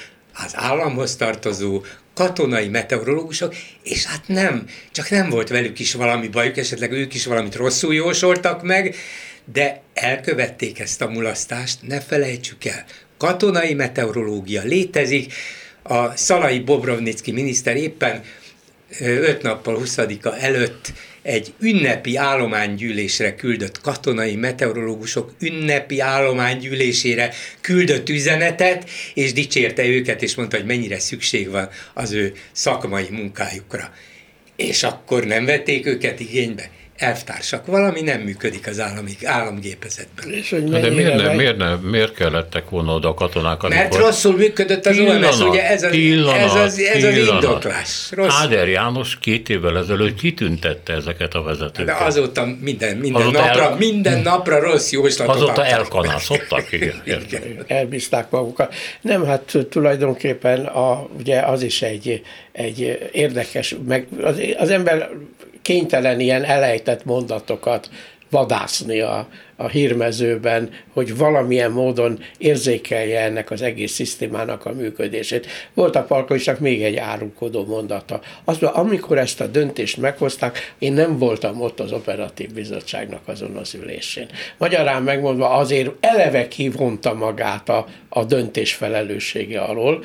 az 0.46 0.52
államhoz 0.56 1.16
tartozó 1.16 1.84
katonai 2.14 2.68
meteorológusok, 2.68 3.56
és 3.84 4.06
hát 4.06 4.24
nem, 4.28 4.66
csak 4.92 5.10
nem 5.10 5.30
volt 5.30 5.50
velük 5.50 5.80
is 5.80 5.94
valami 5.94 6.28
bajuk, 6.28 6.58
esetleg 6.58 6.92
ők 6.92 7.14
is 7.14 7.26
valamit 7.26 7.56
rosszul 7.56 7.94
jósoltak 7.94 8.64
meg, 8.64 8.96
de 9.54 9.82
elkövették 9.94 10.80
ezt 10.80 11.02
a 11.02 11.10
mulasztást, 11.10 11.78
ne 11.82 12.02
felejtsük 12.02 12.66
el. 12.66 12.86
Katonai 13.18 13.74
meteorológia 13.74 14.62
létezik, 14.64 15.34
a 15.84 16.16
Szalai 16.16 16.60
Bobrovnicki 16.60 17.32
miniszter 17.32 17.76
éppen 17.76 18.24
öt 19.00 19.42
nappal 19.42 19.82
20-a 19.84 20.36
előtt 20.40 20.94
egy 21.22 21.54
ünnepi 21.60 22.16
állománygyűlésre 22.16 23.36
küldött 23.36 23.82
katonai 23.82 24.36
meteorológusok 24.36 25.34
ünnepi 25.40 26.00
állománygyűlésére 26.00 27.34
küldött 27.62 28.10
üzenetet, 28.10 28.90
és 29.14 29.34
dicsérte 29.34 29.86
őket, 29.86 30.22
és 30.22 30.36
mondta, 30.36 30.58
hogy 30.58 30.66
mennyire 30.66 31.00
szükség 31.00 31.50
van 31.50 31.70
az 31.94 32.12
ő 32.12 32.34
szakmai 32.52 33.08
munkájukra. 33.10 33.94
És 34.56 34.84
akkor 34.84 35.26
nem 35.26 35.46
vették 35.46 35.86
őket 35.86 36.20
igénybe 36.20 36.70
elvtársak. 36.98 37.66
Valami 37.66 38.02
nem 38.02 38.22
működik 38.22 38.68
az 38.68 38.80
állami, 38.80 39.12
államgépezetben. 39.24 40.30
És 40.30 40.50
hogy 40.50 40.64
de 40.64 40.89
miért, 40.89 41.16
nem, 41.16 41.36
miért, 41.36 41.58
nem, 41.58 41.80
miért 41.80 42.14
kellettek 42.14 42.70
volna 42.70 42.94
oda 42.94 43.10
a 43.10 43.14
katonák? 43.14 43.62
Mert 43.62 43.74
amikor... 43.74 44.00
rosszul 44.00 44.36
működött 44.36 44.86
az 44.86 44.96
pillanat, 44.96 45.34
OMS, 45.34 45.39
ugye 45.39 45.70
ez, 45.70 45.84
a, 45.84 45.89
pillanat, 45.89 46.36
ez, 46.36 46.54
az, 46.54 46.80
ez 46.80 47.04
az 47.04 47.18
indoklás. 47.18 48.10
Rossz. 48.12 48.34
Áder 48.41 48.68
János 48.68 49.18
két 49.20 49.50
évvel 49.50 49.78
ezelőtt 49.78 50.16
kitüntette 50.16 50.94
ezeket 50.94 51.34
a 51.34 51.41
vezetőket. 51.41 51.98
De 51.98 52.06
azóta 52.06 52.46
minden, 52.62 52.98
minden, 52.98 53.22
azóta 53.22 53.46
napra, 53.46 53.64
el... 53.64 53.76
minden 53.76 54.22
napra 54.22 54.60
rossz 54.60 54.91
jóslatot 54.91 55.36
Azóta 55.36 55.66
elkanászottak, 55.66 56.72
igen. 56.72 57.02
igen. 57.06 57.64
Elbízták 57.68 58.30
magukat. 58.30 58.74
Nem, 59.02 59.26
hát 59.26 59.58
tulajdonképpen 59.70 60.66
a, 60.66 61.08
ugye 61.20 61.39
az 61.39 61.62
is 61.62 61.82
egy, 61.82 62.22
egy 62.52 63.10
érdekes, 63.12 63.76
meg 63.88 64.08
az, 64.24 64.41
az 64.58 64.70
ember 64.70 65.10
kénytelen 65.64 66.20
ilyen 66.20 66.43
elejtett 66.43 67.05
mondatokat 67.05 67.89
vadászni 68.34 68.99
a, 68.99 69.28
a 69.55 69.68
hírmezőben, 69.68 70.70
hogy 70.93 71.18
valamilyen 71.18 71.72
módon 71.72 72.20
érzékelje 72.38 73.22
ennek 73.22 73.51
az 73.51 73.61
egész 73.61 73.91
szisztémának 73.91 74.66
a 74.66 74.74
működését. 74.74 75.47
Volt 75.74 75.95
a 75.95 76.03
Palkovicsnak 76.03 76.59
még 76.59 76.84
egy 76.84 76.95
árulkodó 76.95 77.66
mondata. 77.66 78.22
Azt 78.43 78.61
mondja, 78.61 78.82
amikor 78.82 79.18
ezt 79.18 79.41
a 79.41 79.47
döntést 79.47 79.97
meghozták, 79.97 80.74
én 80.80 80.93
nem 80.93 81.18
voltam 81.18 81.61
ott 81.61 81.80
az 81.80 81.91
operatív 81.91 82.53
bizottságnak 82.53 83.28
azon 83.28 83.55
az 83.55 83.74
ülésén. 83.74 84.28
Magyarán 84.57 85.03
megmondva 85.03 85.49
azért 85.49 85.91
eleve 85.99 86.47
kivonta 86.47 87.14
magát 87.14 87.70
a, 87.70 87.86
a 88.09 88.24
döntés 88.24 88.74
felelőssége 88.74 89.61
alól, 89.61 90.03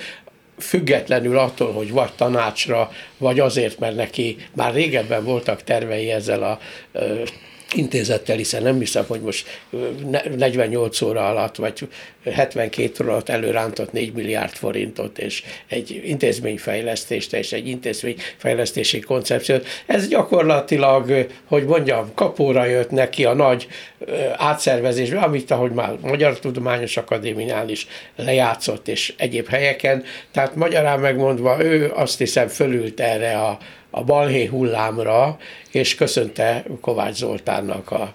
függetlenül 0.59 1.39
attól, 1.39 1.73
hogy 1.73 1.91
vagy 1.91 2.13
tanácsra, 2.17 2.91
vagy 3.19 3.41
azért, 3.41 3.79
mert 3.79 3.97
neki 3.97 4.37
már 4.55 4.73
régebben 4.75 5.25
voltak 5.25 5.63
tervei 5.63 6.11
ezzel 6.11 6.43
a 6.43 6.59
intézettel, 7.75 8.37
hiszen 8.37 8.63
nem 8.63 8.79
hiszem, 8.79 9.05
hogy 9.07 9.21
most 9.21 9.61
48 10.37 11.01
óra 11.01 11.29
alatt, 11.29 11.57
vagy 11.57 11.89
72 12.25 13.05
óra 13.05 13.13
alatt 13.13 13.29
előrántott 13.29 13.93
4 13.93 14.13
milliárd 14.13 14.53
forintot, 14.53 15.19
és 15.19 15.43
egy 15.69 16.01
intézményfejlesztést, 16.05 17.33
és 17.33 17.53
egy 17.53 17.69
intézményfejlesztési 17.69 19.01
koncepciót. 19.01 19.67
Ez 19.87 20.09
gyakorlatilag, 20.09 21.27
hogy 21.45 21.65
mondjam, 21.65 22.15
kapóra 22.15 22.65
jött 22.65 22.91
neki 22.91 23.25
a 23.25 23.35
nagy 23.35 23.69
átszervezésbe, 24.37 25.19
amit 25.19 25.51
ahogy 25.51 25.73
már 25.73 25.97
Magyar 26.01 26.39
Tudományos 26.39 26.97
Akadémiánál 26.97 27.69
is 27.69 27.87
lejátszott, 28.17 28.89
és 28.89 29.15
egyéb 29.17 29.49
helyeken. 29.49 30.05
Tehát 30.33 30.55
magyarán 30.55 31.01
megmondva, 31.01 31.65
ő 31.65 31.93
azt 31.95 32.19
hiszem 32.19 32.49
fölült 32.49 33.01
erre 33.01 33.39
a, 33.39 33.59
a 33.91 34.05
balhé 34.05 34.45
hullámra, 34.45 35.39
és 35.71 35.95
köszönte 35.95 36.65
Kovács 36.81 37.17
Zoltánnak 37.17 37.91
a, 37.91 38.15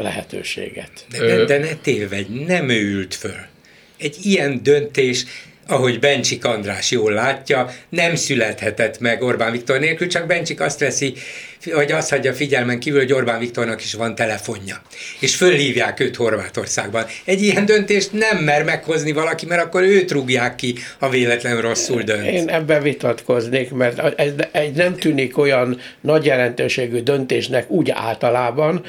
lehetőséget. 0.00 1.06
De, 1.10 1.26
de, 1.26 1.44
de 1.44 1.58
ne 1.58 1.74
tévedj, 1.74 2.44
nem 2.44 2.68
ő 2.68 2.92
ült 2.92 3.14
föl. 3.14 3.46
Egy 3.98 4.16
ilyen 4.22 4.62
döntés 4.62 5.24
ahogy 5.66 5.98
Bencsik 5.98 6.44
András 6.44 6.90
jól 6.90 7.12
látja, 7.12 7.70
nem 7.88 8.14
születhetett 8.14 8.98
meg 8.98 9.22
Orbán 9.22 9.52
Viktor 9.52 9.78
nélkül, 9.78 10.06
csak 10.06 10.26
Bencsik 10.26 10.60
azt 10.60 10.80
veszi, 10.80 11.14
hogy 11.72 11.92
azt 11.92 12.10
hagyja 12.10 12.32
figyelmen 12.32 12.78
kívül, 12.78 12.98
hogy 12.98 13.12
Orbán 13.12 13.38
Viktornak 13.38 13.82
is 13.82 13.94
van 13.94 14.14
telefonja. 14.14 14.82
És 15.20 15.36
fölhívják 15.36 16.00
őt 16.00 16.16
Horvátországban. 16.16 17.04
Egy 17.24 17.42
ilyen 17.42 17.66
döntést 17.66 18.12
nem 18.12 18.38
mer 18.38 18.64
meghozni 18.64 19.12
valaki, 19.12 19.46
mert 19.46 19.62
akkor 19.62 19.82
őt 19.82 20.10
rúgják 20.10 20.54
ki, 20.54 20.74
ha 20.98 21.08
véletlenül 21.08 21.60
rosszul 21.60 22.02
dönt. 22.02 22.26
Én 22.26 22.48
ebben 22.48 22.82
vitatkoznék, 22.82 23.70
mert 23.70 24.20
ez 24.20 24.32
egy 24.52 24.72
nem 24.72 24.96
tűnik 24.96 25.38
olyan 25.38 25.80
nagy 26.00 26.24
jelentőségű 26.24 27.02
döntésnek 27.02 27.70
úgy 27.70 27.90
általában, 27.90 28.84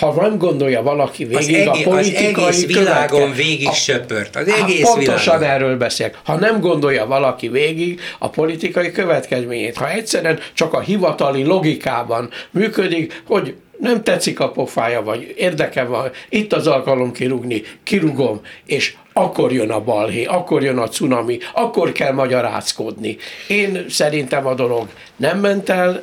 ha 0.00 0.20
nem 0.20 0.38
gondolja 0.38 0.82
valaki 0.82 1.24
végig 1.24 1.38
az 1.38 1.48
egész, 1.48 1.86
a 1.86 1.90
politikai 1.90 2.44
az 2.44 2.56
egész 2.56 2.66
világon 2.66 3.32
végig 3.32 3.68
a, 3.68 3.72
söpört. 3.72 4.36
Az 4.36 4.48
egész 4.48 4.82
pontosan 4.82 5.38
világon. 5.38 5.62
erről 5.62 5.76
beszélek. 5.76 6.18
Ha 6.24 6.34
nem 6.34 6.60
gondolja 6.60 7.06
valaki 7.06 7.48
végig 7.48 8.00
a 8.18 8.28
politikai 8.28 8.92
következményét, 8.92 9.76
ha 9.76 9.90
egyszerűen 9.90 10.38
csak 10.52 10.74
a 10.74 10.80
hivatali 10.80 11.44
logikában 11.44 12.30
működik, 12.50 13.22
hogy 13.26 13.54
nem 13.78 14.02
tetszik 14.02 14.40
a 14.40 14.50
pofája, 14.50 15.02
vagy 15.02 15.34
érdekem 15.36 15.88
van, 15.88 16.10
itt 16.28 16.52
az 16.52 16.66
alkalom 16.66 17.12
kirúgni, 17.12 17.62
kirugom, 17.82 18.40
és 18.66 18.94
akkor 19.12 19.52
jön 19.52 19.70
a 19.70 19.80
balhé, 19.80 20.24
akkor 20.24 20.62
jön 20.62 20.78
a 20.78 20.88
cunami, 20.88 21.38
akkor 21.54 21.92
kell 21.92 22.12
magyarázkodni. 22.12 23.16
Én 23.48 23.84
szerintem 23.88 24.46
a 24.46 24.54
dolog 24.54 24.88
nem 25.16 25.38
ment 25.38 25.68
el, 25.68 26.02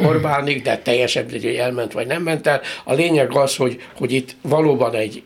Orbánig, 0.00 0.62
de 0.62 0.78
teljesen 0.78 1.30
hogy 1.30 1.44
elment 1.44 1.92
vagy 1.92 2.06
nem 2.06 2.22
ment 2.22 2.46
el. 2.46 2.60
A 2.84 2.92
lényeg 2.94 3.36
az, 3.36 3.56
hogy, 3.56 3.82
hogy 3.96 4.12
itt 4.12 4.36
valóban 4.42 4.94
egy 4.94 5.22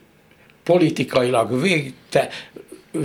politikailag 0.64 1.60
végte, 1.60 2.28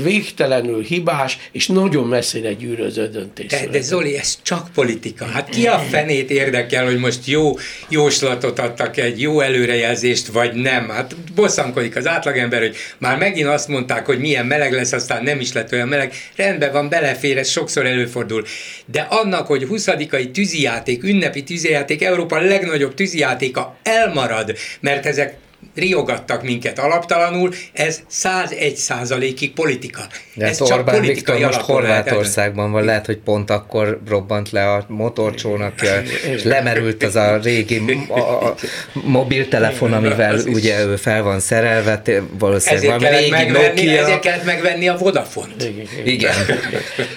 végtelenül 0.02 0.84
hibás 0.84 1.38
és 1.52 1.68
nagyon 1.68 2.08
messzire 2.08 2.54
gyűröző 2.54 3.08
döntés. 3.08 3.46
De, 3.46 3.68
de 3.72 3.82
Zoli, 3.82 4.18
ez 4.18 4.38
csak 4.42 4.70
politika. 4.74 5.26
Hát 5.26 5.50
ki 5.50 5.68
a 5.68 5.80
fenét 5.80 6.30
érdekel, 6.30 6.86
hogy 6.86 6.98
most 6.98 7.28
jó 7.28 7.58
jóslatot 7.90 8.60
adtak 8.60 8.98
egy 8.98 9.22
jó 9.22 9.40
előrejelzést, 9.40 10.28
vagy 10.28 10.54
nem? 10.54 10.90
Hát 10.90 11.16
bosszankodik 11.36 11.96
az 11.96 12.08
átlagember, 12.08 12.60
hogy 12.60 12.76
már 12.98 13.18
megint 13.18 13.48
azt 13.48 13.68
mondták, 13.68 14.06
hogy 14.06 14.20
milyen 14.20 14.46
meleg 14.46 14.74
lesz, 14.74 14.92
aztán 14.92 15.24
nem 15.24 15.40
is 15.40 15.54
lett 15.54 15.72
olyan 15.72 15.88
meleg. 15.88 16.14
Rendben 16.36 16.72
van, 16.72 16.90
belefér, 16.90 17.38
ez 17.38 17.50
sokszor 17.50 17.86
előfordul. 17.86 18.46
De 18.86 19.00
annak, 19.10 19.48
hogy 19.48 19.64
20 19.64 19.88
tűzijáték, 20.34 21.04
ünnepi 21.04 21.44
tűzijáték, 21.44 22.04
Európa 22.04 22.40
legnagyobb 22.40 22.94
tűzijátéka 22.94 23.78
elmarad, 23.84 24.56
mert 24.80 25.06
ezek 25.06 25.38
riogattak 25.76 26.44
minket 26.44 26.80
alaptalanul, 26.80 27.54
ez 27.74 28.02
101 28.08 28.76
százalékig 28.76 29.54
politika. 29.54 30.02
De 30.34 30.46
ez 30.46 30.60
hát 30.60 30.68
csak 30.68 30.78
Orbán 30.78 31.02
Viktor 31.02 31.40
most 31.40 31.60
Horvátországban 31.60 32.72
van, 32.72 32.84
lehet, 32.84 33.06
hogy 33.06 33.18
pont 33.18 33.50
akkor 33.50 34.02
robbant 34.08 34.50
le 34.52 34.72
a 34.72 34.86
motorcsónakja, 34.88 36.02
és 36.32 36.44
lemerült 36.44 37.04
az 37.04 37.16
a 37.16 37.38
régi 37.38 38.06
a, 38.08 38.20
a 38.20 38.56
mobiltelefon, 38.94 39.94
amivel 39.94 40.40
ugye 40.46 40.86
ő 40.86 40.96
fel 40.96 41.24
van 41.24 41.40
szerelve, 41.40 42.02
valószínűleg 42.40 42.84
ezért 42.84 43.02
valami 43.02 43.18
régi 43.18 43.30
megvenni, 43.30 43.82
Nokia. 43.84 44.02
Ezért 44.02 44.20
kellett 44.20 44.46
megvenni 44.46 44.88
a 44.88 44.98
Vodafont. 44.98 45.72
Igen. 46.04 46.34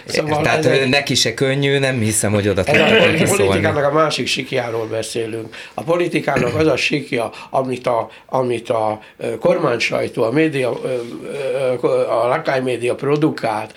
Szóval 0.07 0.42
Tehát 0.42 0.66
egy, 0.66 0.88
neki 0.88 1.14
se 1.14 1.34
könnyű, 1.34 1.78
nem 1.78 2.01
hiszem, 2.01 2.32
hogy 2.32 2.49
oda 2.49 2.64
tudnak 2.64 2.90
neki 2.90 3.22
A 3.22 3.26
politikának 3.26 3.84
a 3.84 3.92
másik 3.92 4.26
sikjáról 4.26 4.86
beszélünk. 4.86 5.57
A 5.74 5.82
politikának 5.82 6.55
az 6.55 6.66
a 6.66 6.76
sikja, 6.76 7.30
amit 7.51 7.86
a, 7.86 8.11
a 8.26 8.36
amit 8.37 8.70
a 8.70 9.01
kormánysajtó, 9.41 10.22
a 10.22 10.30
média, 10.30 10.70
a 12.09 12.26
lakály 12.26 12.61
média 12.61 12.95
produkált, 12.95 13.74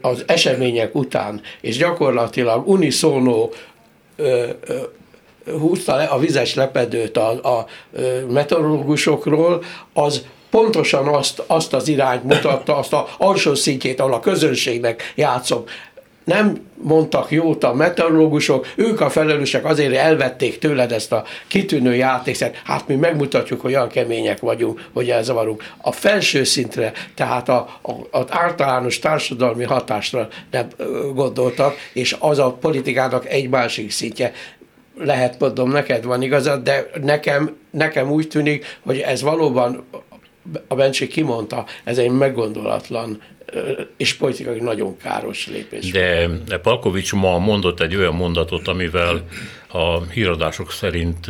az 0.00 0.24
események 0.26 0.94
után, 0.94 1.40
és 1.60 1.76
gyakorlatilag 1.76 2.68
unisono 2.68 3.48
húzta 5.58 5.96
le 5.96 6.04
a 6.04 6.18
vizes 6.18 6.54
lepedőt 6.54 7.16
a, 7.16 7.28
a 7.30 7.66
meteorológusokról, 8.28 9.62
az 9.92 10.24
pontosan 10.50 11.08
azt, 11.08 11.42
azt 11.46 11.72
az 11.74 11.88
irányt 11.88 12.24
mutatta, 12.24 12.76
azt 12.76 12.92
a 12.92 13.08
alsó 13.18 13.54
szintjét, 13.54 14.00
ahol 14.00 14.12
a 14.12 14.20
közönségnek 14.20 15.12
játszom 15.14 15.64
nem 16.24 16.68
mondtak 16.82 17.30
jót 17.30 17.64
a 17.64 17.74
meteorológusok, 17.74 18.66
ők 18.76 19.00
a 19.00 19.10
felelősek 19.10 19.64
azért 19.64 19.94
elvették 19.94 20.58
tőled 20.58 20.92
ezt 20.92 21.12
a 21.12 21.24
kitűnő 21.46 21.94
játékszert. 21.94 22.60
Hát 22.64 22.88
mi 22.88 22.94
megmutatjuk, 22.94 23.60
hogy 23.60 23.74
olyan 23.74 23.88
kemények 23.88 24.40
vagyunk, 24.40 24.88
hogy 24.92 25.10
elzavarunk. 25.10 25.64
A 25.80 25.92
felső 25.92 26.44
szintre, 26.44 26.92
tehát 27.14 27.48
a, 27.48 27.78
a, 27.82 27.92
az 28.10 28.24
általános 28.28 28.98
társadalmi 28.98 29.64
hatásra 29.64 30.28
nem 30.50 30.66
gondoltak, 31.14 31.76
és 31.92 32.16
az 32.18 32.38
a 32.38 32.52
politikának 32.52 33.28
egy 33.28 33.48
másik 33.48 33.90
szintje 33.90 34.32
lehet 34.98 35.38
mondom, 35.38 35.70
neked 35.70 36.04
van 36.04 36.22
igazad, 36.22 36.62
de 36.62 36.90
nekem, 37.02 37.56
nekem 37.70 38.10
úgy 38.10 38.28
tűnik, 38.28 38.78
hogy 38.84 38.98
ez 38.98 39.22
valóban 39.22 39.84
a 40.68 40.74
Bencsik 40.74 41.10
kimondta, 41.10 41.64
ez 41.84 41.98
egy 41.98 42.10
meggondolatlan 42.10 43.22
és 43.96 44.14
politikai 44.14 44.60
nagyon 44.60 44.96
káros 44.96 45.46
lépés. 45.46 45.90
De 45.90 46.58
Palkovics 46.62 47.12
ma 47.12 47.38
mondott 47.38 47.80
egy 47.80 47.96
olyan 47.96 48.14
mondatot, 48.14 48.68
amivel 48.68 49.26
a 49.68 50.02
híradások 50.02 50.72
szerint 50.72 51.26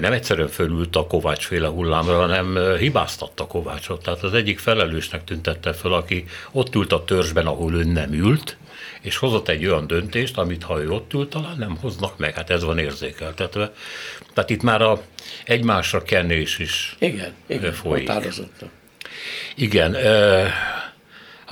nem 0.00 0.12
egyszerűen 0.12 0.48
fölült 0.48 0.96
a 0.96 1.06
Kovács 1.06 1.46
féle 1.46 1.68
hullámra, 1.68 2.18
hanem 2.18 2.76
hibáztatta 2.78 3.46
Kovácsot. 3.46 4.02
Tehát 4.02 4.22
az 4.22 4.34
egyik 4.34 4.58
felelősnek 4.58 5.24
tüntette 5.24 5.72
föl, 5.72 5.92
aki 5.92 6.24
ott 6.52 6.74
ült 6.74 6.92
a 6.92 7.04
törzsben, 7.04 7.46
ahol 7.46 7.74
ő 7.74 7.84
nem 7.84 8.12
ült, 8.12 8.56
és 9.00 9.16
hozott 9.16 9.48
egy 9.48 9.66
olyan 9.66 9.86
döntést, 9.86 10.38
amit 10.38 10.62
ha 10.62 10.82
ő 10.82 10.90
ott 10.90 11.12
ült, 11.12 11.30
talán 11.30 11.56
nem 11.58 11.76
hoznak 11.80 12.18
meg. 12.18 12.34
Hát 12.34 12.50
ez 12.50 12.64
van 12.64 12.78
érzékeltetve. 12.78 13.72
Tehát 14.34 14.50
itt 14.50 14.62
már 14.62 14.82
a 14.82 15.02
egymásra 15.44 16.02
kenés 16.02 16.58
is 16.58 16.96
igen, 16.98 17.32
igen, 17.46 17.72
folyik. 17.72 18.10
Igen, 19.54 19.96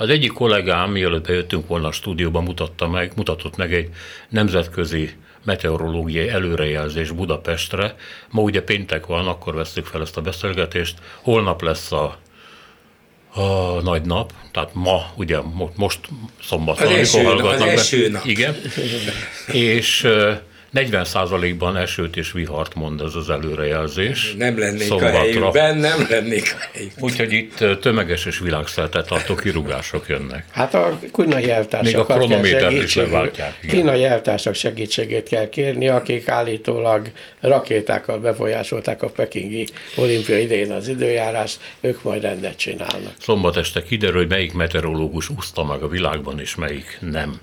az 0.01 0.09
egyik 0.09 0.31
kollégám, 0.31 0.91
mielőtt 0.91 1.27
bejöttünk 1.27 1.67
volna 1.67 1.87
a 1.87 1.91
stúdióba, 1.91 2.41
mutatta 2.41 2.87
meg, 2.87 3.11
mutatott 3.15 3.55
meg 3.55 3.73
egy 3.73 3.89
nemzetközi 4.29 5.09
meteorológiai 5.43 6.29
előrejelzés 6.29 7.11
Budapestre. 7.11 7.95
Ma 8.29 8.41
ugye 8.41 8.61
péntek 8.61 9.05
van, 9.05 9.27
akkor 9.27 9.55
vesztük 9.55 9.85
fel 9.85 10.01
ezt 10.01 10.17
a 10.17 10.21
beszélgetést. 10.21 10.99
Holnap 11.21 11.61
lesz 11.61 11.91
a 11.91 12.17
a 13.33 13.81
nagy 13.81 14.01
nap, 14.01 14.33
tehát 14.51 14.69
ma, 14.73 15.11
ugye 15.15 15.39
most 15.75 15.99
szombaton, 16.43 16.87
eső, 16.87 17.23
hallgatnak 17.23 17.67
az 17.67 17.79
eső 17.79 18.09
nap. 18.09 18.25
Igen. 18.25 18.55
És 19.47 20.07
40%-ban 20.73 21.77
esőt 21.77 22.15
és 22.17 22.31
vihart 22.31 22.75
mond 22.75 23.01
ez 23.01 23.15
az 23.15 23.29
előrejelzés. 23.29 24.33
Nem 24.37 24.59
lennék 24.59 24.87
Szombatra. 24.87 25.17
a 25.17 25.19
helyükben, 25.19 25.77
nem 25.77 26.05
lennék 26.09 26.55
a 26.59 26.69
helyükben. 26.71 27.03
Úgyhogy 27.03 27.33
itt 27.33 27.79
tömeges 27.81 28.25
és 28.25 28.39
világszerte 28.39 29.01
tartó 29.01 29.35
kirúgások 29.35 30.07
jönnek. 30.07 30.45
Hát 30.51 30.73
a 30.73 30.99
kínai 31.13 31.49
eltársak 31.49 31.83
Még 31.83 31.95
a 31.95 32.05
kronométert 32.05 32.71
is 32.71 32.95
leváltják. 32.95 33.59
Kínai 33.67 34.03
eltársak 34.03 34.55
segítségét 34.55 35.29
kell 35.29 35.49
kérni, 35.49 35.87
akik 35.87 36.27
állítólag 36.27 37.11
rakétákkal 37.39 38.19
befolyásolták 38.19 39.01
a 39.01 39.09
pekingi 39.09 39.67
olimpia 39.95 40.39
idején 40.39 40.71
az 40.71 40.87
időjárást, 40.87 41.59
ők 41.81 42.03
majd 42.03 42.21
rendet 42.21 42.57
csinálnak. 42.57 43.13
Szombat 43.19 43.57
este 43.57 43.83
kiderül, 43.83 44.17
hogy 44.17 44.29
melyik 44.29 44.53
meteorológus 44.53 45.29
úszta 45.29 45.63
meg 45.63 45.81
a 45.81 45.87
világban, 45.87 46.39
és 46.39 46.55
melyik 46.55 46.97
nem. 46.99 47.39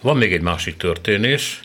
Van 0.00 0.16
még 0.16 0.32
egy 0.32 0.40
másik 0.40 0.76
történés, 0.76 1.60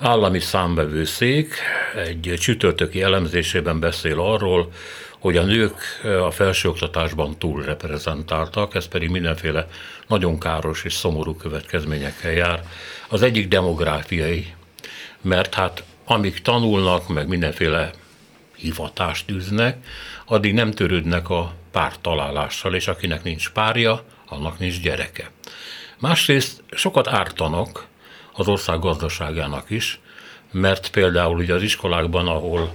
állami 0.00 0.40
számbevőszék 0.40 1.54
egy 1.96 2.34
csütörtöki 2.38 3.02
elemzésében 3.02 3.80
beszél 3.80 4.20
arról, 4.20 4.72
hogy 5.18 5.36
a 5.36 5.42
nők 5.42 5.74
a 6.26 6.30
felsőoktatásban 6.30 7.38
túlreprezentáltak, 7.38 8.74
ez 8.74 8.86
pedig 8.86 9.08
mindenféle 9.08 9.68
nagyon 10.08 10.38
káros 10.38 10.84
és 10.84 10.92
szomorú 10.92 11.34
következményekkel 11.34 12.32
jár. 12.32 12.62
Az 13.08 13.22
egyik 13.22 13.48
demográfiai, 13.48 14.54
mert 15.20 15.54
hát 15.54 15.82
amíg 16.04 16.42
tanulnak, 16.42 17.08
meg 17.08 17.28
mindenféle 17.28 17.90
hivatást 18.56 19.30
űznek, 19.30 19.76
addig 20.24 20.54
nem 20.54 20.70
törődnek 20.70 21.28
a 21.28 21.54
pártalálással, 21.70 22.74
és 22.74 22.88
akinek 22.88 23.22
nincs 23.22 23.50
párja, 23.50 24.04
annak 24.26 24.58
nincs 24.58 24.80
gyereke. 24.80 25.30
Másrészt 25.98 26.62
sokat 26.70 27.08
ártanak 27.08 27.88
az 28.32 28.48
ország 28.48 28.78
gazdaságának 28.78 29.70
is, 29.70 30.00
mert 30.50 30.90
például 30.90 31.36
ugye 31.36 31.54
az 31.54 31.62
iskolákban, 31.62 32.26
ahol 32.26 32.74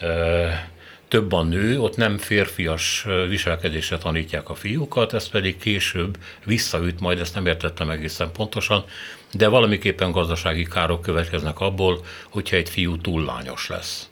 e, 0.00 0.70
több 1.08 1.32
a 1.32 1.42
nő, 1.42 1.80
ott 1.80 1.96
nem 1.96 2.18
férfias 2.18 3.06
viselkedésre 3.28 3.98
tanítják 3.98 4.48
a 4.48 4.54
fiúkat, 4.54 5.12
ez 5.12 5.28
pedig 5.28 5.58
később 5.58 6.16
visszaüt, 6.44 7.00
majd 7.00 7.20
ezt 7.20 7.34
nem 7.34 7.46
értettem 7.46 7.90
egészen 7.90 8.32
pontosan, 8.32 8.84
de 9.32 9.48
valamiképpen 9.48 10.10
gazdasági 10.10 10.64
károk 10.64 11.02
következnek 11.02 11.60
abból, 11.60 12.04
hogyha 12.28 12.56
egy 12.56 12.68
fiú 12.68 13.00
túl 13.00 13.24
lányos 13.24 13.68
lesz. 13.68 14.08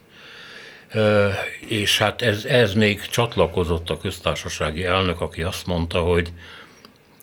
És 1.67 1.97
hát 1.97 2.21
ez, 2.21 2.45
ez 2.45 2.73
még 2.73 3.01
csatlakozott 3.01 3.89
a 3.89 3.97
köztársasági 3.97 4.83
elnök, 4.83 5.21
aki 5.21 5.43
azt 5.43 5.65
mondta, 5.65 5.99
hogy 5.99 6.31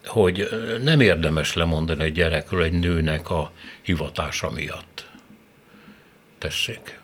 hogy 0.05 0.49
nem 0.83 1.01
érdemes 1.01 1.55
lemondani 1.55 2.05
egy 2.05 2.13
gyerekről 2.13 2.63
egy 2.63 2.79
nőnek 2.79 3.31
a 3.31 3.53
hivatása 3.83 4.51
miatt. 4.51 5.11
Tessék. 6.39 7.01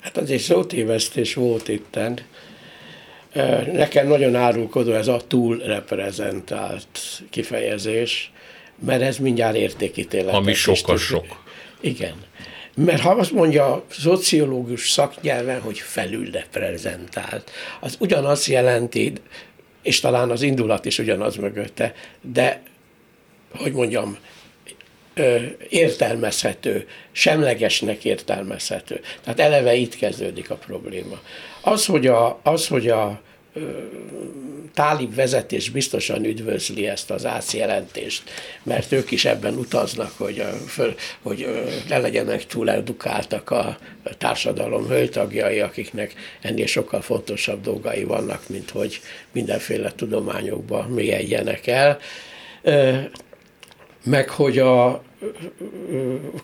Hát 0.00 0.16
az 0.16 0.30
egy 0.30 0.40
szótévesztés 0.40 1.34
volt 1.34 1.68
itten. 1.68 2.18
Nekem 3.72 4.06
nagyon 4.08 4.34
árulkodó 4.34 4.92
ez 4.92 5.08
a 5.08 5.20
túlreprezentált 5.26 6.98
kifejezés, 7.30 8.32
mert 8.78 9.02
ez 9.02 9.16
mindjárt 9.16 9.56
értékítélet. 9.56 10.34
Ami 10.34 10.54
sokkal 10.54 10.98
sok. 10.98 11.42
Igen. 11.80 12.14
Mert 12.74 13.00
ha 13.00 13.10
azt 13.10 13.32
mondja 13.32 13.72
a 13.72 13.84
szociológus 13.90 14.90
szaknyelven, 14.90 15.60
hogy 15.60 15.78
felülreprezentált, 15.78 17.50
az 17.80 17.96
ugyanazt 17.98 18.46
jelenti, 18.46 19.12
és 19.82 20.00
talán 20.00 20.30
az 20.30 20.42
indulat 20.42 20.84
is 20.84 20.98
ugyanaz 20.98 21.36
mögötte, 21.36 21.94
de 22.20 22.62
hogy 23.56 23.72
mondjam, 23.72 24.18
értelmezhető, 25.68 26.88
semlegesnek 27.12 28.04
értelmezhető. 28.04 29.00
Tehát 29.24 29.40
eleve 29.40 29.74
itt 29.74 29.96
kezdődik 29.96 30.50
a 30.50 30.54
probléma. 30.54 31.20
Az, 31.60 31.86
hogy 31.86 32.06
a, 32.06 32.40
az, 32.42 32.68
hogy 32.68 32.88
a 32.88 33.20
tálib 34.74 35.14
vezetés 35.14 35.70
biztosan 35.70 36.24
üdvözli 36.24 36.86
ezt 36.86 37.10
az 37.10 37.26
átjelentést, 37.26 38.22
mert 38.62 38.92
ők 38.92 39.10
is 39.10 39.24
ebben 39.24 39.54
utaznak, 39.54 40.12
hogy, 40.16 40.44
föl, 40.66 40.94
hogy 41.22 41.48
ne 41.88 41.98
legyenek 41.98 42.46
túl 42.46 42.70
edukáltak 42.70 43.50
a 43.50 43.78
társadalom 44.18 44.86
hölgytagjai, 44.86 45.60
akiknek 45.60 46.14
ennél 46.40 46.66
sokkal 46.66 47.00
fontosabb 47.00 47.62
dolgai 47.62 48.04
vannak, 48.04 48.48
mint 48.48 48.70
hogy 48.70 49.00
mindenféle 49.32 49.92
tudományokba 49.96 50.86
mélyedjenek 50.88 51.66
el. 51.66 51.98
Meg 54.04 54.28
hogy 54.28 54.58
a 54.58 55.02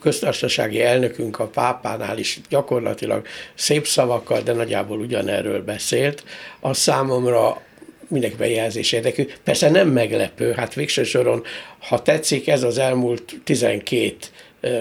köztársasági 0.00 0.82
elnökünk 0.82 1.38
a 1.38 1.46
pápánál 1.46 2.18
is 2.18 2.40
gyakorlatilag 2.48 3.26
szép 3.54 3.86
szavakkal, 3.86 4.40
de 4.40 4.52
nagyjából 4.52 4.98
ugyanerről 4.98 5.64
beszélt, 5.64 6.24
az 6.60 6.78
számomra 6.78 7.62
mindenkiben 8.08 8.48
jelzés 8.48 8.92
érdekű. 8.92 9.26
Persze 9.44 9.70
nem 9.70 9.88
meglepő, 9.88 10.52
hát 10.52 10.74
végső 10.74 11.04
soron, 11.04 11.42
ha 11.78 12.02
tetszik, 12.02 12.48
ez 12.48 12.62
az 12.62 12.78
elmúlt 12.78 13.40
12 13.44 14.16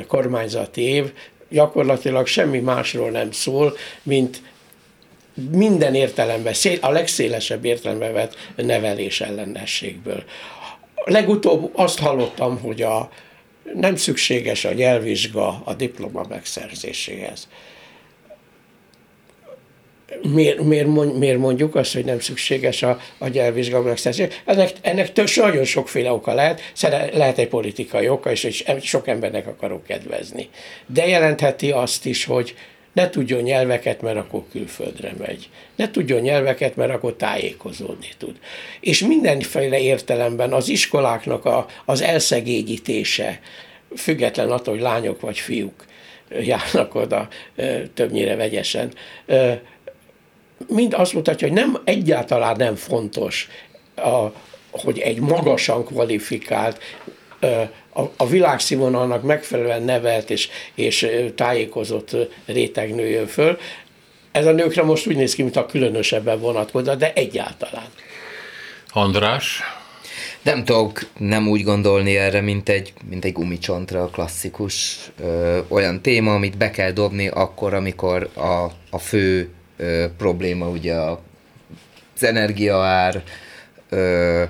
kormányzati 0.07 0.82
év 0.82 1.11
gyakorlatilag 1.49 2.28
semmi 2.28 2.59
másról 2.59 3.09
nem 3.09 3.32
szól, 3.32 3.78
mint 4.03 4.41
minden 5.51 5.95
értelemben, 5.95 6.53
a 6.82 6.91
legszélesebb 6.91 7.65
értelemben 7.65 8.13
vett 8.13 8.36
nevelés 8.55 9.21
ellenességből. 9.21 10.23
Legutóbb 11.06 11.72
azt 11.74 12.00
hallottam, 12.00 12.60
hogy 12.60 12.82
a, 12.82 13.10
nem 13.74 13.95
szükséges 13.95 14.66
a 14.66 14.74
nyelvvizsga 14.74 15.62
a 15.64 15.74
diploma 15.74 16.26
megszerzéséhez. 16.30 17.48
Miért, 20.22 20.62
miért, 20.62 20.88
mond, 20.88 21.18
miért 21.18 21.38
mondjuk 21.38 21.76
azt, 21.76 21.93
hogy 21.93 22.06
nem 22.06 22.20
szükséges 22.20 22.84
a, 22.84 23.00
a 23.18 23.28
nyelvvizsga 23.28 23.82
megszerzéséhez? 23.82 24.41
Ennek, 24.45 24.72
ennek 24.82 25.14
több, 25.14 25.28
nagyon 25.36 25.64
sokféle 25.64 26.12
oka 26.12 26.34
lehet, 26.34 26.62
lehet 27.14 27.38
egy 27.38 27.48
politikai 27.48 28.10
oka, 28.10 28.32
és, 28.32 28.43
és 28.43 28.64
sok 28.82 29.08
embernek 29.08 29.48
akarok 29.48 29.84
kedvezni. 29.84 30.50
De 30.86 31.08
jelentheti 31.08 31.72
azt 31.72 32.06
is, 32.06 32.26
hogy 32.26 32.56
ne 32.98 33.10
tudjon 33.10 33.41
nyelveket, 33.41 34.02
mert 34.02 34.18
akkor 34.18 34.43
külföldre 34.52 35.14
megy. 35.18 35.50
Ne 35.76 35.91
tudjon 35.91 36.22
nyelveket, 36.22 36.76
mert 36.76 36.91
akkor 36.91 37.14
tájékozódni 37.14 38.10
tud. 38.18 38.36
És 38.80 39.00
mindenféle 39.00 39.80
értelemben 39.80 40.54
az 40.54 40.70
iskoláknak 40.70 41.45
a, 41.45 41.66
az 41.86 42.02
elszegényítése, 42.02 43.39
független 43.95 44.52
attól, 44.52 44.74
hogy 44.74 44.84
lányok 44.84 45.22
vagy 45.22 45.38
fiúk 45.39 45.86
járnak 46.41 46.95
oda 46.95 47.28
többnyire 47.93 48.36
vegyesen, 48.36 48.93
mind 50.68 50.93
azt 50.93 51.14
mutatja, 51.14 51.48
hogy 51.48 51.58
nem 51.58 51.82
egyáltalán 51.84 52.56
nem 52.56 52.76
fontos, 52.76 53.50
a, 53.95 54.28
hogy 54.72 55.00
egy 55.00 55.20
magasan 55.20 55.86
kvalifikált, 55.86 56.82
a, 57.93 58.01
a 58.17 58.27
világszínvonalnak 58.27 59.23
megfelelően 59.23 59.83
nevelt 59.83 60.29
és, 60.29 60.49
és 60.75 61.07
tájékozott 61.35 62.15
réteg 62.45 62.95
nőjön 62.95 63.27
föl. 63.27 63.57
Ez 64.31 64.45
a 64.45 64.51
nőkre 64.51 64.83
most 64.83 65.07
úgy 65.07 65.15
néz 65.15 65.35
ki, 65.35 65.41
mintha 65.41 65.65
különösebben 65.65 66.39
vonatkozna, 66.39 66.95
de 66.95 67.13
egyáltalán. 67.13 67.88
András? 68.89 69.61
Nem 70.41 70.63
tudok 70.63 70.99
nem 71.17 71.47
úgy 71.47 71.63
gondolni 71.63 72.17
erre, 72.17 72.41
mint 72.41 72.69
egy, 72.69 72.93
mint 73.09 73.25
egy 73.25 73.31
gumicsontra, 73.31 74.03
a 74.03 74.07
klasszikus 74.07 74.97
ö, 75.19 75.59
olyan 75.67 76.01
téma, 76.01 76.33
amit 76.33 76.57
be 76.57 76.71
kell 76.71 76.91
dobni 76.91 77.27
akkor, 77.27 77.73
amikor 77.73 78.29
a, 78.33 78.71
a 78.89 78.97
fő 78.97 79.49
ö, 79.77 80.05
probléma 80.17 80.67
ugye 80.67 80.93
a, 80.93 81.21
az 82.15 82.23
energiaár, 82.23 83.23
ö, 83.89 84.43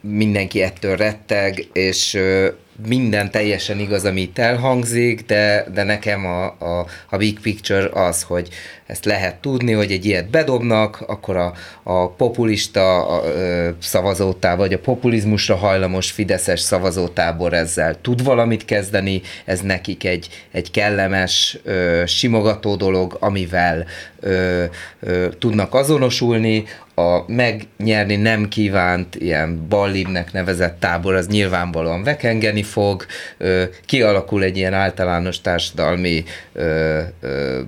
mindenki 0.00 0.62
ettől 0.62 0.96
retteg, 0.96 1.68
és 1.72 2.14
ö, 2.14 2.48
minden 2.86 3.30
teljesen 3.30 3.78
igaz, 3.78 4.04
ami 4.04 4.20
itt 4.20 4.38
elhangzik, 4.38 5.26
de, 5.26 5.66
de 5.74 5.82
nekem 5.82 6.26
a, 6.26 6.44
a, 6.44 6.86
a 7.10 7.16
big 7.16 7.40
picture 7.40 7.88
az, 7.92 8.22
hogy 8.22 8.48
ezt 8.86 9.04
lehet 9.04 9.36
tudni, 9.36 9.72
hogy 9.72 9.92
egy 9.92 10.04
ilyet 10.04 10.30
bedobnak, 10.30 11.04
akkor 11.06 11.36
a, 11.36 11.52
a 11.82 12.10
populista 12.10 13.06
a, 13.06 13.14
a, 13.14 13.76
szavazótá, 13.80 14.56
vagy 14.56 14.72
a 14.72 14.78
populizmusra 14.78 15.56
hajlamos 15.56 16.10
fideszes 16.10 16.60
szavazótábor 16.60 17.52
ezzel 17.52 18.00
tud 18.00 18.24
valamit 18.24 18.64
kezdeni, 18.64 19.20
ez 19.44 19.60
nekik 19.60 20.04
egy, 20.04 20.28
egy 20.52 20.70
kellemes, 20.70 21.58
ö, 21.64 22.02
simogató 22.06 22.76
dolog, 22.76 23.16
amivel 23.20 23.86
ö, 24.20 24.64
ö, 25.00 25.28
tudnak 25.38 25.74
azonosulni, 25.74 26.64
a 26.94 27.32
megnyerni 27.32 28.16
nem 28.16 28.48
kívánt 28.48 29.14
ilyen 29.14 29.68
ballibnek 29.68 30.32
nevezett 30.32 30.80
tábor, 30.80 31.14
az 31.14 31.26
nyilvánvalóan 31.26 32.02
vekengeni 32.02 32.62
fog, 32.62 33.06
ö, 33.38 33.64
kialakul 33.86 34.42
egy 34.42 34.56
ilyen 34.56 34.74
általános 34.74 35.40
társadalmi 35.40 36.24
ö, 36.52 37.00
ö, 37.20 37.60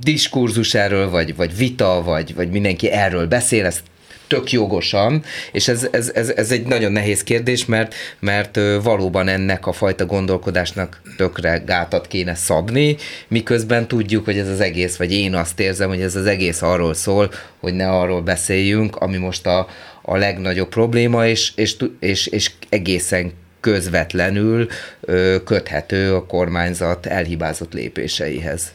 diskurzus 0.00 0.74
erről, 0.74 1.10
vagy, 1.10 1.36
vagy 1.36 1.56
vita, 1.56 2.02
vagy, 2.04 2.34
vagy 2.34 2.50
mindenki 2.50 2.90
erről 2.90 3.26
beszél, 3.26 3.64
ezt 3.64 3.82
tök 4.26 4.52
jogosan, 4.52 5.24
és 5.52 5.68
ez, 5.68 5.88
ez, 5.90 6.10
ez, 6.14 6.28
ez 6.28 6.50
egy 6.50 6.66
nagyon 6.66 6.92
nehéz 6.92 7.22
kérdés, 7.22 7.64
mert, 7.64 7.94
mert 8.18 8.58
valóban 8.82 9.28
ennek 9.28 9.66
a 9.66 9.72
fajta 9.72 10.06
gondolkodásnak 10.06 11.00
tökre 11.16 11.62
gátat 11.66 12.06
kéne 12.06 12.34
szabni, 12.34 12.96
miközben 13.28 13.88
tudjuk, 13.88 14.24
hogy 14.24 14.38
ez 14.38 14.48
az 14.48 14.60
egész, 14.60 14.96
vagy 14.96 15.12
én 15.12 15.34
azt 15.34 15.60
érzem, 15.60 15.88
hogy 15.88 16.00
ez 16.00 16.16
az 16.16 16.26
egész 16.26 16.62
arról 16.62 16.94
szól, 16.94 17.32
hogy 17.60 17.74
ne 17.74 17.88
arról 17.88 18.22
beszéljünk, 18.22 18.96
ami 18.96 19.16
most 19.16 19.46
a, 19.46 19.68
a 20.02 20.16
legnagyobb 20.16 20.68
probléma, 20.68 21.26
és, 21.26 21.52
és, 21.54 21.76
és, 22.00 22.26
és 22.26 22.50
egészen 22.68 23.32
közvetlenül 23.60 24.68
ö, 25.00 25.36
köthető 25.44 26.14
a 26.14 26.26
kormányzat 26.26 27.06
elhibázott 27.06 27.72
lépéseihez. 27.72 28.72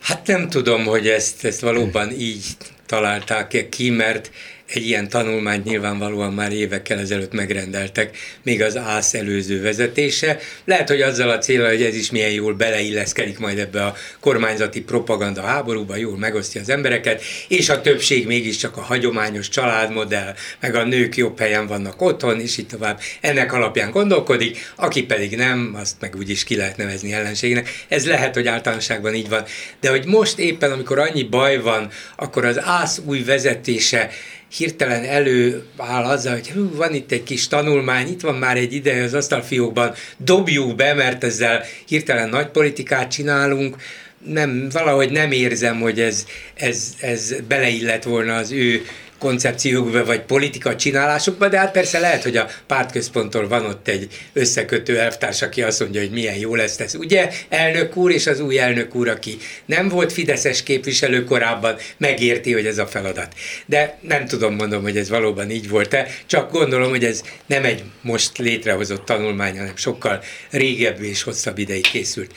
Hát 0.00 0.26
nem 0.26 0.48
tudom, 0.48 0.84
hogy 0.84 1.08
ezt, 1.08 1.44
ezt 1.44 1.60
valóban 1.60 2.10
így 2.10 2.44
találták 2.90 3.68
ki, 3.68 3.90
mert 3.90 4.30
egy 4.72 4.86
ilyen 4.86 5.08
tanulmányt 5.08 5.64
nyilvánvalóan 5.64 6.32
már 6.32 6.52
évekkel 6.52 6.98
ezelőtt 6.98 7.32
megrendeltek, 7.32 8.16
még 8.42 8.62
az 8.62 8.76
ÁSZ 8.76 9.14
előző 9.14 9.62
vezetése. 9.62 10.38
Lehet, 10.64 10.88
hogy 10.88 11.00
azzal 11.00 11.30
a 11.30 11.38
célra, 11.38 11.68
hogy 11.68 11.82
ez 11.82 11.94
is 11.94 12.10
milyen 12.10 12.30
jól 12.30 12.54
beleilleszkedik 12.54 13.38
majd 13.38 13.58
ebbe 13.58 13.84
a 13.84 13.94
kormányzati 14.20 14.80
propaganda 14.80 15.42
háborúba, 15.42 15.96
jól 15.96 16.18
megosztja 16.18 16.60
az 16.60 16.68
embereket, 16.68 17.22
és 17.48 17.68
a 17.68 17.80
többség 17.80 18.26
mégiscsak 18.26 18.76
a 18.76 18.80
hagyományos 18.80 19.48
családmodell, 19.48 20.34
meg 20.60 20.74
a 20.74 20.84
nők 20.84 21.16
jobb 21.16 21.38
helyen 21.38 21.66
vannak 21.66 22.02
otthon, 22.02 22.40
és 22.40 22.58
így 22.58 22.66
tovább. 22.66 23.00
Ennek 23.20 23.52
alapján 23.52 23.90
gondolkodik, 23.90 24.72
aki 24.76 25.02
pedig 25.02 25.36
nem, 25.36 25.76
azt 25.80 25.96
meg 26.00 26.16
úgyis 26.16 26.44
ki 26.44 26.56
lehet 26.56 26.76
nevezni 26.76 27.12
ellenségnek. 27.12 27.84
Ez 27.88 28.06
lehet, 28.06 28.34
hogy 28.34 28.46
általánosságban 28.46 29.14
így 29.14 29.28
van. 29.28 29.44
De 29.80 29.90
hogy 29.90 30.04
most 30.06 30.38
éppen, 30.38 30.72
amikor 30.72 30.98
annyi 30.98 31.22
baj 31.22 31.60
van, 31.60 31.90
akkor 32.16 32.44
az 32.44 32.60
ÁSZ 32.64 33.00
új 33.04 33.22
vezetése 33.22 34.10
hirtelen 34.56 35.04
előáll 35.04 36.04
azzal, 36.04 36.32
hogy 36.32 36.50
hú, 36.50 36.74
van 36.74 36.94
itt 36.94 37.12
egy 37.12 37.22
kis 37.22 37.48
tanulmány, 37.48 38.08
itt 38.08 38.20
van 38.20 38.34
már 38.34 38.56
egy 38.56 38.72
ideje 38.72 39.02
az 39.02 39.14
asztalfiókban, 39.14 39.94
dobjuk 40.16 40.76
be, 40.76 40.94
mert 40.94 41.24
ezzel 41.24 41.64
hirtelen 41.86 42.28
nagy 42.28 42.48
politikát 42.48 43.10
csinálunk, 43.10 43.76
nem, 44.24 44.68
valahogy 44.72 45.10
nem 45.10 45.32
érzem, 45.32 45.80
hogy 45.80 46.00
ez, 46.00 46.26
ez, 46.54 46.94
ez 47.00 47.34
beleillett 47.48 48.02
volna 48.02 48.36
az 48.36 48.50
ő 48.52 48.82
koncepciókba, 49.20 50.04
vagy 50.04 50.20
politika 50.20 50.76
csinálásukba, 50.76 51.48
de 51.48 51.58
hát 51.58 51.72
persze 51.72 51.98
lehet, 51.98 52.22
hogy 52.22 52.36
a 52.36 52.48
pártközponttól 52.66 53.48
van 53.48 53.64
ott 53.64 53.88
egy 53.88 54.08
összekötő 54.32 54.98
elvtárs, 54.98 55.42
aki 55.42 55.62
azt 55.62 55.80
mondja, 55.80 56.00
hogy 56.00 56.10
milyen 56.10 56.36
jó 56.36 56.54
lesz 56.54 56.80
ez. 56.80 56.94
Ugye 56.94 57.30
elnök 57.48 57.96
úr 57.96 58.10
és 58.10 58.26
az 58.26 58.40
új 58.40 58.58
elnök 58.58 58.94
úr, 58.94 59.08
aki 59.08 59.36
nem 59.66 59.88
volt 59.88 60.12
fideszes 60.12 60.62
képviselő 60.62 61.24
korábban, 61.24 61.76
megérti, 61.96 62.52
hogy 62.52 62.66
ez 62.66 62.78
a 62.78 62.86
feladat. 62.86 63.34
De 63.66 63.98
nem 64.00 64.26
tudom, 64.26 64.54
mondom, 64.54 64.82
hogy 64.82 64.96
ez 64.96 65.08
valóban 65.08 65.50
így 65.50 65.68
volt-e, 65.68 66.06
csak 66.26 66.52
gondolom, 66.52 66.90
hogy 66.90 67.04
ez 67.04 67.22
nem 67.46 67.64
egy 67.64 67.82
most 68.00 68.38
létrehozott 68.38 69.04
tanulmány, 69.04 69.58
hanem 69.58 69.76
sokkal 69.76 70.22
régebbi 70.50 71.08
és 71.08 71.22
hosszabb 71.22 71.58
ideig 71.58 71.90
készült. 71.90 72.30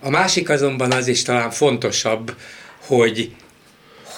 A 0.00 0.10
másik 0.10 0.50
azonban 0.50 0.92
az 0.92 1.06
is 1.06 1.22
talán 1.22 1.50
fontosabb, 1.50 2.34
hogy 2.86 3.30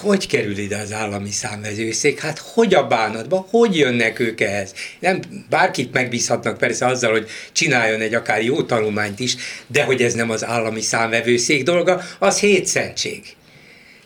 hogy 0.01 0.27
kerül 0.27 0.57
ide 0.57 0.77
az 0.77 0.93
állami 0.93 1.31
számvezőszék? 1.31 2.19
Hát 2.19 2.37
hogy 2.37 2.73
a 2.73 2.87
bánatba? 2.87 3.47
Hogy 3.49 3.77
jönnek 3.77 4.19
ők 4.19 4.41
ehhez? 4.41 4.73
Nem, 4.99 5.19
bárkit 5.49 5.93
megbízhatnak 5.93 6.57
persze 6.57 6.85
azzal, 6.85 7.11
hogy 7.11 7.29
csináljon 7.51 8.01
egy 8.01 8.13
akár 8.13 8.43
jó 8.43 8.61
tanulmányt 8.61 9.19
is, 9.19 9.35
de 9.67 9.83
hogy 9.83 10.01
ez 10.01 10.13
nem 10.13 10.29
az 10.29 10.45
állami 10.45 10.81
számvevőszék 10.81 11.63
dolga, 11.63 12.01
az 12.19 12.39
hétszentség. 12.39 13.21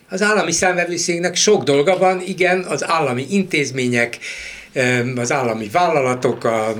Az 0.09 0.21
állami 0.21 0.51
számvevőszéknek 0.51 1.35
sok 1.35 1.63
dolga 1.63 1.97
van, 1.97 2.21
igen, 2.25 2.63
az 2.63 2.83
állami 2.83 3.25
intézmények, 3.29 4.17
az 5.15 5.31
állami 5.31 5.69
vállalatok, 5.71 6.43
a 6.43 6.75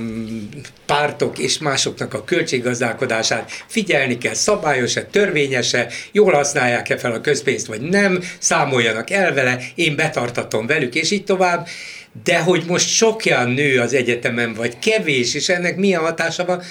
pártok 0.86 1.38
és 1.38 1.58
másoknak 1.58 2.14
a 2.14 2.24
költséggazdálkodását 2.24 3.50
figyelni 3.66 4.18
kell, 4.18 4.34
szabályos-e, 4.34 5.02
törvényese, 5.02 5.88
jól 6.12 6.32
használják-e 6.32 6.96
fel 6.96 7.12
a 7.12 7.20
közpénzt, 7.20 7.66
vagy 7.66 7.80
nem, 7.80 8.20
számoljanak 8.38 9.10
el 9.10 9.34
vele, 9.34 9.58
én 9.74 9.96
betartatom 9.96 10.66
velük, 10.66 10.94
és 10.94 11.10
így 11.10 11.24
tovább. 11.24 11.66
De 12.24 12.38
hogy 12.38 12.64
most 12.66 12.88
sokjan 12.88 13.50
nő 13.50 13.80
az 13.80 13.94
egyetemen, 13.94 14.54
vagy 14.54 14.78
kevés, 14.78 15.34
és 15.34 15.48
ennek 15.48 15.76
milyen 15.76 16.00
hatása 16.00 16.44
van, 16.44 16.62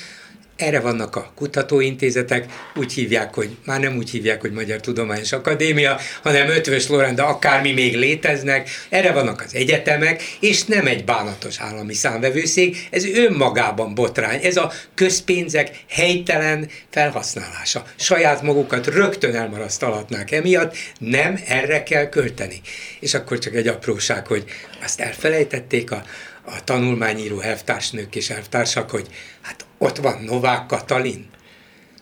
erre 0.63 0.79
vannak 0.79 1.15
a 1.15 1.31
kutatóintézetek, 1.35 2.45
úgy 2.75 2.93
hívják, 2.93 3.33
hogy 3.33 3.57
már 3.65 3.79
nem 3.79 3.97
úgy 3.97 4.09
hívják, 4.09 4.41
hogy 4.41 4.51
Magyar 4.51 4.79
Tudományos 4.79 5.31
Akadémia, 5.31 5.99
hanem 6.23 6.49
Ötvös 6.49 6.87
Lorán, 6.87 7.15
de 7.15 7.21
akármi 7.21 7.71
még 7.71 7.95
léteznek, 7.95 8.69
erre 8.89 9.11
vannak 9.11 9.41
az 9.45 9.55
egyetemek, 9.55 10.23
és 10.39 10.63
nem 10.63 10.87
egy 10.87 11.05
bánatos 11.05 11.59
állami 11.59 11.93
számvevőszék, 11.93 12.87
ez 12.89 13.05
önmagában 13.05 13.95
botrány, 13.95 14.39
ez 14.43 14.57
a 14.57 14.71
közpénzek 14.93 15.83
helytelen 15.89 16.69
felhasználása. 16.89 17.83
Saját 17.95 18.41
magukat 18.41 18.87
rögtön 18.87 19.35
elmarasztalatnák 19.35 20.31
emiatt, 20.31 20.75
nem 20.99 21.39
erre 21.47 21.83
kell 21.83 22.09
költeni. 22.09 22.61
És 22.99 23.13
akkor 23.13 23.39
csak 23.39 23.55
egy 23.55 23.67
apróság, 23.67 24.27
hogy 24.27 24.43
azt 24.83 24.99
elfelejtették 24.99 25.91
a, 25.91 26.03
a 26.45 26.63
tanulmányíró 26.63 27.39
elvtársnők 27.39 28.15
és 28.15 28.29
elvtársak, 28.29 28.89
hogy 28.89 29.07
hát 29.41 29.62
ott 29.83 29.97
van 29.97 30.23
Novák 30.25 30.65
Katalin, 30.65 31.29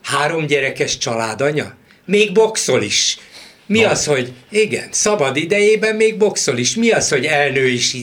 három 0.02 0.46
gyerekes 0.46 0.98
családanya, 0.98 1.76
még 2.06 2.32
boxol 2.32 2.82
is. 2.82 3.18
Mi 3.66 3.80
no. 3.80 3.90
az, 3.90 4.06
hogy 4.06 4.34
igen, 4.50 4.88
szabad 4.92 5.38
idejében 5.38 5.96
még 5.96 6.18
boxol 6.18 6.58
is. 6.58 6.76
Mi 6.76 6.92
az, 6.92 7.10
hogy 7.10 7.26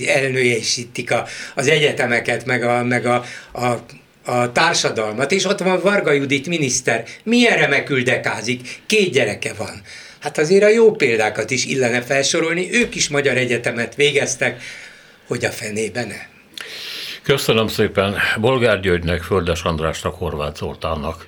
elnőjesítik 0.07 1.11
a, 1.11 1.27
az 1.55 1.69
egyetemeket, 1.69 2.45
meg 2.45 2.63
a, 2.63 2.85
meg 2.85 3.07
a, 3.07 3.25
a 3.53 3.85
a 4.25 4.53
társadalmat, 4.53 5.33
és 5.33 5.45
ott 5.45 5.59
van 5.59 5.81
Varga 5.81 6.13
Judit 6.13 6.47
miniszter, 6.47 7.05
milyen 7.23 7.59
remekül 7.59 8.03
dekázik, 8.03 8.81
két 8.87 9.13
gyereke 9.13 9.53
van. 9.53 9.83
Hát 10.19 10.39
azért 10.39 10.63
a 10.63 10.69
jó 10.69 10.91
példákat 10.91 11.51
is 11.51 11.65
illene 11.65 12.03
felsorolni, 12.03 12.69
ők 12.73 12.95
is 12.95 13.09
magyar 13.09 13.37
egyetemet 13.37 13.95
végeztek, 13.95 14.63
hogy 15.27 15.45
a 15.45 15.51
fenébe 15.51 16.05
ne. 16.05 16.38
Köszönöm 17.29 17.69
szépen 17.69 18.15
Bolgár 18.41 18.81
Györgynek, 18.81 19.23
Földes 19.23 19.63
Andrásnak, 19.63 20.15
Horváth 20.15 20.59
Zoltánnak. 20.59 21.27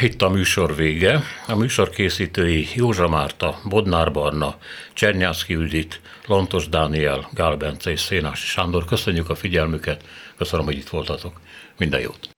Itt 0.00 0.22
a 0.22 0.28
műsor 0.28 0.76
vége. 0.76 1.22
A 1.46 1.54
műsor 1.56 1.90
készítői 1.90 2.68
Józsa 2.74 3.08
Márta, 3.08 3.58
Bodnár 3.64 4.12
Barna, 4.12 4.54
Csernyászki 4.92 5.52
Judit, 5.52 6.00
Lontos 6.26 6.68
Dániel, 6.68 7.28
Gál 7.32 7.56
Bence 7.56 7.90
és 7.90 8.00
Szénási 8.00 8.46
Sándor. 8.46 8.84
Köszönjük 8.84 9.30
a 9.30 9.34
figyelmüket, 9.34 10.02
köszönöm, 10.38 10.64
hogy 10.64 10.76
itt 10.76 10.88
voltatok. 10.88 11.40
Minden 11.78 12.00
jót! 12.00 12.28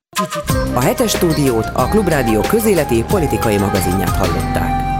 A 0.74 0.80
hetes 0.80 1.10
stúdiót 1.10 1.66
a 1.74 1.88
Klubrádió 1.88 2.40
közéleti 2.40 3.04
politikai 3.08 3.58
magazinját 3.58 4.16
hallották. 4.16 4.95